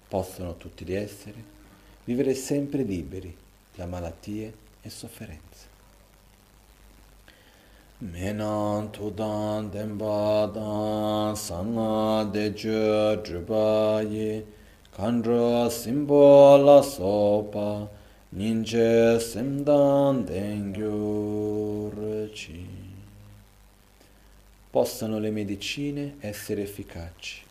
possono 0.08 0.56
tutti 0.56 0.86
gli 0.86 0.94
esseri 0.94 1.44
vivere 2.04 2.36
sempre 2.36 2.84
liberi 2.84 3.36
da 3.76 3.88
malattie 3.88 4.54
e 4.82 4.90
sofferenze. 4.90 5.76
Menan 7.98 8.92
tudan 8.92 9.72
dembadan 9.72 11.36
sanga 11.36 12.24
dejo 12.24 13.16
drubaye 13.16 14.46
kandra 14.96 15.70
simbola 15.70 16.84
sopa 16.84 17.90
ninje 18.30 19.20
semdan 19.20 20.26
dengyurci. 20.26 21.38
Possano 24.78 25.18
le 25.18 25.32
medicine 25.32 26.18
essere 26.20 26.62
efficaci 26.62 27.42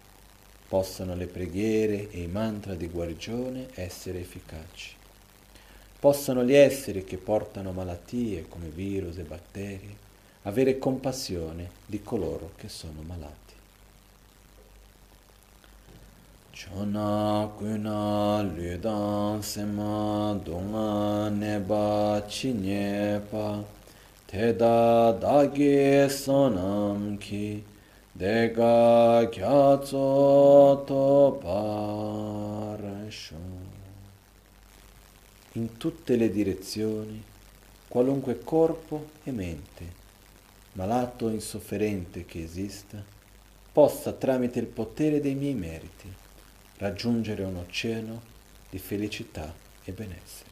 possano 0.69 1.17
le 1.17 1.27
preghiere 1.27 2.09
e 2.11 2.23
i 2.23 2.29
mantra 2.29 2.75
di 2.75 2.87
guarigione 2.87 3.67
essere 3.75 4.21
efficaci. 4.21 4.95
Possano 5.99 6.45
gli 6.45 6.55
esseri 6.55 7.03
che 7.03 7.17
portano 7.17 7.73
malattie 7.73 8.47
come 8.49 8.69
virus 8.69 9.19
e 9.19 9.23
batteri 9.23 9.97
avere 10.43 10.79
compassione 10.79 11.71
di 11.85 12.01
coloro 12.01 12.53
che 12.55 12.69
sono 12.69 13.03
malati. 13.05 13.55
Chona 16.53 17.51
kuna 17.57 18.41
ludan 18.43 19.43
sema 19.43 20.39
dunga 20.45 21.29
neba 21.29 22.25
chinyepa 22.25 23.65
teda 24.27 25.13
dage 25.13 26.09
sonam 26.09 27.19
ki 27.19 27.63
Dega 28.17 29.29
chiazzo 29.29 30.83
to 30.87 31.39
In 35.53 35.77
tutte 35.77 36.17
le 36.17 36.31
direzioni, 36.31 37.23
qualunque 37.89 38.39
corpo 38.43 39.11
e 39.23 39.33
mente, 39.33 39.85
malato 40.73 41.27
o 41.27 41.31
insofferente 41.31 42.25
che 42.25 42.43
esista, 42.43 43.05
possa 43.71 44.13
tramite 44.13 44.61
il 44.61 44.67
potere 44.67 45.21
dei 45.21 45.35
miei 45.35 45.53
meriti 45.53 46.11
raggiungere 46.79 47.43
un 47.43 47.57
oceano 47.57 48.23
di 48.71 48.79
felicità 48.79 49.53
e 49.85 49.93
benessere. 49.93 50.46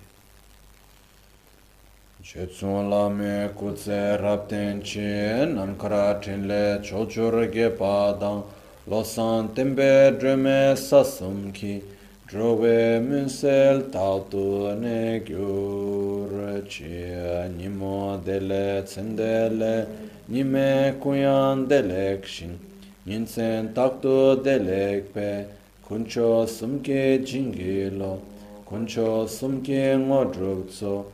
Chetsun 2.34 2.90
lame 2.90 3.50
kutse 3.54 4.20
rapten 4.20 4.82
chi 4.82 5.46
nankara 5.46 6.20
tenle 6.20 6.82
chochur 6.82 7.48
ge 7.52 7.70
padang. 7.78 8.42
Losan 8.88 9.54
tembe 9.54 10.18
dreme 10.18 10.74
sasum 10.74 11.52
ki 11.54 11.80
drowe 12.26 13.00
munsel 13.06 13.88
tautu 13.88 14.76
ne 14.80 15.20
gyur 15.20 16.60
chi 16.66 17.14
nimo 17.56 18.20
dele 18.24 18.82
tsendele 18.82 19.86
nime 20.26 20.98
kuyan 21.00 21.68
delek 21.68 22.26
shin. 22.26 22.58
Ninsen 23.06 23.72
taktu 23.72 24.42
delek 24.42 25.14
pe 25.14 25.46
kuncho 25.86 26.48
sumke 26.48 27.24
jingilo 27.24 28.18
kuncho 28.66 29.28
sumke 29.28 29.94
ngodruk 29.96 30.68
tso. 30.68 31.13